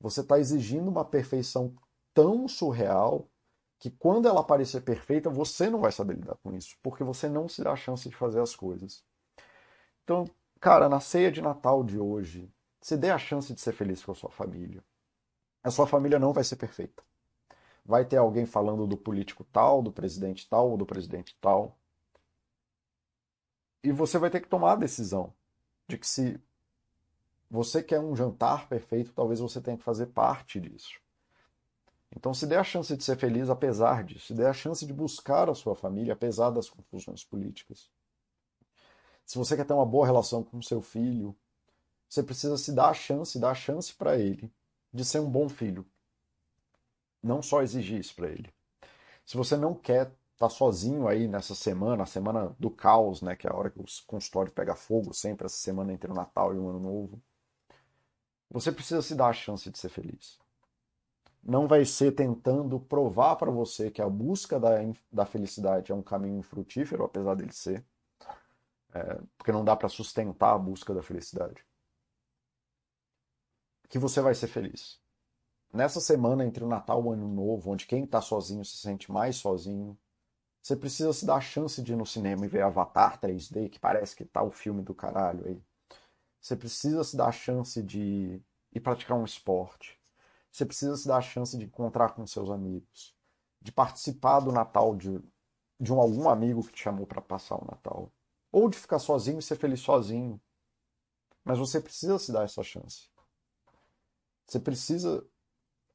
Você 0.00 0.20
está 0.20 0.38
exigindo 0.38 0.90
uma 0.90 1.04
perfeição 1.04 1.72
tão 2.12 2.48
surreal 2.48 3.28
que 3.78 3.90
quando 3.90 4.28
ela 4.28 4.40
aparecer 4.40 4.82
perfeita, 4.82 5.28
você 5.28 5.68
não 5.68 5.80
vai 5.80 5.92
saber 5.92 6.14
lidar 6.14 6.36
com 6.36 6.52
isso, 6.54 6.76
porque 6.82 7.04
você 7.04 7.28
não 7.28 7.48
se 7.48 7.62
dá 7.62 7.72
a 7.72 7.76
chance 7.76 8.08
de 8.08 8.16
fazer 8.16 8.40
as 8.40 8.54
coisas. 8.56 9.04
Então, 10.02 10.24
cara, 10.60 10.88
na 10.88 11.00
ceia 11.00 11.30
de 11.30 11.42
Natal 11.42 11.82
de 11.84 11.98
hoje, 11.98 12.50
se 12.80 12.96
dê 12.96 13.10
a 13.10 13.18
chance 13.18 13.52
de 13.52 13.60
ser 13.60 13.72
feliz 13.72 14.04
com 14.04 14.12
a 14.12 14.14
sua 14.14 14.30
família. 14.30 14.84
A 15.62 15.70
sua 15.70 15.86
família 15.86 16.18
não 16.18 16.32
vai 16.32 16.44
ser 16.44 16.56
perfeita. 16.56 17.02
Vai 17.84 18.04
ter 18.04 18.16
alguém 18.16 18.46
falando 18.46 18.86
do 18.86 18.96
político 18.96 19.44
tal, 19.44 19.82
do 19.82 19.92
presidente 19.92 20.48
tal 20.48 20.70
ou 20.70 20.76
do 20.76 20.86
presidente 20.86 21.36
tal. 21.40 21.78
E 23.82 23.92
você 23.92 24.18
vai 24.18 24.30
ter 24.30 24.40
que 24.40 24.48
tomar 24.48 24.72
a 24.72 24.76
decisão 24.76 25.32
de 25.86 25.98
que 25.98 26.06
se 26.06 26.40
você 27.50 27.82
quer 27.82 28.00
um 28.00 28.16
jantar 28.16 28.68
perfeito, 28.68 29.12
talvez 29.12 29.40
você 29.40 29.60
tenha 29.60 29.76
que 29.76 29.84
fazer 29.84 30.06
parte 30.06 30.58
disso. 30.60 31.03
Então, 32.16 32.32
se 32.32 32.46
der 32.46 32.58
a 32.58 32.64
chance 32.64 32.96
de 32.96 33.02
ser 33.02 33.16
feliz 33.16 33.50
apesar 33.50 34.04
disso, 34.04 34.28
se 34.28 34.34
der 34.34 34.48
a 34.48 34.52
chance 34.52 34.86
de 34.86 34.92
buscar 34.92 35.50
a 35.50 35.54
sua 35.54 35.74
família 35.74 36.12
apesar 36.12 36.50
das 36.50 36.70
confusões 36.70 37.24
políticas. 37.24 37.90
Se 39.26 39.36
você 39.36 39.56
quer 39.56 39.66
ter 39.66 39.72
uma 39.72 39.86
boa 39.86 40.06
relação 40.06 40.42
com 40.42 40.62
seu 40.62 40.80
filho, 40.80 41.36
você 42.08 42.22
precisa 42.22 42.56
se 42.56 42.72
dar 42.72 42.90
a 42.90 42.94
chance, 42.94 43.38
dar 43.38 43.50
a 43.50 43.54
chance 43.54 43.92
para 43.92 44.16
ele 44.16 44.52
de 44.92 45.04
ser 45.04 45.18
um 45.18 45.28
bom 45.28 45.48
filho. 45.48 45.84
Não 47.22 47.42
só 47.42 47.62
exigir 47.62 47.98
isso 47.98 48.14
para 48.14 48.28
ele. 48.28 48.52
Se 49.24 49.36
você 49.36 49.56
não 49.56 49.74
quer 49.74 50.02
estar 50.02 50.16
tá 50.38 50.50
sozinho 50.50 51.08
aí 51.08 51.26
nessa 51.26 51.54
semana, 51.54 52.04
a 52.04 52.06
semana 52.06 52.54
do 52.60 52.70
caos, 52.70 53.22
né, 53.22 53.34
que 53.34 53.46
é 53.46 53.50
a 53.50 53.56
hora 53.56 53.70
que 53.70 53.80
o 53.80 53.84
consultório 54.06 54.52
pega 54.52 54.76
fogo, 54.76 55.12
sempre 55.12 55.46
essa 55.46 55.56
semana 55.56 55.92
entre 55.92 56.10
o 56.10 56.14
Natal 56.14 56.54
e 56.54 56.58
o 56.58 56.68
Ano 56.68 56.80
Novo, 56.80 57.20
você 58.50 58.70
precisa 58.70 59.02
se 59.02 59.14
dar 59.16 59.28
a 59.28 59.32
chance 59.32 59.68
de 59.68 59.78
ser 59.78 59.88
feliz 59.88 60.43
não 61.44 61.68
vai 61.68 61.84
ser 61.84 62.12
tentando 62.12 62.80
provar 62.80 63.36
para 63.36 63.50
você 63.50 63.90
que 63.90 64.00
a 64.00 64.08
busca 64.08 64.58
da, 64.58 64.70
da 65.12 65.26
felicidade 65.26 65.92
é 65.92 65.94
um 65.94 66.02
caminho 66.02 66.42
frutífero, 66.42 67.04
apesar 67.04 67.34
dele 67.34 67.52
ser, 67.52 67.84
é, 68.94 69.20
porque 69.36 69.52
não 69.52 69.64
dá 69.64 69.76
para 69.76 69.88
sustentar 69.88 70.54
a 70.54 70.58
busca 70.58 70.94
da 70.94 71.02
felicidade. 71.02 71.64
Que 73.88 73.98
você 73.98 74.20
vai 74.22 74.34
ser 74.34 74.46
feliz. 74.46 74.98
Nessa 75.72 76.00
semana 76.00 76.44
entre 76.44 76.64
o 76.64 76.68
Natal 76.68 77.02
e 77.02 77.04
o 77.04 77.12
Ano 77.12 77.28
Novo, 77.28 77.72
onde 77.72 77.86
quem 77.86 78.04
está 78.04 78.20
sozinho 78.20 78.64
se 78.64 78.78
sente 78.78 79.12
mais 79.12 79.36
sozinho, 79.36 79.98
você 80.62 80.74
precisa 80.74 81.12
se 81.12 81.26
dar 81.26 81.36
a 81.36 81.40
chance 81.40 81.82
de 81.82 81.92
ir 81.92 81.96
no 81.96 82.06
cinema 82.06 82.46
e 82.46 82.48
ver 82.48 82.62
Avatar 82.62 83.20
3D, 83.20 83.68
que 83.68 83.78
parece 83.78 84.16
que 84.16 84.24
tá 84.24 84.42
o 84.42 84.50
filme 84.50 84.82
do 84.82 84.94
caralho 84.94 85.46
aí. 85.46 85.62
Você 86.40 86.56
precisa 86.56 87.04
se 87.04 87.16
dar 87.16 87.26
a 87.26 87.32
chance 87.32 87.82
de 87.82 88.40
ir 88.72 88.80
praticar 88.80 89.18
um 89.18 89.24
esporte 89.24 90.00
você 90.54 90.64
precisa 90.64 90.96
se 90.96 91.08
dar 91.08 91.16
a 91.16 91.20
chance 91.20 91.58
de 91.58 91.64
encontrar 91.64 92.14
com 92.14 92.24
seus 92.28 92.48
amigos, 92.48 93.12
de 93.60 93.72
participar 93.72 94.38
do 94.38 94.52
Natal 94.52 94.94
de, 94.94 95.20
de 95.80 95.92
um, 95.92 95.98
algum 95.98 96.28
amigo 96.28 96.62
que 96.62 96.72
te 96.72 96.80
chamou 96.80 97.08
para 97.08 97.20
passar 97.20 97.56
o 97.56 97.66
Natal, 97.68 98.12
ou 98.52 98.68
de 98.68 98.78
ficar 98.78 99.00
sozinho 99.00 99.40
e 99.40 99.42
ser 99.42 99.56
feliz 99.56 99.80
sozinho. 99.80 100.40
Mas 101.44 101.58
você 101.58 101.80
precisa 101.80 102.20
se 102.20 102.30
dar 102.30 102.44
essa 102.44 102.62
chance. 102.62 103.10
Você 104.46 104.60
precisa 104.60 105.26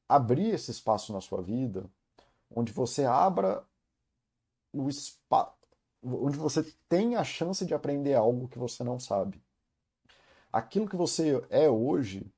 abrir 0.06 0.50
esse 0.50 0.70
espaço 0.70 1.10
na 1.10 1.22
sua 1.22 1.40
vida 1.40 1.90
onde 2.50 2.70
você 2.70 3.06
abra 3.06 3.66
o 4.74 4.90
espaço, 4.90 5.56
onde 6.02 6.36
você 6.36 6.62
tem 6.86 7.16
a 7.16 7.24
chance 7.24 7.64
de 7.64 7.72
aprender 7.72 8.12
algo 8.12 8.46
que 8.46 8.58
você 8.58 8.84
não 8.84 9.00
sabe. 9.00 9.42
Aquilo 10.52 10.86
que 10.86 10.96
você 10.96 11.42
é 11.48 11.70
hoje 11.70 12.30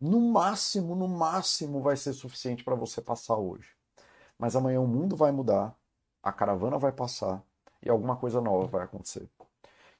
no 0.00 0.20
máximo, 0.20 0.94
no 0.94 1.08
máximo 1.08 1.80
vai 1.80 1.96
ser 1.96 2.12
suficiente 2.12 2.64
para 2.64 2.74
você 2.74 3.00
passar 3.00 3.36
hoje. 3.36 3.68
Mas 4.38 4.54
amanhã 4.54 4.80
o 4.80 4.86
mundo 4.86 5.16
vai 5.16 5.32
mudar, 5.32 5.76
a 6.22 6.32
caravana 6.32 6.78
vai 6.78 6.92
passar 6.92 7.42
e 7.82 7.90
alguma 7.90 8.16
coisa 8.16 8.40
nova 8.40 8.66
vai 8.66 8.84
acontecer. 8.84 9.28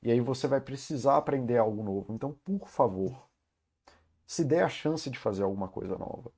E 0.03 0.11
aí 0.11 0.20
você 0.20 0.46
vai 0.46 0.61
precisar 0.61 1.16
aprender 1.16 1.59
algo 1.59 1.82
novo. 1.82 2.12
Então, 2.12 2.32
por 2.44 2.68
favor, 2.68 3.28
se 4.26 4.44
dê 4.44 4.61
a 4.61 4.68
chance 4.68 5.11
de 5.11 5.18
fazer 5.18 5.42
alguma 5.42 5.68
coisa 5.68 5.96
nova. 5.99 6.30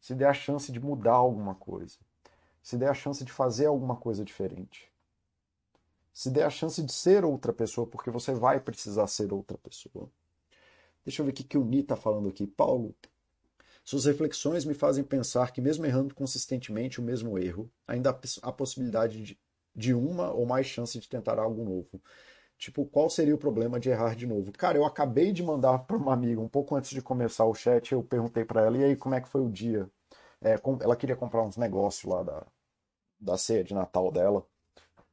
Se 0.00 0.14
dê 0.14 0.24
a 0.24 0.34
chance 0.34 0.72
de 0.72 0.80
mudar 0.80 1.14
alguma 1.14 1.54
coisa. 1.54 1.98
Se 2.62 2.76
dê 2.76 2.86
a 2.86 2.94
chance 2.94 3.24
de 3.24 3.30
fazer 3.30 3.66
alguma 3.66 3.96
coisa 3.96 4.24
diferente. 4.24 4.92
Se 6.12 6.30
dê 6.30 6.42
a 6.42 6.50
chance 6.50 6.82
de 6.82 6.92
ser 6.92 7.24
outra 7.24 7.52
pessoa, 7.52 7.86
porque 7.86 8.10
você 8.10 8.32
vai 8.32 8.58
precisar 8.58 9.06
ser 9.06 9.32
outra 9.32 9.58
pessoa. 9.58 10.10
Deixa 11.04 11.20
eu 11.20 11.26
ver 11.26 11.32
o 11.32 11.34
que, 11.34 11.44
que 11.44 11.58
o 11.58 11.64
Ni 11.64 11.80
está 11.80 11.96
falando 11.96 12.28
aqui. 12.28 12.46
Paulo, 12.46 12.94
suas 13.84 14.06
reflexões 14.06 14.64
me 14.64 14.74
fazem 14.74 15.04
pensar 15.04 15.52
que, 15.52 15.60
mesmo 15.60 15.84
errando 15.84 16.14
consistentemente 16.14 17.00
o 17.00 17.02
mesmo 17.02 17.38
erro, 17.38 17.70
ainda 17.86 18.10
há 18.10 18.48
a 18.48 18.52
possibilidade 18.52 19.22
de, 19.22 19.38
de 19.74 19.92
uma 19.92 20.32
ou 20.32 20.46
mais 20.46 20.66
chances 20.66 21.02
de 21.02 21.08
tentar 21.08 21.38
algo 21.38 21.62
novo. 21.62 22.00
Tipo, 22.56 22.86
qual 22.86 23.10
seria 23.10 23.34
o 23.34 23.38
problema 23.38 23.78
de 23.78 23.90
errar 23.90 24.14
de 24.16 24.26
novo? 24.26 24.52
Cara, 24.52 24.78
eu 24.78 24.86
acabei 24.86 25.32
de 25.32 25.42
mandar 25.42 25.80
para 25.80 25.96
uma 25.96 26.14
amiga, 26.14 26.40
um 26.40 26.48
pouco 26.48 26.74
antes 26.74 26.90
de 26.90 27.02
começar 27.02 27.44
o 27.44 27.54
chat, 27.54 27.92
eu 27.92 28.02
perguntei 28.02 28.44
para 28.44 28.62
ela, 28.62 28.78
e 28.78 28.84
aí, 28.84 28.96
como 28.96 29.14
é 29.14 29.20
que 29.20 29.28
foi 29.28 29.42
o 29.42 29.50
dia? 29.50 29.90
É, 30.40 30.58
ela 30.80 30.96
queria 30.96 31.16
comprar 31.16 31.42
uns 31.42 31.56
negócios 31.56 32.10
lá 32.10 32.22
da, 32.22 32.46
da 33.20 33.36
ceia 33.38 33.64
de 33.64 33.74
Natal 33.74 34.10
dela. 34.12 34.46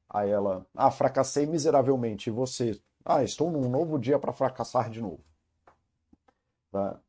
Aí 0.10 0.30
ela, 0.30 0.66
ah, 0.76 0.92
fracassei 0.92 1.46
miseravelmente. 1.46 2.30
E 2.30 2.34
você? 2.34 2.80
Ah, 3.06 3.24
estou 3.24 3.52
num 3.52 3.70
novo 3.70 4.00
dia 4.00 4.20
para 4.20 4.34
fracassar 4.34 4.90
de 4.90 5.02
novo. 5.02 5.24
Tá? 6.72 7.00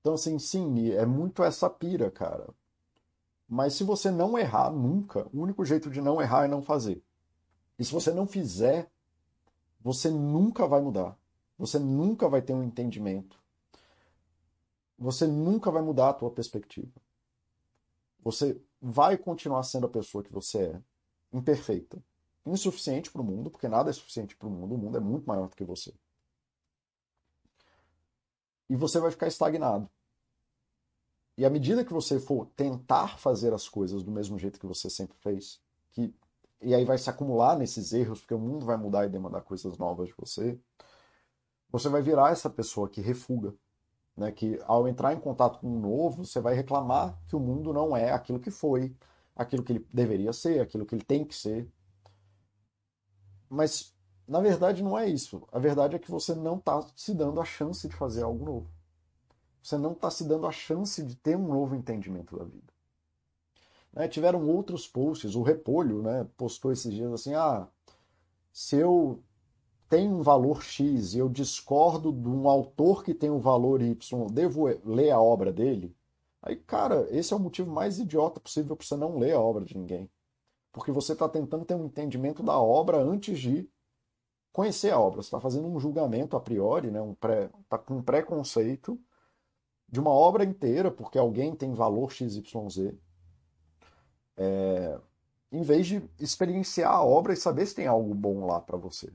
Então, 0.00 0.14
assim, 0.14 0.38
sim, 0.38 0.90
é 0.90 1.06
muito 1.06 1.42
essa 1.42 1.68
pira, 1.68 2.10
cara. 2.10 2.48
Mas 3.48 3.74
se 3.74 3.82
você 3.82 4.10
não 4.10 4.38
errar 4.38 4.70
nunca, 4.70 5.26
o 5.32 5.40
único 5.40 5.64
jeito 5.64 5.90
de 5.90 6.00
não 6.00 6.20
errar 6.20 6.44
é 6.44 6.48
não 6.48 6.62
fazer. 6.62 7.02
E 7.78 7.84
se 7.84 7.92
você 7.92 8.12
não 8.12 8.26
fizer, 8.26 8.90
você 9.80 10.10
nunca 10.10 10.66
vai 10.66 10.80
mudar. 10.80 11.18
Você 11.58 11.78
nunca 11.78 12.28
vai 12.28 12.42
ter 12.42 12.52
um 12.52 12.62
entendimento. 12.62 13.40
Você 14.98 15.26
nunca 15.26 15.70
vai 15.70 15.82
mudar 15.82 16.10
a 16.10 16.14
tua 16.14 16.30
perspectiva. 16.30 17.00
Você 18.22 18.60
vai 18.80 19.16
continuar 19.16 19.62
sendo 19.62 19.86
a 19.86 19.90
pessoa 19.90 20.22
que 20.22 20.32
você 20.32 20.58
é, 20.58 20.82
imperfeita, 21.32 22.02
insuficiente 22.44 23.10
para 23.10 23.22
o 23.22 23.24
mundo, 23.24 23.50
porque 23.50 23.68
nada 23.68 23.90
é 23.90 23.92
suficiente 23.92 24.36
para 24.36 24.48
o 24.48 24.50
mundo, 24.50 24.74
o 24.74 24.78
mundo 24.78 24.96
é 24.96 25.00
muito 25.00 25.26
maior 25.26 25.48
do 25.48 25.56
que 25.56 25.64
você 25.64 25.92
e 28.68 28.76
você 28.76 28.98
vai 28.98 29.10
ficar 29.10 29.26
estagnado. 29.26 29.88
E 31.38 31.44
à 31.44 31.50
medida 31.50 31.84
que 31.84 31.92
você 31.92 32.18
for 32.18 32.46
tentar 32.56 33.18
fazer 33.18 33.52
as 33.52 33.68
coisas 33.68 34.02
do 34.02 34.10
mesmo 34.10 34.38
jeito 34.38 34.58
que 34.58 34.66
você 34.66 34.88
sempre 34.88 35.16
fez, 35.18 35.60
que 35.92 36.14
e 36.60 36.74
aí 36.74 36.84
vai 36.84 36.96
se 36.96 37.10
acumular 37.10 37.56
nesses 37.56 37.92
erros, 37.92 38.20
porque 38.20 38.34
o 38.34 38.38
mundo 38.38 38.64
vai 38.64 38.76
mudar 38.76 39.04
e 39.04 39.10
demandar 39.10 39.42
coisas 39.42 39.76
novas 39.76 40.08
de 40.08 40.14
você, 40.16 40.58
você 41.70 41.88
vai 41.88 42.00
virar 42.00 42.32
essa 42.32 42.48
pessoa 42.48 42.88
que 42.88 43.00
refuga, 43.00 43.54
né? 44.16 44.32
Que 44.32 44.58
ao 44.64 44.88
entrar 44.88 45.12
em 45.12 45.20
contato 45.20 45.58
com 45.58 45.76
o 45.76 45.78
novo, 45.78 46.24
você 46.24 46.40
vai 46.40 46.54
reclamar 46.54 47.18
que 47.28 47.36
o 47.36 47.40
mundo 47.40 47.72
não 47.72 47.96
é 47.96 48.10
aquilo 48.10 48.40
que 48.40 48.50
foi, 48.50 48.96
aquilo 49.34 49.62
que 49.62 49.72
ele 49.72 49.86
deveria 49.92 50.32
ser, 50.32 50.60
aquilo 50.60 50.86
que 50.86 50.94
ele 50.94 51.04
tem 51.04 51.24
que 51.24 51.34
ser. 51.34 51.70
Mas 53.48 53.95
na 54.26 54.40
verdade, 54.40 54.82
não 54.82 54.98
é 54.98 55.08
isso. 55.08 55.42
A 55.52 55.58
verdade 55.58 55.96
é 55.96 55.98
que 55.98 56.10
você 56.10 56.34
não 56.34 56.56
está 56.56 56.84
se 56.96 57.14
dando 57.14 57.40
a 57.40 57.44
chance 57.44 57.88
de 57.88 57.94
fazer 57.94 58.22
algo 58.22 58.44
novo. 58.44 58.70
Você 59.62 59.78
não 59.78 59.92
está 59.92 60.10
se 60.10 60.24
dando 60.24 60.46
a 60.46 60.52
chance 60.52 61.02
de 61.02 61.14
ter 61.16 61.36
um 61.36 61.46
novo 61.46 61.74
entendimento 61.74 62.36
da 62.36 62.44
vida. 62.44 62.72
Né? 63.92 64.08
Tiveram 64.08 64.48
outros 64.48 64.86
posts, 64.86 65.34
o 65.34 65.42
Repolho 65.42 66.02
né, 66.02 66.26
postou 66.36 66.72
esses 66.72 66.92
dias 66.92 67.12
assim: 67.12 67.34
ah, 67.34 67.68
se 68.52 68.76
eu 68.76 69.22
tenho 69.88 70.12
um 70.12 70.22
valor 70.22 70.62
X 70.62 71.14
e 71.14 71.18
eu 71.18 71.28
discordo 71.28 72.12
de 72.12 72.28
um 72.28 72.48
autor 72.48 73.04
que 73.04 73.14
tem 73.14 73.30
um 73.30 73.38
valor 73.38 73.80
Y, 73.80 74.26
devo 74.32 74.66
ler 74.84 75.10
a 75.10 75.20
obra 75.20 75.52
dele? 75.52 75.96
Aí, 76.42 76.56
cara, 76.56 77.08
esse 77.10 77.32
é 77.32 77.36
o 77.36 77.40
motivo 77.40 77.70
mais 77.70 77.98
idiota 77.98 78.38
possível 78.38 78.76
para 78.76 78.86
você 78.86 78.96
não 78.96 79.18
ler 79.18 79.32
a 79.32 79.40
obra 79.40 79.64
de 79.64 79.76
ninguém. 79.76 80.08
Porque 80.72 80.92
você 80.92 81.12
está 81.12 81.28
tentando 81.28 81.64
ter 81.64 81.74
um 81.74 81.86
entendimento 81.86 82.42
da 82.42 82.60
obra 82.60 82.98
antes 82.98 83.38
de 83.38 83.68
conhecer 84.56 84.90
a 84.90 84.98
obra. 84.98 85.20
Você 85.20 85.26
está 85.26 85.38
fazendo 85.38 85.68
um 85.68 85.78
julgamento 85.78 86.34
a 86.34 86.40
priori, 86.40 86.90
né? 86.90 86.98
um 86.98 87.12
pré, 87.12 87.50
tá 87.68 87.76
com 87.76 87.96
um 87.96 88.02
preconceito 88.02 88.98
de 89.86 90.00
uma 90.00 90.10
obra 90.10 90.44
inteira, 90.44 90.90
porque 90.90 91.18
alguém 91.18 91.54
tem 91.54 91.74
valor 91.74 92.10
XYZ, 92.10 92.94
é, 94.34 94.98
em 95.52 95.62
vez 95.62 95.86
de 95.86 96.02
experienciar 96.18 96.90
a 96.90 97.04
obra 97.04 97.34
e 97.34 97.36
saber 97.36 97.66
se 97.66 97.74
tem 97.74 97.86
algo 97.86 98.14
bom 98.14 98.46
lá 98.46 98.58
para 98.58 98.78
você. 98.78 99.12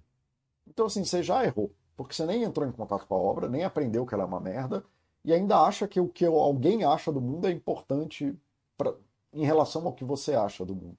Então, 0.68 0.86
assim, 0.86 1.04
você 1.04 1.24
já 1.24 1.44
errou. 1.44 1.74
Porque 1.98 2.14
você 2.14 2.26
nem 2.28 2.44
entrou 2.44 2.68
em 2.68 2.72
contato 2.72 3.08
com 3.08 3.16
a 3.16 3.18
obra, 3.18 3.50
nem 3.50 3.64
aprendeu 3.64 4.06
que 4.06 4.14
ela 4.14 4.24
é 4.24 4.28
uma 4.28 4.40
merda, 4.40 4.86
e 5.26 5.34
ainda 5.34 5.60
acha 5.60 5.88
que 5.88 6.00
o 6.00 6.08
que 6.08 6.24
alguém 6.24 6.84
acha 6.84 7.12
do 7.12 7.20
mundo 7.20 7.48
é 7.48 7.52
importante 7.52 8.40
pra, 8.78 8.94
em 9.34 9.44
relação 9.44 9.88
ao 9.88 9.94
que 9.94 10.06
você 10.06 10.36
acha 10.36 10.64
do 10.64 10.76
mundo. 10.76 10.98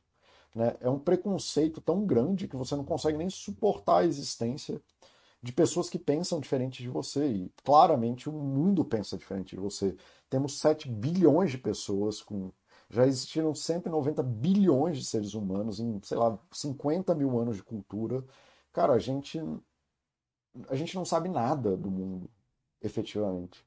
Né? 0.54 0.76
É 0.80 0.88
um 0.88 0.98
preconceito 0.98 1.80
tão 1.80 2.04
grande 2.04 2.48
que 2.48 2.56
você 2.56 2.76
não 2.76 2.84
consegue 2.84 3.18
nem 3.18 3.30
suportar 3.30 3.98
a 3.98 4.04
existência 4.04 4.80
de 5.42 5.52
pessoas 5.52 5.90
que 5.90 5.98
pensam 5.98 6.40
diferente 6.40 6.82
de 6.82 6.88
você. 6.88 7.26
E 7.26 7.52
claramente 7.64 8.28
o 8.28 8.32
mundo 8.32 8.84
pensa 8.84 9.16
diferente 9.16 9.56
de 9.56 9.60
você. 9.60 9.96
Temos 10.30 10.58
7 10.58 10.88
bilhões 10.88 11.50
de 11.50 11.58
pessoas 11.58 12.22
com. 12.22 12.52
Já 12.88 13.06
existiram 13.06 13.54
190 13.54 14.22
bilhões 14.22 14.98
de 14.98 15.04
seres 15.06 15.32
humanos 15.32 15.80
em, 15.80 15.98
sei 16.02 16.18
lá, 16.18 16.38
50 16.52 17.14
mil 17.14 17.38
anos 17.38 17.56
de 17.56 17.62
cultura. 17.62 18.24
Cara, 18.72 18.92
a 18.92 18.98
gente. 18.98 19.40
A 20.68 20.76
gente 20.76 20.94
não 20.94 21.04
sabe 21.04 21.30
nada 21.30 21.74
do 21.76 21.90
mundo, 21.90 22.30
efetivamente. 22.82 23.66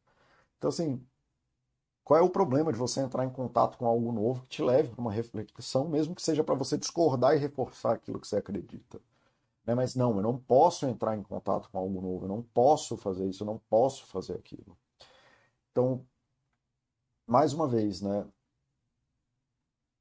Então, 0.58 0.70
assim, 0.70 1.04
qual 2.06 2.20
é 2.20 2.24
o 2.24 2.30
problema 2.30 2.72
de 2.72 2.78
você 2.78 3.02
entrar 3.02 3.26
em 3.26 3.32
contato 3.32 3.80
com 3.80 3.86
algo 3.88 4.12
novo 4.12 4.44
que 4.44 4.50
te 4.50 4.62
leve 4.64 4.90
para 4.90 5.02
uma 5.02 5.12
reflexão, 5.12 5.90
mesmo 5.90 6.14
que 6.14 6.22
seja 6.22 6.44
para 6.44 6.54
você 6.54 6.78
discordar 6.78 7.36
e 7.36 7.40
reforçar 7.40 7.94
aquilo 7.94 8.20
que 8.20 8.28
você 8.28 8.38
acredita? 8.38 9.02
Né? 9.66 9.74
Mas 9.74 9.96
não, 9.96 10.16
eu 10.16 10.22
não 10.22 10.38
posso 10.38 10.86
entrar 10.86 11.18
em 11.18 11.24
contato 11.24 11.68
com 11.72 11.80
algo 11.80 12.00
novo, 12.00 12.26
eu 12.26 12.30
não 12.30 12.44
posso 12.44 12.96
fazer 12.96 13.28
isso, 13.28 13.42
eu 13.42 13.48
não 13.48 13.58
posso 13.70 14.06
fazer 14.06 14.34
aquilo. 14.34 14.78
Então, 15.72 16.06
mais 17.26 17.54
uma 17.54 17.68
vez, 17.68 18.02
né? 18.02 18.28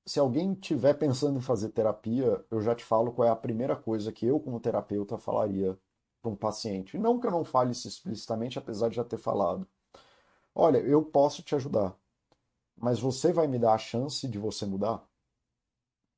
Se 0.07 0.21
alguém 0.21 0.53
estiver 0.53 0.93
pensando 0.95 1.39
em 1.39 1.43
fazer 1.43 1.71
terapia, 1.71 2.45
eu 2.51 2.61
já 2.61 2.75
te 2.75 2.85
falo 2.85 3.13
qual 3.13 3.27
é 3.27 3.31
a 3.31 3.37
primeira 3.37 3.75
coisa 3.75 4.13
que 4.13 4.27
eu, 4.27 4.39
como 4.39 4.61
terapeuta, 4.61 5.17
falaria 5.17 5.79
para 6.21 6.31
um 6.31 6.37
paciente. 6.37 6.99
Não 6.99 7.19
que 7.19 7.27
eu 7.27 7.31
não 7.31 7.45
fale 7.45 7.73
isso 7.73 7.89
explicitamente, 7.89 8.59
apesar 8.59 8.91
de 8.91 8.97
já 8.97 9.05
ter 9.05 9.17
falado. 9.17 9.67
Olha, 10.55 10.79
eu 10.79 11.05
posso 11.05 11.43
te 11.43 11.55
ajudar, 11.55 11.99
mas 12.77 13.01
você 13.01 13.33
vai 13.33 13.49
me 13.49 13.59
dar 13.59 13.75
a 13.75 13.79
chance 13.79 14.29
de 14.29 14.39
você 14.39 14.65
mudar? 14.65 15.05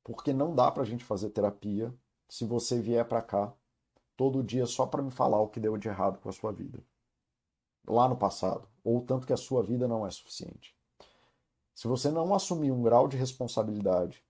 Porque 0.03 0.31
não 0.31 0.53
dá 0.53 0.71
para 0.71 0.83
a 0.83 0.85
gente 0.85 1.03
fazer 1.03 1.31
terapia 1.31 1.93
se 2.29 2.45
você 2.45 2.79
vier 2.79 3.05
para 3.07 3.21
cá 3.21 3.53
todo 4.15 4.43
dia 4.43 4.65
só 4.65 4.85
para 4.85 5.01
me 5.01 5.11
falar 5.11 5.39
o 5.39 5.47
que 5.47 5.59
deu 5.59 5.77
de 5.77 5.87
errado 5.87 6.19
com 6.19 6.29
a 6.29 6.33
sua 6.33 6.51
vida. 6.51 6.83
Lá 7.87 8.07
no 8.09 8.17
passado. 8.17 8.67
Ou 8.83 9.01
tanto 9.01 9.27
que 9.27 9.33
a 9.33 9.37
sua 9.37 9.63
vida 9.63 9.87
não 9.87 10.05
é 10.05 10.09
suficiente. 10.09 10.75
Se 11.73 11.87
você 11.87 12.09
não 12.09 12.33
assumir 12.33 12.71
um 12.71 12.81
grau 12.81 13.07
de 13.07 13.15
responsabilidade 13.15 14.23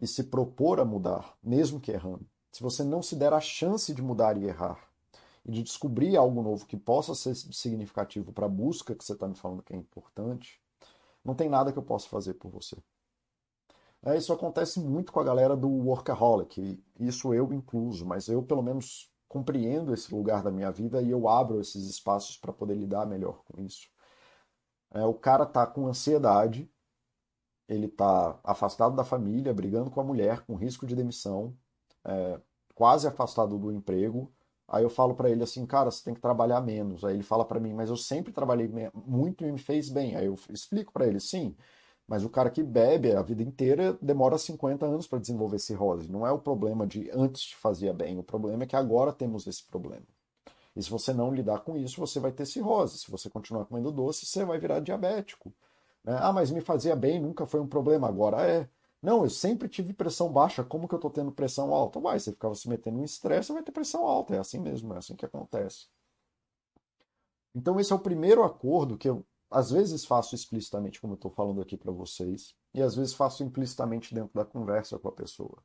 e 0.00 0.06
se 0.06 0.24
propor 0.24 0.78
a 0.78 0.84
mudar, 0.84 1.36
mesmo 1.42 1.80
que 1.80 1.90
errando, 1.90 2.28
se 2.52 2.62
você 2.62 2.84
não 2.84 3.02
se 3.02 3.16
der 3.16 3.32
a 3.32 3.40
chance 3.40 3.92
de 3.92 4.00
mudar 4.00 4.36
e 4.36 4.44
errar, 4.44 4.85
e 5.46 5.52
de 5.52 5.62
descobrir 5.62 6.16
algo 6.16 6.42
novo 6.42 6.66
que 6.66 6.76
possa 6.76 7.14
ser 7.14 7.34
significativo 7.34 8.32
para 8.32 8.46
a 8.46 8.48
busca 8.48 8.94
que 8.94 9.04
você 9.04 9.12
está 9.12 9.28
me 9.28 9.36
falando 9.36 9.62
que 9.62 9.72
é 9.72 9.76
importante, 9.76 10.60
não 11.24 11.34
tem 11.34 11.48
nada 11.48 11.72
que 11.72 11.78
eu 11.78 11.82
possa 11.82 12.08
fazer 12.08 12.34
por 12.34 12.50
você. 12.50 12.76
É, 14.02 14.16
isso 14.16 14.32
acontece 14.32 14.80
muito 14.80 15.12
com 15.12 15.20
a 15.20 15.24
galera 15.24 15.56
do 15.56 15.68
workaholic, 15.68 16.82
isso 16.98 17.32
eu 17.32 17.52
incluso, 17.52 18.04
mas 18.04 18.28
eu 18.28 18.42
pelo 18.42 18.62
menos 18.62 19.10
compreendo 19.28 19.94
esse 19.94 20.12
lugar 20.14 20.42
da 20.42 20.50
minha 20.50 20.70
vida 20.70 21.00
e 21.00 21.10
eu 21.10 21.28
abro 21.28 21.60
esses 21.60 21.88
espaços 21.88 22.36
para 22.36 22.52
poder 22.52 22.74
lidar 22.74 23.06
melhor 23.06 23.42
com 23.44 23.60
isso. 23.62 23.88
É, 24.90 25.04
o 25.04 25.14
cara 25.14 25.46
tá 25.46 25.66
com 25.66 25.86
ansiedade, 25.86 26.70
ele 27.68 27.88
tá 27.88 28.38
afastado 28.44 28.96
da 28.96 29.04
família, 29.04 29.54
brigando 29.54 29.90
com 29.90 30.00
a 30.00 30.04
mulher, 30.04 30.44
com 30.44 30.54
risco 30.54 30.86
de 30.86 30.94
demissão, 30.94 31.56
é, 32.04 32.40
quase 32.74 33.06
afastado 33.08 33.58
do 33.58 33.72
emprego. 33.72 34.32
Aí 34.68 34.82
eu 34.82 34.90
falo 34.90 35.14
para 35.14 35.30
ele 35.30 35.42
assim, 35.42 35.64
cara, 35.64 35.90
você 35.90 36.02
tem 36.04 36.14
que 36.14 36.20
trabalhar 36.20 36.60
menos. 36.60 37.04
Aí 37.04 37.14
ele 37.14 37.22
fala 37.22 37.44
para 37.44 37.60
mim, 37.60 37.72
mas 37.72 37.88
eu 37.88 37.96
sempre 37.96 38.32
trabalhei 38.32 38.68
muito 38.94 39.44
e 39.44 39.52
me 39.52 39.58
fez 39.58 39.88
bem. 39.88 40.16
Aí 40.16 40.26
eu 40.26 40.36
explico 40.50 40.92
para 40.92 41.06
ele, 41.06 41.20
sim, 41.20 41.54
mas 42.08 42.24
o 42.24 42.30
cara 42.30 42.50
que 42.50 42.62
bebe 42.62 43.12
a 43.12 43.22
vida 43.22 43.42
inteira 43.42 43.96
demora 44.02 44.38
50 44.38 44.86
anos 44.86 45.06
para 45.06 45.18
desenvolver 45.18 45.58
cirrose. 45.58 46.10
Não 46.10 46.26
é 46.26 46.32
o 46.32 46.38
problema 46.38 46.86
de 46.86 47.10
antes 47.12 47.42
te 47.42 47.56
fazia 47.56 47.92
bem, 47.92 48.18
o 48.18 48.22
problema 48.22 48.64
é 48.64 48.66
que 48.66 48.76
agora 48.76 49.12
temos 49.12 49.46
esse 49.46 49.64
problema. 49.64 50.04
E 50.74 50.82
se 50.82 50.90
você 50.90 51.12
não 51.12 51.32
lidar 51.32 51.60
com 51.60 51.76
isso, 51.76 51.98
você 51.98 52.20
vai 52.20 52.32
ter 52.32 52.44
cirrose. 52.46 52.98
Se 52.98 53.10
você 53.10 53.30
continuar 53.30 53.64
comendo 53.64 53.90
doce, 53.90 54.26
você 54.26 54.44
vai 54.44 54.58
virar 54.58 54.80
diabético. 54.80 55.52
Né? 56.04 56.16
Ah, 56.20 56.32
mas 56.32 56.50
me 56.50 56.60
fazia 56.60 56.94
bem, 56.94 57.20
nunca 57.20 57.46
foi 57.46 57.60
um 57.60 57.66
problema, 57.66 58.06
agora 58.08 58.42
é. 58.46 58.68
Não, 59.02 59.22
eu 59.24 59.30
sempre 59.30 59.68
tive 59.68 59.92
pressão 59.92 60.32
baixa, 60.32 60.64
como 60.64 60.88
que 60.88 60.94
eu 60.94 60.98
estou 60.98 61.10
tendo 61.10 61.30
pressão 61.30 61.72
alta? 61.74 62.00
Vai, 62.00 62.18
você 62.18 62.32
ficava 62.32 62.54
se 62.54 62.68
metendo 62.68 62.98
em 62.98 63.04
estresse, 63.04 63.52
vai 63.52 63.62
ter 63.62 63.72
pressão 63.72 64.06
alta, 64.06 64.34
é 64.34 64.38
assim 64.38 64.58
mesmo, 64.58 64.94
é 64.94 64.98
assim 64.98 65.14
que 65.14 65.24
acontece. 65.24 65.86
Então 67.54 67.78
esse 67.78 67.92
é 67.92 67.96
o 67.96 68.00
primeiro 68.00 68.42
acordo 68.42 68.98
que 68.98 69.08
eu 69.08 69.24
às 69.50 69.70
vezes 69.70 70.04
faço 70.04 70.34
explicitamente, 70.34 71.00
como 71.00 71.12
eu 71.12 71.16
estou 71.16 71.30
falando 71.30 71.60
aqui 71.60 71.76
para 71.76 71.92
vocês, 71.92 72.54
e 72.74 72.82
às 72.82 72.96
vezes 72.96 73.14
faço 73.14 73.44
implicitamente 73.44 74.14
dentro 74.14 74.34
da 74.34 74.44
conversa 74.44 74.98
com 74.98 75.08
a 75.08 75.12
pessoa. 75.12 75.62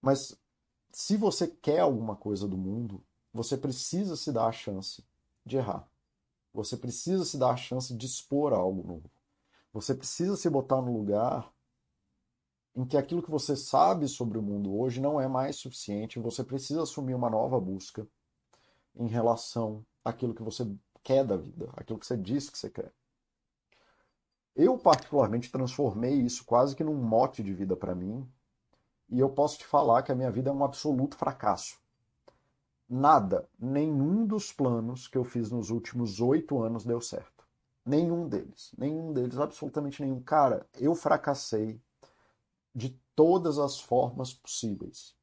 Mas 0.00 0.36
se 0.92 1.16
você 1.16 1.48
quer 1.48 1.80
alguma 1.80 2.14
coisa 2.14 2.46
do 2.46 2.58
mundo, 2.58 3.02
você 3.32 3.56
precisa 3.56 4.14
se 4.14 4.30
dar 4.30 4.46
a 4.46 4.52
chance 4.52 5.04
de 5.44 5.56
errar. 5.56 5.88
Você 6.52 6.76
precisa 6.76 7.24
se 7.24 7.38
dar 7.38 7.52
a 7.52 7.56
chance 7.56 7.96
de 7.96 8.04
expor 8.04 8.52
algo 8.52 8.86
novo. 8.86 9.10
Você 9.72 9.94
precisa 9.94 10.36
se 10.36 10.50
botar 10.50 10.82
no 10.82 10.92
lugar 10.92 11.50
em 12.74 12.84
que 12.84 12.96
aquilo 12.96 13.22
que 13.22 13.30
você 13.30 13.56
sabe 13.56 14.08
sobre 14.08 14.38
o 14.38 14.42
mundo 14.42 14.74
hoje 14.78 15.00
não 15.00 15.20
é 15.20 15.28
mais 15.28 15.56
suficiente. 15.56 16.18
Você 16.18 16.42
precisa 16.44 16.82
assumir 16.82 17.14
uma 17.14 17.30
nova 17.30 17.60
busca 17.60 18.06
em 18.94 19.06
relação 19.06 19.84
àquilo 20.04 20.34
que 20.34 20.42
você 20.42 20.70
quer 21.02 21.24
da 21.24 21.36
vida, 21.36 21.70
aquilo 21.76 21.98
que 21.98 22.06
você 22.06 22.16
diz 22.16 22.48
que 22.48 22.58
você 22.58 22.70
quer. 22.70 22.92
Eu, 24.54 24.76
particularmente, 24.76 25.50
transformei 25.50 26.14
isso 26.14 26.44
quase 26.44 26.76
que 26.76 26.84
num 26.84 26.94
mote 26.94 27.42
de 27.42 27.54
vida 27.54 27.74
para 27.74 27.94
mim, 27.94 28.28
e 29.08 29.18
eu 29.18 29.30
posso 29.30 29.58
te 29.58 29.66
falar 29.66 30.02
que 30.02 30.12
a 30.12 30.14
minha 30.14 30.30
vida 30.30 30.50
é 30.50 30.52
um 30.52 30.64
absoluto 30.64 31.16
fracasso. 31.16 31.80
Nada, 32.88 33.48
nenhum 33.58 34.26
dos 34.26 34.52
planos 34.52 35.08
que 35.08 35.16
eu 35.16 35.24
fiz 35.24 35.50
nos 35.50 35.70
últimos 35.70 36.20
oito 36.20 36.62
anos 36.62 36.84
deu 36.84 37.00
certo. 37.00 37.41
Nenhum 37.84 38.28
deles. 38.28 38.72
Nenhum 38.78 39.12
deles, 39.12 39.38
absolutamente 39.38 40.02
nenhum. 40.02 40.20
Cara, 40.22 40.66
eu 40.74 40.94
fracassei 40.94 41.80
de 42.74 42.90
todas 43.14 43.58
as 43.58 43.80
formas 43.80 44.32
possíveis. 44.32 45.14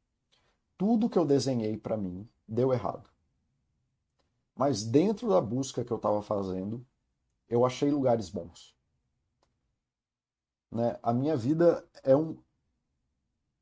Tudo 0.78 1.10
que 1.10 1.18
eu 1.18 1.26
desenhei 1.26 1.78
para 1.78 1.97
mim 1.97 2.28
deu 2.47 2.74
errado. 2.74 3.10
Mas 4.55 4.84
dentro 4.84 5.30
da 5.30 5.39
busca 5.39 5.84
que 5.84 5.91
eu 5.91 5.97
estava 5.97 6.22
fazendo, 6.22 6.86
eu 7.47 7.66
achei 7.66 7.89
lugares 7.89 8.30
bons. 8.30 8.76
Né? 10.72 10.99
A 11.01 11.14
minha 11.14 11.36
vida 11.36 11.88
é 12.03 12.16
um, 12.16 12.38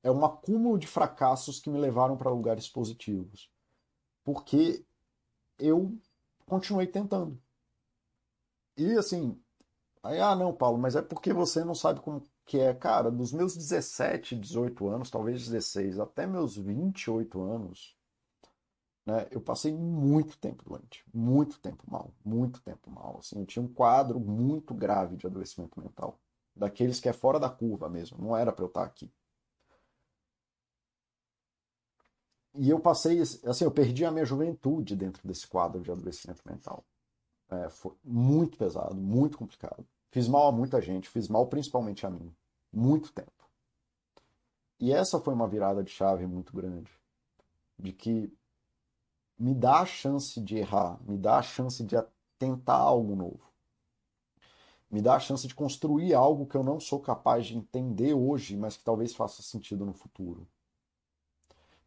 é 0.04 0.12
um 0.12 0.26
acúmulo 0.26 0.78
de 0.78 0.88
fracassos 0.88 1.60
que 1.60 1.70
me 1.70 1.80
levaram 1.80 2.18
para 2.18 2.32
lugares 2.32 2.68
positivos. 2.68 3.50
Porque 4.24 4.84
eu 5.58 5.98
continuei 6.46 6.88
tentando. 6.88 7.42
E 8.78 8.94
assim, 8.98 9.42
aí, 10.04 10.20
ah, 10.20 10.36
não, 10.36 10.54
Paulo, 10.54 10.78
mas 10.78 10.96
é 10.96 11.02
porque 11.02 11.34
você 11.34 11.64
não 11.66 11.76
sabe 11.76 12.02
como 12.02 12.24
que 12.46 12.60
é. 12.60 12.74
Cara, 12.74 13.12
dos 13.12 13.34
meus 13.34 13.56
17, 13.58 14.36
18 14.36 14.88
anos, 14.90 15.10
talvez 15.10 15.46
16, 15.48 16.00
até 16.00 16.28
meus 16.28 16.56
28 16.58 17.42
anos, 17.42 17.98
né, 19.06 19.28
eu 19.32 19.42
passei 19.42 19.74
muito 19.74 20.38
tempo 20.38 20.64
doente, 20.64 21.04
muito 21.14 21.60
tempo 21.60 21.84
mal, 21.90 22.14
muito 22.24 22.62
tempo 22.62 22.92
mal. 22.92 23.18
Assim, 23.20 23.40
eu 23.40 23.46
tinha 23.46 23.64
um 23.64 23.74
quadro 23.74 24.20
muito 24.20 24.74
grave 24.74 25.16
de 25.18 25.26
adoecimento 25.26 25.80
mental, 25.80 26.20
daqueles 26.56 27.00
que 27.00 27.10
é 27.10 27.14
fora 27.14 27.40
da 27.40 27.50
curva 27.50 27.90
mesmo, 27.90 28.18
não 28.20 28.36
era 28.36 28.52
para 28.52 28.64
eu 28.66 28.68
estar 28.70 28.84
aqui. 28.84 29.12
E 32.54 32.70
eu 32.70 32.80
passei, 32.80 33.22
assim, 33.22 33.64
eu 33.64 33.72
perdi 33.72 34.04
a 34.04 34.12
minha 34.12 34.26
juventude 34.26 34.96
dentro 34.96 35.26
desse 35.28 35.48
quadro 35.48 35.82
de 35.82 35.92
adoecimento 35.92 36.42
mental. 36.46 36.84
É, 37.50 37.70
foi 37.70 37.94
muito 38.04 38.58
pesado, 38.58 38.96
muito 38.96 39.38
complicado. 39.38 39.86
Fiz 40.12 40.28
mal 40.28 40.48
a 40.48 40.52
muita 40.52 40.82
gente, 40.82 41.10
fiz 41.10 41.28
mal 41.28 41.48
principalmente 41.48 42.06
a 42.06 42.10
mim, 42.10 42.34
muito 42.72 43.12
tempo. 43.14 43.32
E 44.80 44.92
essa 44.92 45.20
foi 45.20 45.34
uma 45.34 45.48
virada 45.48 45.84
de 45.84 45.90
chave 45.90 46.28
muito 46.28 46.56
grande, 46.56 46.92
de 47.80 47.92
que 47.92 48.32
me 49.38 49.54
dá 49.54 49.82
a 49.82 49.86
chance 49.86 50.40
de 50.42 50.58
errar, 50.58 51.00
me 51.04 51.18
dá 51.18 51.38
a 51.38 51.42
chance 51.42 51.84
de 51.84 51.96
tentar 52.38 52.76
algo 52.78 53.16
novo. 53.16 53.48
Me 54.90 55.02
dá 55.02 55.16
a 55.16 55.20
chance 55.20 55.48
de 55.48 55.54
construir 55.54 56.14
algo 56.14 56.46
que 56.46 56.56
eu 56.56 56.64
não 56.64 56.80
sou 56.80 57.00
capaz 57.00 57.48
de 57.48 57.58
entender 57.58 58.14
hoje, 58.14 58.56
mas 58.56 58.78
que 58.78 58.84
talvez 58.84 59.14
faça 59.14 59.42
sentido 59.42 59.86
no 59.86 59.94
futuro. 59.94 60.48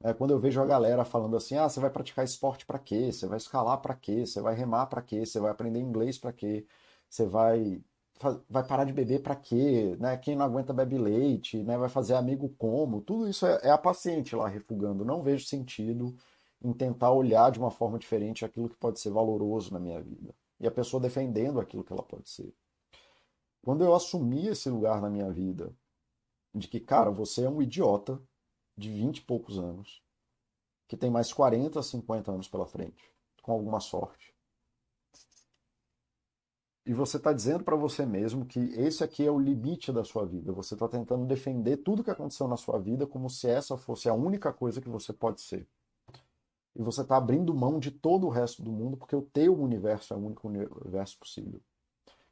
É, 0.03 0.15
quando 0.15 0.31
eu 0.31 0.39
vejo 0.41 0.61
a 0.61 0.67
galera 0.67 1.05
falando 1.05 1.37
assim: 1.37 1.57
ah, 1.57 1.69
você 1.69 1.79
vai 1.81 1.91
praticar 1.91 2.25
esporte 2.25 2.65
para 2.67 2.79
quê? 2.79 3.13
Você 3.13 3.27
vai 3.27 3.37
escalar 3.37 3.79
para 3.81 3.95
quê? 3.95 4.27
Você 4.27 4.41
vai 4.41 4.55
remar 4.55 4.87
para 4.87 5.03
quê? 5.03 5.27
Você 5.27 5.39
vai 5.41 5.51
aprender 5.51 5.81
inglês 5.81 6.19
para 6.19 6.33
quê? 6.33 6.67
Você 7.09 7.27
vai 7.27 7.83
vai 8.49 8.63
parar 8.67 8.85
de 8.85 8.93
beber 8.93 9.23
para 9.23 9.35
quê? 9.35 9.97
Né? 9.99 10.17
Quem 10.19 10.37
não 10.37 10.45
aguenta 10.45 10.73
bebe 10.75 10.99
leite, 10.99 11.63
né? 11.63 11.79
vai 11.79 11.89
fazer 11.89 12.15
amigo 12.15 12.51
como? 12.59 13.01
Tudo 13.01 13.27
isso 13.29 13.47
é, 13.47 13.61
é 13.63 13.71
a 13.71 13.79
paciente 13.79 14.37
lá 14.37 14.47
refugando. 14.47 15.05
Não 15.05 15.23
vejo 15.23 15.47
sentido 15.47 16.15
em 16.63 16.73
tentar 16.73 17.13
olhar 17.13 17.51
de 17.51 17.59
uma 17.59 17.71
forma 17.71 17.99
diferente 17.99 18.45
aquilo 18.45 18.69
que 18.69 18.77
pode 18.77 19.01
ser 19.01 19.11
valoroso 19.11 19.73
na 19.73 19.81
minha 19.81 20.01
vida. 20.03 20.35
E 20.61 20.67
a 20.67 20.71
pessoa 20.71 21.01
defendendo 21.01 21.59
aquilo 21.61 21.83
que 21.83 21.93
ela 21.93 22.03
pode 22.03 22.29
ser. 22.29 22.53
Quando 23.63 23.85
eu 23.85 23.95
assumi 23.95 24.49
esse 24.49 24.69
lugar 24.69 25.01
na 25.01 25.09
minha 25.09 25.31
vida, 25.31 25.75
de 26.55 26.69
que, 26.69 26.81
cara, 26.81 27.11
você 27.11 27.45
é 27.45 27.49
um 27.51 27.63
idiota 27.63 28.21
de 28.81 28.91
20 28.91 29.19
e 29.19 29.23
poucos 29.23 29.59
anos, 29.59 30.03
que 30.89 30.97
tem 30.97 31.11
mais 31.11 31.33
40, 31.33 31.81
50 31.83 32.33
anos 32.33 32.49
pela 32.49 32.67
frente, 32.67 33.13
com 33.43 33.53
alguma 33.53 33.79
sorte. 33.79 34.35
E 36.87 36.95
você 36.95 37.19
está 37.19 37.33
dizendo 37.33 37.63
para 37.63 37.77
você 37.77 38.07
mesmo 38.07 38.47
que 38.47 38.59
esse 38.59 39.05
aqui 39.05 39.25
é 39.25 39.31
o 39.31 39.39
limite 39.39 39.93
da 39.93 40.03
sua 40.03 40.25
vida. 40.25 40.51
Você 40.53 40.75
está 40.75 40.89
tentando 40.89 41.27
defender 41.27 41.77
tudo 41.77 42.03
que 42.03 42.11
aconteceu 42.11 42.49
na 42.49 42.57
sua 42.57 42.79
vida 42.79 43.07
como 43.07 43.29
se 43.29 43.49
essa 43.49 43.77
fosse 43.77 44.09
a 44.09 44.15
única 44.15 44.53
coisa 44.53 44.81
que 44.81 44.89
você 44.89 45.13
pode 45.13 45.43
ser. 45.43 45.69
E 46.75 46.83
você 46.83 47.03
está 47.03 47.17
abrindo 47.17 47.55
mão 47.55 47.79
de 47.79 47.91
todo 47.91 48.27
o 48.27 48.31
resto 48.31 48.63
do 48.63 48.73
mundo 48.73 48.97
porque 48.97 49.15
o 49.15 49.23
teu 49.23 49.61
universo 49.61 50.15
é 50.15 50.17
o 50.17 50.21
único 50.21 50.49
universo 50.49 51.19
possível. 51.19 51.61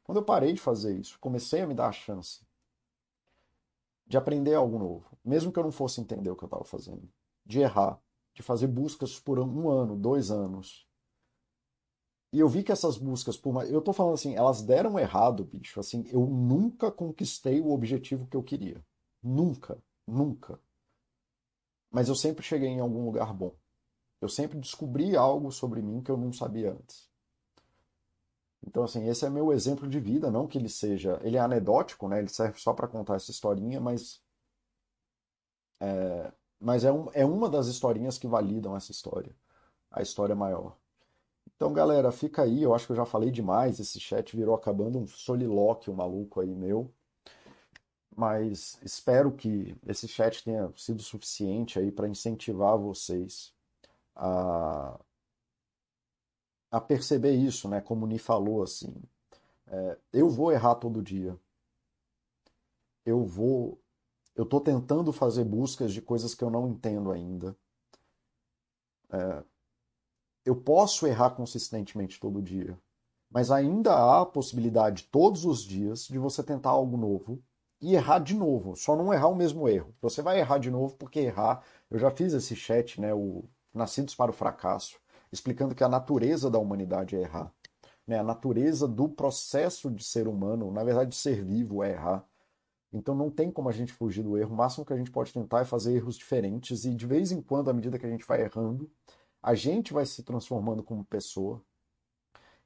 Quando 0.03 0.17
eu 0.17 0.25
parei 0.25 0.51
de 0.51 0.59
fazer 0.59 0.97
isso, 0.97 1.19
comecei 1.19 1.61
a 1.61 1.67
me 1.67 1.75
dar 1.75 1.87
a 1.87 1.91
chance 1.91 2.43
de 4.09 4.17
aprender 4.17 4.55
algo 4.55 4.77
novo, 4.77 5.17
mesmo 5.23 5.53
que 5.53 5.59
eu 5.59 5.63
não 5.63 5.71
fosse 5.71 6.01
entender 6.01 6.29
o 6.29 6.35
que 6.35 6.43
eu 6.43 6.47
estava 6.47 6.65
fazendo, 6.65 7.09
de 7.45 7.59
errar, 7.59 8.01
de 8.33 8.43
fazer 8.43 8.67
buscas 8.67 9.17
por 9.17 9.39
um 9.39 9.69
ano, 9.69 9.95
dois 9.95 10.31
anos, 10.31 10.89
e 12.31 12.39
eu 12.39 12.47
vi 12.47 12.63
que 12.63 12.71
essas 12.71 12.97
buscas, 12.97 13.37
por 13.37 13.53
mais... 13.53 13.71
eu 13.71 13.81
tô 13.81 13.91
falando 13.91 14.13
assim, 14.13 14.35
elas 14.35 14.61
deram 14.61 14.99
errado, 14.99 15.43
bicho. 15.43 15.79
Assim, 15.79 16.05
eu 16.11 16.25
nunca 16.27 16.91
conquistei 16.91 17.59
o 17.59 17.71
objetivo 17.71 18.27
que 18.27 18.37
eu 18.37 18.43
queria. 18.43 18.85
Nunca, 19.21 19.81
nunca. 20.05 20.59
Mas 21.89 22.07
eu 22.07 22.15
sempre 22.15 22.43
cheguei 22.43 22.69
em 22.69 22.79
algum 22.79 23.03
lugar 23.03 23.33
bom. 23.33 23.55
Eu 24.21 24.29
sempre 24.29 24.59
descobri 24.59 25.15
algo 25.15 25.51
sobre 25.51 25.81
mim 25.81 26.03
que 26.03 26.11
eu 26.11 26.17
não 26.17 26.31
sabia 26.31 26.73
antes. 26.73 27.08
Então, 28.65 28.83
assim, 28.83 29.07
esse 29.07 29.25
é 29.25 29.29
meu 29.29 29.51
exemplo 29.53 29.87
de 29.87 29.99
vida, 29.99 30.29
não 30.29 30.47
que 30.47 30.57
ele 30.57 30.69
seja. 30.69 31.19
Ele 31.23 31.37
é 31.37 31.39
anedótico, 31.39 32.07
né? 32.07 32.19
Ele 32.19 32.27
serve 32.27 32.59
só 32.59 32.73
para 32.73 32.87
contar 32.87 33.15
essa 33.15 33.31
historinha, 33.31 33.79
mas. 33.79 34.21
É, 35.79 36.31
mas 36.59 36.83
é, 36.83 36.91
um, 36.91 37.07
é 37.13 37.25
uma 37.25 37.49
das 37.49 37.67
historinhas 37.67 38.17
que 38.17 38.27
validam 38.27 38.75
essa 38.75 38.91
história. 38.91 39.33
A 39.91 40.01
história 40.01 40.35
maior. 40.35 40.77
Então, 41.55 41.73
galera, 41.73 42.11
fica 42.11 42.43
aí. 42.43 42.61
Eu 42.63 42.73
acho 42.73 42.85
que 42.85 42.91
eu 42.91 42.97
já 42.97 43.05
falei 43.05 43.31
demais. 43.31 43.79
Esse 43.79 43.99
chat 43.99 44.35
virou 44.35 44.55
acabando 44.55 44.99
um 44.99 45.07
solilóquio 45.07 45.93
maluco 45.93 46.41
aí 46.41 46.53
meu. 46.53 46.93
Mas 48.15 48.77
espero 48.83 49.31
que 49.31 49.75
esse 49.87 50.07
chat 50.07 50.43
tenha 50.43 50.71
sido 50.75 51.01
suficiente 51.01 51.79
aí 51.79 51.91
para 51.91 52.07
incentivar 52.07 52.77
vocês 52.77 53.53
a, 54.15 54.99
a 56.71 56.79
perceber 56.79 57.33
isso, 57.33 57.67
né? 57.67 57.81
Como 57.81 58.05
o 58.05 58.07
Ni 58.07 58.19
falou, 58.19 58.63
assim. 58.63 58.93
É, 59.67 59.97
eu 60.13 60.29
vou 60.29 60.51
errar 60.51 60.75
todo 60.75 61.01
dia. 61.01 61.37
Eu 63.05 63.23
vou. 63.23 63.79
Eu 64.35 64.43
estou 64.43 64.61
tentando 64.61 65.11
fazer 65.11 65.43
buscas 65.43 65.93
de 65.93 66.01
coisas 66.01 66.33
que 66.33 66.43
eu 66.43 66.49
não 66.49 66.67
entendo 66.67 67.11
ainda. 67.11 67.55
É, 69.11 69.43
eu 70.45 70.55
posso 70.55 71.05
errar 71.05 71.31
consistentemente 71.31 72.19
todo 72.19 72.41
dia, 72.41 72.79
mas 73.29 73.51
ainda 73.51 73.93
há 73.93 74.21
a 74.21 74.25
possibilidade 74.25 75.03
todos 75.11 75.45
os 75.45 75.63
dias 75.63 76.07
de 76.07 76.17
você 76.17 76.41
tentar 76.43 76.69
algo 76.69 76.97
novo 76.97 77.41
e 77.81 77.95
errar 77.95 78.19
de 78.19 78.33
novo, 78.33 78.75
só 78.75 78.95
não 78.95 79.13
errar 79.13 79.27
o 79.27 79.35
mesmo 79.35 79.67
erro. 79.67 79.93
Você 80.01 80.21
vai 80.21 80.39
errar 80.39 80.57
de 80.57 80.69
novo 80.69 80.95
porque 80.95 81.19
errar. 81.19 81.63
Eu 81.89 81.99
já 81.99 82.11
fiz 82.11 82.33
esse 82.33 82.55
chat, 82.55 82.99
né, 82.99 83.13
o 83.13 83.43
Nascidos 83.73 84.15
para 84.15 84.31
o 84.31 84.33
Fracasso, 84.33 84.99
explicando 85.31 85.75
que 85.75 85.83
a 85.83 85.89
natureza 85.89 86.49
da 86.49 86.59
humanidade 86.59 87.15
é 87.15 87.21
errar. 87.21 87.53
Né? 88.05 88.17
A 88.19 88.23
natureza 88.23 88.87
do 88.87 89.07
processo 89.07 89.91
de 89.91 90.03
ser 90.03 90.27
humano, 90.27 90.71
na 90.71 90.83
verdade, 90.83 91.11
de 91.11 91.15
ser 91.15 91.43
vivo, 91.43 91.83
é 91.83 91.91
errar. 91.91 92.27
Então 92.91 93.13
não 93.13 93.29
tem 93.29 93.51
como 93.51 93.69
a 93.69 93.71
gente 93.71 93.93
fugir 93.93 94.23
do 94.23 94.37
erro. 94.37 94.53
O 94.53 94.57
máximo 94.57 94.85
que 94.85 94.93
a 94.93 94.97
gente 94.97 95.11
pode 95.11 95.31
tentar 95.31 95.61
é 95.61 95.65
fazer 95.65 95.93
erros 95.93 96.17
diferentes 96.17 96.85
e 96.85 96.95
de 96.95 97.05
vez 97.05 97.31
em 97.31 97.41
quando, 97.41 97.69
à 97.69 97.73
medida 97.73 97.99
que 97.99 98.05
a 98.05 98.09
gente 98.09 98.25
vai 98.25 98.41
errando, 98.41 98.91
a 99.41 99.53
gente 99.53 99.93
vai 99.93 100.05
se 100.05 100.23
transformando 100.23 100.83
como 100.83 101.05
pessoa 101.05 101.63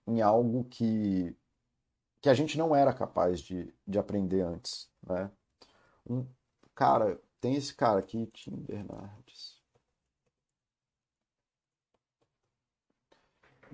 em 0.08 0.22
algo 0.22 0.64
que, 0.66 1.36
que 2.22 2.30
a 2.30 2.34
gente 2.34 2.58
não 2.58 2.76
era 2.76 2.94
capaz 2.94 3.42
de, 3.42 3.74
de 3.88 4.00
aprender 4.00 4.42
antes, 4.42 4.90
né? 5.06 5.30
Um, 6.10 6.26
cara, 6.76 7.20
tem 7.40 7.56
esse 7.56 7.74
cara 7.74 8.00
aqui, 8.00 8.26
Tim 8.28 8.56
Bernardes. 8.56 9.53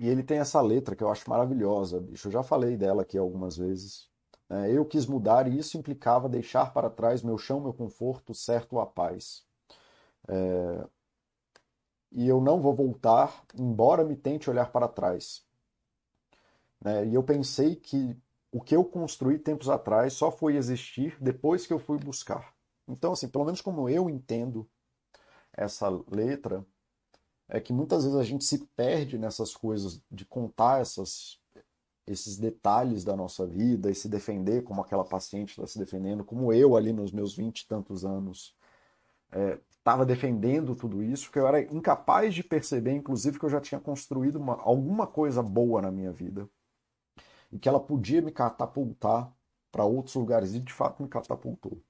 E 0.00 0.08
ele 0.08 0.22
tem 0.22 0.38
essa 0.38 0.62
letra 0.62 0.96
que 0.96 1.04
eu 1.04 1.10
acho 1.10 1.28
maravilhosa, 1.28 2.00
bicho. 2.00 2.28
Eu 2.28 2.32
já 2.32 2.42
falei 2.42 2.74
dela 2.74 3.02
aqui 3.02 3.18
algumas 3.18 3.58
vezes. 3.58 4.08
É, 4.48 4.70
eu 4.72 4.82
quis 4.86 5.04
mudar 5.04 5.46
e 5.46 5.58
isso 5.58 5.76
implicava 5.76 6.26
deixar 6.26 6.72
para 6.72 6.88
trás 6.88 7.22
meu 7.22 7.36
chão, 7.36 7.60
meu 7.60 7.74
conforto, 7.74 8.32
certo 8.32 8.80
a 8.80 8.86
paz. 8.86 9.44
É, 10.26 10.88
e 12.12 12.26
eu 12.26 12.40
não 12.40 12.62
vou 12.62 12.74
voltar, 12.74 13.44
embora 13.54 14.02
me 14.02 14.16
tente 14.16 14.48
olhar 14.48 14.72
para 14.72 14.88
trás. 14.88 15.44
Né? 16.80 17.08
E 17.08 17.14
eu 17.14 17.22
pensei 17.22 17.76
que 17.76 18.16
o 18.50 18.62
que 18.62 18.74
eu 18.74 18.82
construí 18.86 19.38
tempos 19.38 19.68
atrás 19.68 20.14
só 20.14 20.30
foi 20.30 20.56
existir 20.56 21.14
depois 21.20 21.66
que 21.66 21.74
eu 21.74 21.78
fui 21.78 21.98
buscar. 21.98 22.54
Então, 22.88 23.12
assim, 23.12 23.28
pelo 23.28 23.44
menos 23.44 23.60
como 23.60 23.86
eu 23.86 24.08
entendo 24.08 24.66
essa 25.52 25.90
letra, 26.10 26.64
é 27.50 27.60
que 27.60 27.72
muitas 27.72 28.04
vezes 28.04 28.18
a 28.18 28.24
gente 28.24 28.44
se 28.44 28.64
perde 28.76 29.18
nessas 29.18 29.54
coisas 29.54 30.00
de 30.10 30.24
contar 30.24 30.80
essas, 30.80 31.38
esses 32.06 32.38
detalhes 32.38 33.04
da 33.04 33.16
nossa 33.16 33.46
vida 33.46 33.90
e 33.90 33.94
se 33.94 34.08
defender 34.08 34.62
como 34.62 34.80
aquela 34.80 35.04
paciente 35.04 35.50
está 35.50 35.66
se 35.66 35.78
defendendo, 35.78 36.24
como 36.24 36.52
eu 36.52 36.76
ali 36.76 36.92
nos 36.92 37.12
meus 37.12 37.34
vinte 37.34 37.62
e 37.62 37.68
tantos 37.68 38.04
anos. 38.04 38.54
É, 39.32 39.58
estava 39.70 40.06
defendendo 40.06 40.76
tudo 40.76 41.02
isso, 41.02 41.30
que 41.30 41.38
eu 41.38 41.46
era 41.46 41.60
incapaz 41.62 42.34
de 42.34 42.44
perceber, 42.44 42.92
inclusive, 42.92 43.38
que 43.38 43.44
eu 43.44 43.50
já 43.50 43.60
tinha 43.60 43.80
construído 43.80 44.36
uma, 44.36 44.60
alguma 44.60 45.06
coisa 45.06 45.42
boa 45.42 45.82
na 45.82 45.90
minha 45.90 46.12
vida 46.12 46.48
e 47.50 47.58
que 47.58 47.68
ela 47.68 47.80
podia 47.80 48.22
me 48.22 48.30
catapultar 48.30 49.32
para 49.72 49.84
outros 49.84 50.14
lugares, 50.14 50.54
e 50.54 50.60
de 50.60 50.72
fato 50.72 51.02
me 51.02 51.08
catapultou. 51.08 51.80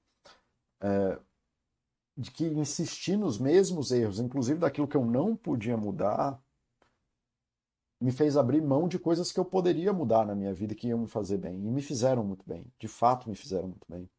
É, 0.79 1.19
de 2.17 2.31
que 2.31 2.45
insistir 2.45 3.17
nos 3.17 3.37
mesmos 3.37 3.91
erros, 3.91 4.19
inclusive 4.19 4.59
daquilo 4.59 4.87
que 4.87 4.97
eu 4.97 5.05
não 5.05 5.35
podia 5.35 5.77
mudar, 5.77 6.41
me 7.99 8.11
fez 8.11 8.35
abrir 8.35 8.61
mão 8.61 8.87
de 8.87 8.97
coisas 8.97 9.31
que 9.31 9.39
eu 9.39 9.45
poderia 9.45 9.93
mudar 9.93 10.25
na 10.25 10.33
minha 10.33 10.53
vida 10.53 10.73
que 10.73 10.87
iam 10.87 10.99
me 10.99 11.07
fazer 11.07 11.37
bem. 11.37 11.55
E 11.55 11.71
me 11.71 11.81
fizeram 11.81 12.23
muito 12.23 12.43
bem. 12.47 12.65
De 12.79 12.87
fato, 12.87 13.29
me 13.29 13.35
fizeram 13.35 13.67
muito 13.67 13.85
bem. 13.87 14.09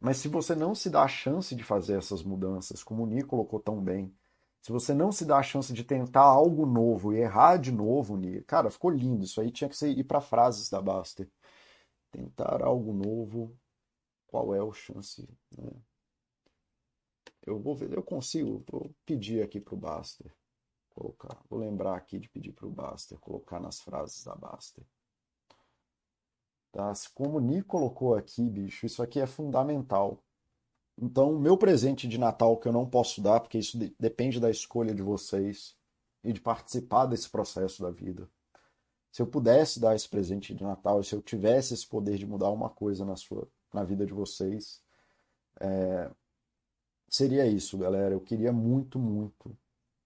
Mas 0.00 0.18
se 0.18 0.28
você 0.28 0.54
não 0.54 0.74
se 0.74 0.90
dá 0.90 1.02
a 1.02 1.08
chance 1.08 1.54
de 1.54 1.62
fazer 1.62 1.96
essas 1.98 2.22
mudanças, 2.22 2.82
como 2.82 3.04
o 3.04 3.06
Ni 3.06 3.22
colocou 3.22 3.60
tão 3.60 3.80
bem, 3.80 4.12
se 4.60 4.72
você 4.72 4.92
não 4.92 5.12
se 5.12 5.24
dá 5.24 5.38
a 5.38 5.42
chance 5.42 5.72
de 5.72 5.84
tentar 5.84 6.22
algo 6.22 6.66
novo 6.66 7.12
e 7.12 7.18
errar 7.18 7.56
de 7.58 7.72
novo, 7.72 8.16
Ni, 8.16 8.42
cara, 8.42 8.70
ficou 8.70 8.90
lindo. 8.90 9.24
Isso 9.24 9.40
aí 9.40 9.50
tinha 9.50 9.68
que 9.68 9.76
ser, 9.76 9.96
ir 9.96 10.04
para 10.04 10.20
frases 10.20 10.68
da 10.68 10.82
Baster. 10.82 11.28
Tentar 12.10 12.62
algo 12.62 12.92
novo, 12.92 13.56
qual 14.26 14.54
é 14.54 14.58
a 14.60 14.72
chance? 14.72 15.28
Né? 15.56 15.70
Eu 17.48 17.58
vou 17.58 17.74
ver, 17.74 17.92
eu 17.92 18.02
consigo, 18.02 18.62
vou 18.70 18.94
pedir 19.06 19.42
aqui 19.42 19.60
para 19.60 19.74
o 19.74 19.78
Baster 19.78 20.32
colocar. 20.90 21.40
Vou 21.48 21.58
lembrar 21.58 21.96
aqui 21.96 22.18
de 22.18 22.28
pedir 22.28 22.52
para 22.52 22.66
o 22.66 22.70
Baster 22.70 23.18
colocar 23.18 23.60
nas 23.60 23.80
frases 23.80 24.24
da 24.24 24.34
Baster. 24.34 24.84
Tá? 26.72 26.92
Como 27.14 27.38
o 27.38 27.40
Ni 27.40 27.62
colocou 27.62 28.14
aqui, 28.14 28.42
bicho, 28.48 28.84
isso 28.84 29.02
aqui 29.02 29.20
é 29.20 29.26
fundamental. 29.26 30.22
Então, 31.00 31.38
meu 31.38 31.56
presente 31.56 32.08
de 32.08 32.18
Natal 32.18 32.56
que 32.58 32.68
eu 32.68 32.72
não 32.72 32.88
posso 32.88 33.22
dar, 33.22 33.40
porque 33.40 33.58
isso 33.58 33.78
de 33.78 33.94
depende 33.98 34.40
da 34.40 34.50
escolha 34.50 34.94
de 34.94 35.02
vocês 35.02 35.76
e 36.24 36.32
de 36.32 36.40
participar 36.40 37.06
desse 37.06 37.30
processo 37.30 37.82
da 37.82 37.90
vida. 37.90 38.28
Se 39.10 39.22
eu 39.22 39.26
pudesse 39.26 39.80
dar 39.80 39.96
esse 39.96 40.08
presente 40.08 40.54
de 40.54 40.62
Natal, 40.62 41.02
se 41.02 41.14
eu 41.14 41.22
tivesse 41.22 41.72
esse 41.72 41.86
poder 41.86 42.18
de 42.18 42.26
mudar 42.26 42.50
uma 42.50 42.68
coisa 42.68 43.04
na 43.04 43.16
sua, 43.16 43.48
na 43.72 43.84
vida 43.84 44.04
de 44.04 44.12
vocês, 44.12 44.82
é, 45.60 46.10
seria 47.08 47.46
isso, 47.46 47.78
galera. 47.78 48.14
Eu 48.14 48.20
queria 48.20 48.52
muito, 48.52 48.98
muito 48.98 49.56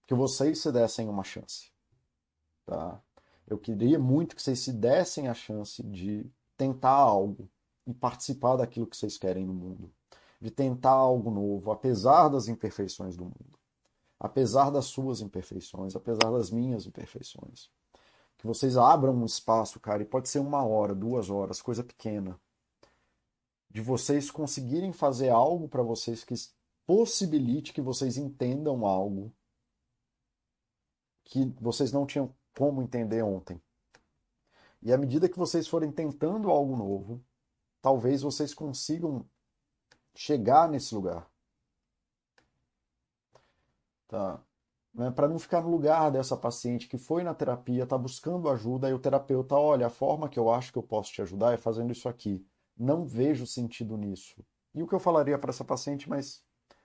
que 0.07 0.13
vocês 0.13 0.59
se 0.59 0.71
dessem 0.71 1.07
uma 1.07 1.23
chance, 1.23 1.71
tá? 2.65 3.01
Eu 3.47 3.57
queria 3.57 3.99
muito 3.99 4.35
que 4.35 4.41
vocês 4.41 4.59
se 4.59 4.71
dessem 4.71 5.27
a 5.27 5.33
chance 5.33 5.83
de 5.83 6.25
tentar 6.57 6.91
algo 6.91 7.49
e 7.85 7.93
participar 7.93 8.55
daquilo 8.55 8.87
que 8.87 8.95
vocês 8.95 9.17
querem 9.17 9.45
no 9.45 9.53
mundo, 9.53 9.91
de 10.39 10.49
tentar 10.49 10.91
algo 10.91 11.29
novo, 11.29 11.71
apesar 11.71 12.29
das 12.29 12.47
imperfeições 12.47 13.17
do 13.17 13.25
mundo, 13.25 13.59
apesar 14.19 14.69
das 14.69 14.85
suas 14.85 15.21
imperfeições, 15.21 15.95
apesar 15.95 16.31
das 16.31 16.49
minhas 16.49 16.85
imperfeições. 16.85 17.69
Que 18.37 18.47
vocês 18.47 18.77
abram 18.77 19.13
um 19.13 19.25
espaço, 19.25 19.79
cara, 19.79 20.03
e 20.03 20.05
pode 20.05 20.29
ser 20.29 20.39
uma 20.39 20.63
hora, 20.65 20.95
duas 20.95 21.29
horas, 21.29 21.61
coisa 21.61 21.83
pequena, 21.83 22.39
de 23.69 23.81
vocês 23.81 24.29
conseguirem 24.29 24.93
fazer 24.93 25.29
algo 25.29 25.67
para 25.67 25.81
vocês 25.81 26.23
que 26.23 26.33
possibilite 26.85 27.73
que 27.73 27.81
vocês 27.81 28.17
entendam 28.17 28.85
algo 28.85 29.33
que 31.23 31.45
vocês 31.59 31.91
não 31.91 32.05
tinham 32.05 32.33
como 32.57 32.81
entender 32.81 33.23
ontem. 33.23 33.61
E 34.81 34.91
à 34.91 34.97
medida 34.97 35.29
que 35.29 35.39
vocês 35.39 35.67
forem 35.67 35.91
tentando 35.91 36.49
algo 36.49 36.75
novo, 36.75 37.23
talvez 37.81 38.21
vocês 38.21 38.53
consigam 38.53 39.25
chegar 40.13 40.69
nesse 40.69 40.93
lugar. 40.93 41.29
Tá? 44.07 44.43
Né? 44.93 45.09
Para 45.09 45.27
não 45.27 45.39
ficar 45.39 45.61
no 45.61 45.69
lugar 45.69 46.11
dessa 46.11 46.37
paciente 46.37 46.87
que 46.87 46.97
foi 46.97 47.23
na 47.23 47.33
terapia, 47.33 47.83
está 47.83 47.97
buscando 47.97 48.49
ajuda, 48.49 48.89
e 48.89 48.93
o 48.93 48.99
terapeuta, 48.99 49.55
olha, 49.55 49.87
a 49.87 49.89
forma 49.89 50.29
que 50.29 50.37
eu 50.37 50.51
acho 50.51 50.71
que 50.71 50.77
eu 50.77 50.83
posso 50.83 51.11
te 51.11 51.21
ajudar 51.21 51.53
é 51.53 51.57
fazendo 51.57 51.91
isso 51.91 52.07
aqui. 52.07 52.45
Não 52.77 53.05
vejo 53.05 53.47
sentido 53.47 53.97
nisso. 53.97 54.43
E 54.75 54.83
o 54.83 54.87
que 54.87 54.93
eu 54.93 54.99
falaria 54.99 55.39
para 55.39 55.49
essa 55.49 55.63
paciente, 55.63 56.09
mas 56.09 56.43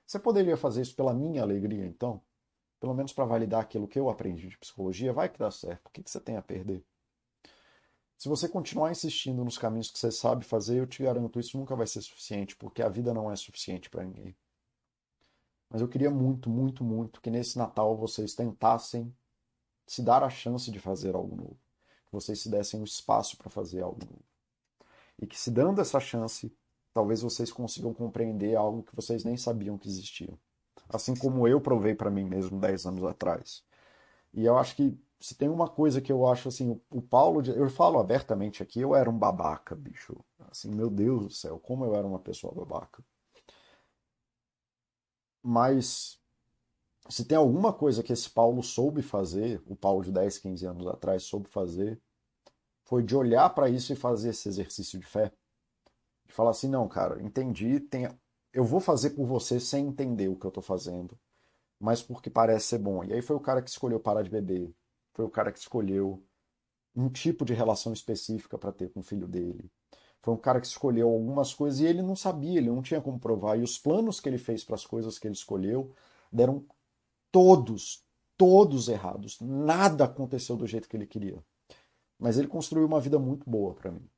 você 0.09 0.19
poderia 0.19 0.57
fazer 0.57 0.81
isso 0.81 0.97
pela 0.97 1.13
minha 1.13 1.43
alegria, 1.43 1.85
então? 1.85 2.23
Pelo 2.81 2.95
menos 2.95 3.13
para 3.13 3.27
validar 3.27 3.61
aquilo 3.61 3.87
que 3.87 3.99
eu 3.99 4.09
aprendi 4.09 4.49
de 4.49 4.57
psicologia, 4.57 5.13
vai 5.13 5.29
que 5.29 5.39
dá 5.39 5.51
certo. 5.51 5.89
O 5.89 5.91
que 5.91 6.03
você 6.03 6.19
tem 6.19 6.37
a 6.39 6.43
perder? 6.43 6.83
Se 8.17 8.27
você 8.27 8.49
continuar 8.49 8.91
insistindo 8.91 9.45
nos 9.45 9.59
caminhos 9.59 9.91
que 9.91 9.99
você 9.99 10.11
sabe 10.11 10.47
fazer, 10.47 10.79
eu 10.79 10.87
te 10.87 11.03
garanto, 11.03 11.39
isso 11.39 11.59
nunca 11.59 11.77
vai 11.77 11.87
ser 11.87 12.01
suficiente, 12.01 12.57
porque 12.57 12.81
a 12.81 12.89
vida 12.89 13.13
não 13.13 13.31
é 13.31 13.37
suficiente 13.37 13.91
para 13.91 14.03
ninguém. 14.03 14.35
Mas 15.69 15.83
eu 15.83 15.89
queria 15.89 16.11
muito, 16.11 16.49
muito, 16.49 16.83
muito 16.83 17.21
que 17.21 17.31
nesse 17.31 17.59
Natal 17.59 17.95
vocês 17.95 18.35
tentassem 18.35 19.15
se 19.87 20.01
dar 20.01 20.23
a 20.23 20.31
chance 20.31 20.71
de 20.71 20.81
fazer 20.81 21.15
algo 21.15 21.37
novo. 21.37 21.59
Que 22.07 22.13
vocês 22.13 22.41
se 22.41 22.49
dessem 22.49 22.81
o 22.81 22.85
espaço 22.85 23.37
para 23.37 23.51
fazer 23.51 23.83
algo 23.83 24.01
novo. 24.07 24.25
E 25.19 25.27
que 25.27 25.39
se 25.39 25.51
dando 25.51 25.83
essa 25.83 26.01
chance, 26.01 26.51
talvez 26.93 27.23
vocês 27.23 27.53
consigam 27.53 27.93
compreender 27.95 28.57
algo 28.57 28.83
que 28.83 28.95
vocês 28.95 29.25
nem 29.25 29.37
sabiam 29.37 29.79
que 29.79 29.89
existia. 29.89 30.33
Assim 30.89 31.15
como 31.15 31.47
eu 31.47 31.61
provei 31.61 31.95
para 31.95 32.11
mim 32.11 32.25
mesmo 32.25 32.59
10 32.59 32.87
anos 32.87 33.05
atrás. 33.05 33.63
E 34.33 34.45
eu 34.45 34.59
acho 34.59 34.77
que 34.77 34.99
se 35.21 35.35
tem 35.35 35.49
uma 35.49 35.69
coisa 35.69 36.01
que 36.01 36.13
eu 36.13 36.27
acho 36.27 36.49
assim, 36.49 36.81
o 36.91 37.03
Paulo, 37.03 37.43
eu 37.51 37.69
falo 37.69 37.99
abertamente 37.99 38.63
aqui, 38.63 38.81
eu 38.81 38.95
era 38.95 39.11
um 39.11 39.19
babaca, 39.19 39.75
bicho. 39.75 40.17
Assim, 40.51 40.71
meu 40.71 40.89
Deus 40.89 41.25
do 41.27 41.31
céu, 41.31 41.59
como 41.59 41.85
eu 41.85 41.95
era 41.95 42.07
uma 42.07 42.19
pessoa 42.21 42.55
babaca. 42.55 43.03
Mas 45.43 46.21
se 47.09 47.25
tem 47.25 47.37
alguma 47.37 47.73
coisa 47.73 48.03
que 48.03 48.13
esse 48.13 48.31
Paulo 48.31 48.63
soube 48.63 49.03
fazer, 49.03 49.63
o 49.67 49.75
Paulo 49.75 50.05
de 50.05 50.13
10, 50.13 50.39
15 50.39 50.67
anos 50.67 50.87
atrás 50.87 51.25
soube 51.25 51.49
fazer, 51.49 52.01
foi 52.85 53.03
de 53.03 53.17
olhar 53.17 53.49
para 53.51 53.69
isso 53.69 53.93
e 53.93 53.97
fazer 53.97 54.31
esse 54.31 54.49
exercício 54.49 54.99
de 54.99 55.07
fé. 55.07 55.33
De 56.29 56.35
falar 56.35 56.51
assim, 56.51 56.69
não, 56.69 56.87
cara, 56.89 57.23
entendi, 57.23 57.81
tem... 57.81 58.09
eu 58.53 58.65
vou 58.65 58.81
fazer 58.81 59.11
por 59.11 59.27
você 59.27 59.59
sem 59.59 59.89
entender 59.89 60.29
o 60.29 60.37
que 60.37 60.47
eu 60.47 60.51
estou 60.51 60.63
fazendo, 60.63 61.19
mas 61.81 62.03
porque 62.03 62.31
parece 62.31 62.67
ser 62.67 62.79
bom. 62.79 63.03
E 63.03 63.13
aí 63.13 63.23
foi 63.23 63.37
o 63.37 63.41
cara 63.41 63.63
que 63.63 63.71
escolheu 63.71 63.99
parar 63.99 64.23
de 64.23 64.31
beber, 64.31 64.73
foi 65.15 65.25
o 65.25 65.31
cara 65.31 65.51
que 65.51 65.59
escolheu 65.59 66.23
um 66.95 67.09
tipo 67.09 67.45
de 67.45 67.55
relação 67.55 67.93
específica 67.93 68.59
para 68.59 68.73
ter 68.73 68.91
com 68.91 69.01
o 69.01 69.03
filho 69.03 69.27
dele, 69.27 69.71
foi 70.21 70.35
um 70.35 70.39
cara 70.39 70.61
que 70.61 70.67
escolheu 70.67 71.09
algumas 71.09 71.55
coisas 71.55 71.81
e 71.81 71.87
ele 71.87 72.03
não 72.03 72.17
sabia, 72.17 72.59
ele 72.59 72.71
não 72.71 72.83
tinha 72.83 73.01
como 73.01 73.19
provar. 73.19 73.59
E 73.59 73.63
os 73.63 73.79
planos 73.79 74.21
que 74.21 74.29
ele 74.29 74.39
fez 74.39 74.65
para 74.65 74.75
as 74.75 74.85
coisas 74.85 75.19
que 75.19 75.27
ele 75.27 75.35
escolheu 75.35 75.95
deram 76.33 76.65
todos, 77.31 78.05
todos 78.37 78.89
errados. 78.89 79.41
Nada 79.41 80.05
aconteceu 80.05 80.57
do 80.57 80.67
jeito 80.67 80.89
que 80.89 80.97
ele 80.97 81.07
queria. 81.07 81.43
Mas 82.19 82.37
ele 82.37 82.49
construiu 82.49 82.87
uma 82.87 83.01
vida 83.01 83.19
muito 83.19 83.49
boa 83.49 83.75
para 83.75 83.93
mim. 83.93 84.09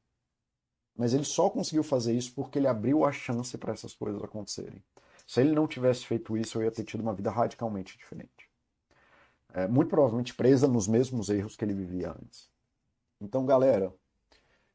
Mas 0.97 1.15
ele 1.15 1.25
só 1.25 1.49
conseguiu 1.49 1.83
fazer 1.83 2.13
isso 2.13 2.33
porque 2.35 2.59
ele 2.59 2.67
abriu 2.67 3.05
a 3.05 3.13
chance 3.13 3.57
para 3.57 3.73
essas 3.73 3.95
coisas 3.95 4.23
acontecerem. 4.23 4.83
Se 5.27 5.41
ele 5.41 5.53
não 5.53 5.67
tivesse 5.67 6.05
feito 6.07 6.37
isso, 6.37 6.59
eu 6.59 6.65
ia 6.65 6.71
ter 6.71 6.85
tido 6.85 7.01
uma 7.01 7.15
vida 7.15 7.31
radicalmente 7.31 7.97
diferente. 7.97 8.51
É, 9.53 9.67
muito 9.67 9.89
provavelmente 9.89 10.35
presa 10.35 10.69
nos 10.69 10.87
mesmos 10.87 11.29
erros 11.29 11.57
que 11.57 11.65
ele 11.65 11.75
vivia 11.75 12.11
antes. 12.11 12.49
Então, 13.21 13.45
galera, 13.47 13.93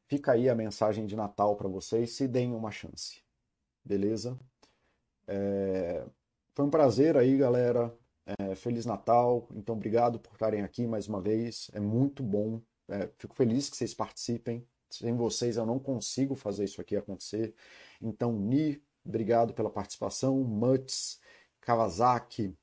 Fica 0.08 0.32
aí 0.32 0.48
a 0.48 0.54
mensagem 0.54 1.04
de 1.04 1.16
Natal 1.16 1.56
para 1.56 1.68
vocês, 1.68 2.12
se 2.12 2.28
deem 2.28 2.54
uma 2.54 2.70
chance. 2.70 3.20
Beleza? 3.84 4.38
É... 5.26 6.06
Foi 6.54 6.64
um 6.64 6.70
prazer 6.70 7.16
aí, 7.16 7.36
galera. 7.36 7.92
É... 8.38 8.54
Feliz 8.54 8.86
Natal. 8.86 9.48
Então, 9.52 9.74
obrigado 9.74 10.20
por 10.20 10.32
estarem 10.32 10.62
aqui 10.62 10.86
mais 10.86 11.08
uma 11.08 11.20
vez. 11.20 11.70
É 11.72 11.80
muito 11.80 12.22
bom. 12.22 12.60
É... 12.88 13.10
Fico 13.18 13.34
feliz 13.34 13.68
que 13.68 13.76
vocês 13.76 13.94
participem. 13.94 14.64
Sem 14.98 15.14
vocês 15.16 15.56
eu 15.56 15.66
não 15.66 15.78
consigo 15.78 16.34
fazer 16.34 16.64
isso 16.64 16.80
aqui 16.80 16.96
acontecer. 16.96 17.54
Então, 18.00 18.32
Ni, 18.32 18.82
obrigado 19.04 19.54
pela 19.54 19.70
participação. 19.70 20.42
Mutz, 20.42 21.20
Kawasaki, 21.60 22.54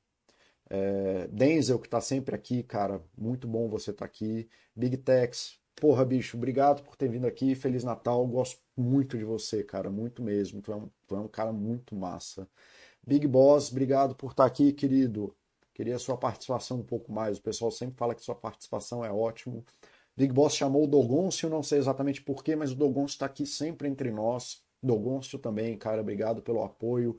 é, 0.70 1.28
Denzel, 1.28 1.78
que 1.78 1.86
está 1.86 2.00
sempre 2.00 2.34
aqui, 2.34 2.62
cara, 2.62 3.02
muito 3.16 3.46
bom 3.46 3.68
você 3.68 3.90
estar 3.90 4.04
tá 4.04 4.06
aqui. 4.06 4.48
Big 4.74 4.96
Tex, 4.98 5.58
Porra, 5.76 6.04
bicho, 6.04 6.36
obrigado 6.36 6.82
por 6.82 6.96
ter 6.96 7.08
vindo 7.08 7.26
aqui. 7.26 7.54
Feliz 7.54 7.82
Natal. 7.84 8.26
Gosto 8.26 8.60
muito 8.76 9.18
de 9.18 9.24
você, 9.24 9.62
cara. 9.64 9.90
Muito 9.90 10.22
mesmo. 10.22 10.62
Tu 10.62 10.72
é 10.72 10.76
um, 10.76 10.88
tu 11.06 11.16
é 11.16 11.20
um 11.20 11.28
cara 11.28 11.52
muito 11.52 11.94
massa. 11.96 12.48
Big 13.06 13.26
Boss, 13.26 13.70
obrigado 13.70 14.14
por 14.14 14.30
estar 14.30 14.46
aqui, 14.46 14.72
querido. 14.72 15.36
Queria 15.74 15.98
sua 15.98 16.16
participação 16.16 16.78
um 16.78 16.82
pouco 16.82 17.12
mais. 17.12 17.38
O 17.38 17.42
pessoal 17.42 17.70
sempre 17.70 17.96
fala 17.96 18.14
que 18.14 18.22
sua 18.22 18.34
participação 18.34 19.04
é 19.04 19.10
ótimo. 19.12 19.64
Big 20.16 20.32
Boss 20.32 20.54
chamou 20.54 20.84
o 20.84 20.86
Dogoncio, 20.86 21.48
não 21.48 21.62
sei 21.62 21.78
exatamente 21.78 22.22
porquê, 22.22 22.54
mas 22.54 22.72
o 22.72 22.76
Dogoncio 22.76 23.14
está 23.14 23.26
aqui 23.26 23.46
sempre 23.46 23.88
entre 23.88 24.10
nós. 24.10 24.62
Dogoncio 24.82 25.38
também, 25.38 25.76
cara, 25.76 26.00
obrigado 26.00 26.42
pelo 26.42 26.62
apoio. 26.62 27.18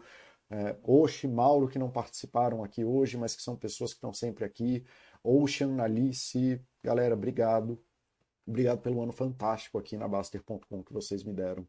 É, 0.50 0.78
Oxi, 0.84 1.28
Mauro, 1.28 1.68
que 1.68 1.80
não 1.80 1.90
participaram 1.90 2.64
aqui 2.64 2.84
hoje, 2.86 3.18
mas 3.18 3.36
que 3.36 3.42
são 3.42 3.56
pessoas 3.56 3.92
que 3.92 3.98
estão 3.98 4.14
sempre 4.14 4.46
aqui. 4.46 4.86
Ocean, 5.24 5.82
Alice, 5.82 6.62
galera, 6.84 7.16
obrigado. 7.16 7.82
Obrigado 8.48 8.80
pelo 8.82 9.02
ano 9.02 9.12
fantástico 9.12 9.78
aqui 9.78 9.98
na 9.98 10.08
Baster.com 10.08 10.84
que 10.84 10.94
vocês 10.94 11.24
me 11.24 11.34
deram. 11.34 11.68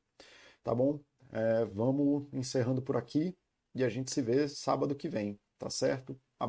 Tá 0.62 0.74
bom? 0.74 1.01
É, 1.33 1.64
vamos 1.64 2.29
encerrando 2.33 2.83
por 2.83 2.97
aqui 2.97 3.37
e 3.74 3.83
a 3.83 3.89
gente 3.89 4.12
se 4.12 4.20
vê 4.20 4.47
sábado 4.47 4.95
que 4.95 5.09
vem, 5.09 5.41
tá 5.59 5.70
certo? 5.70 6.18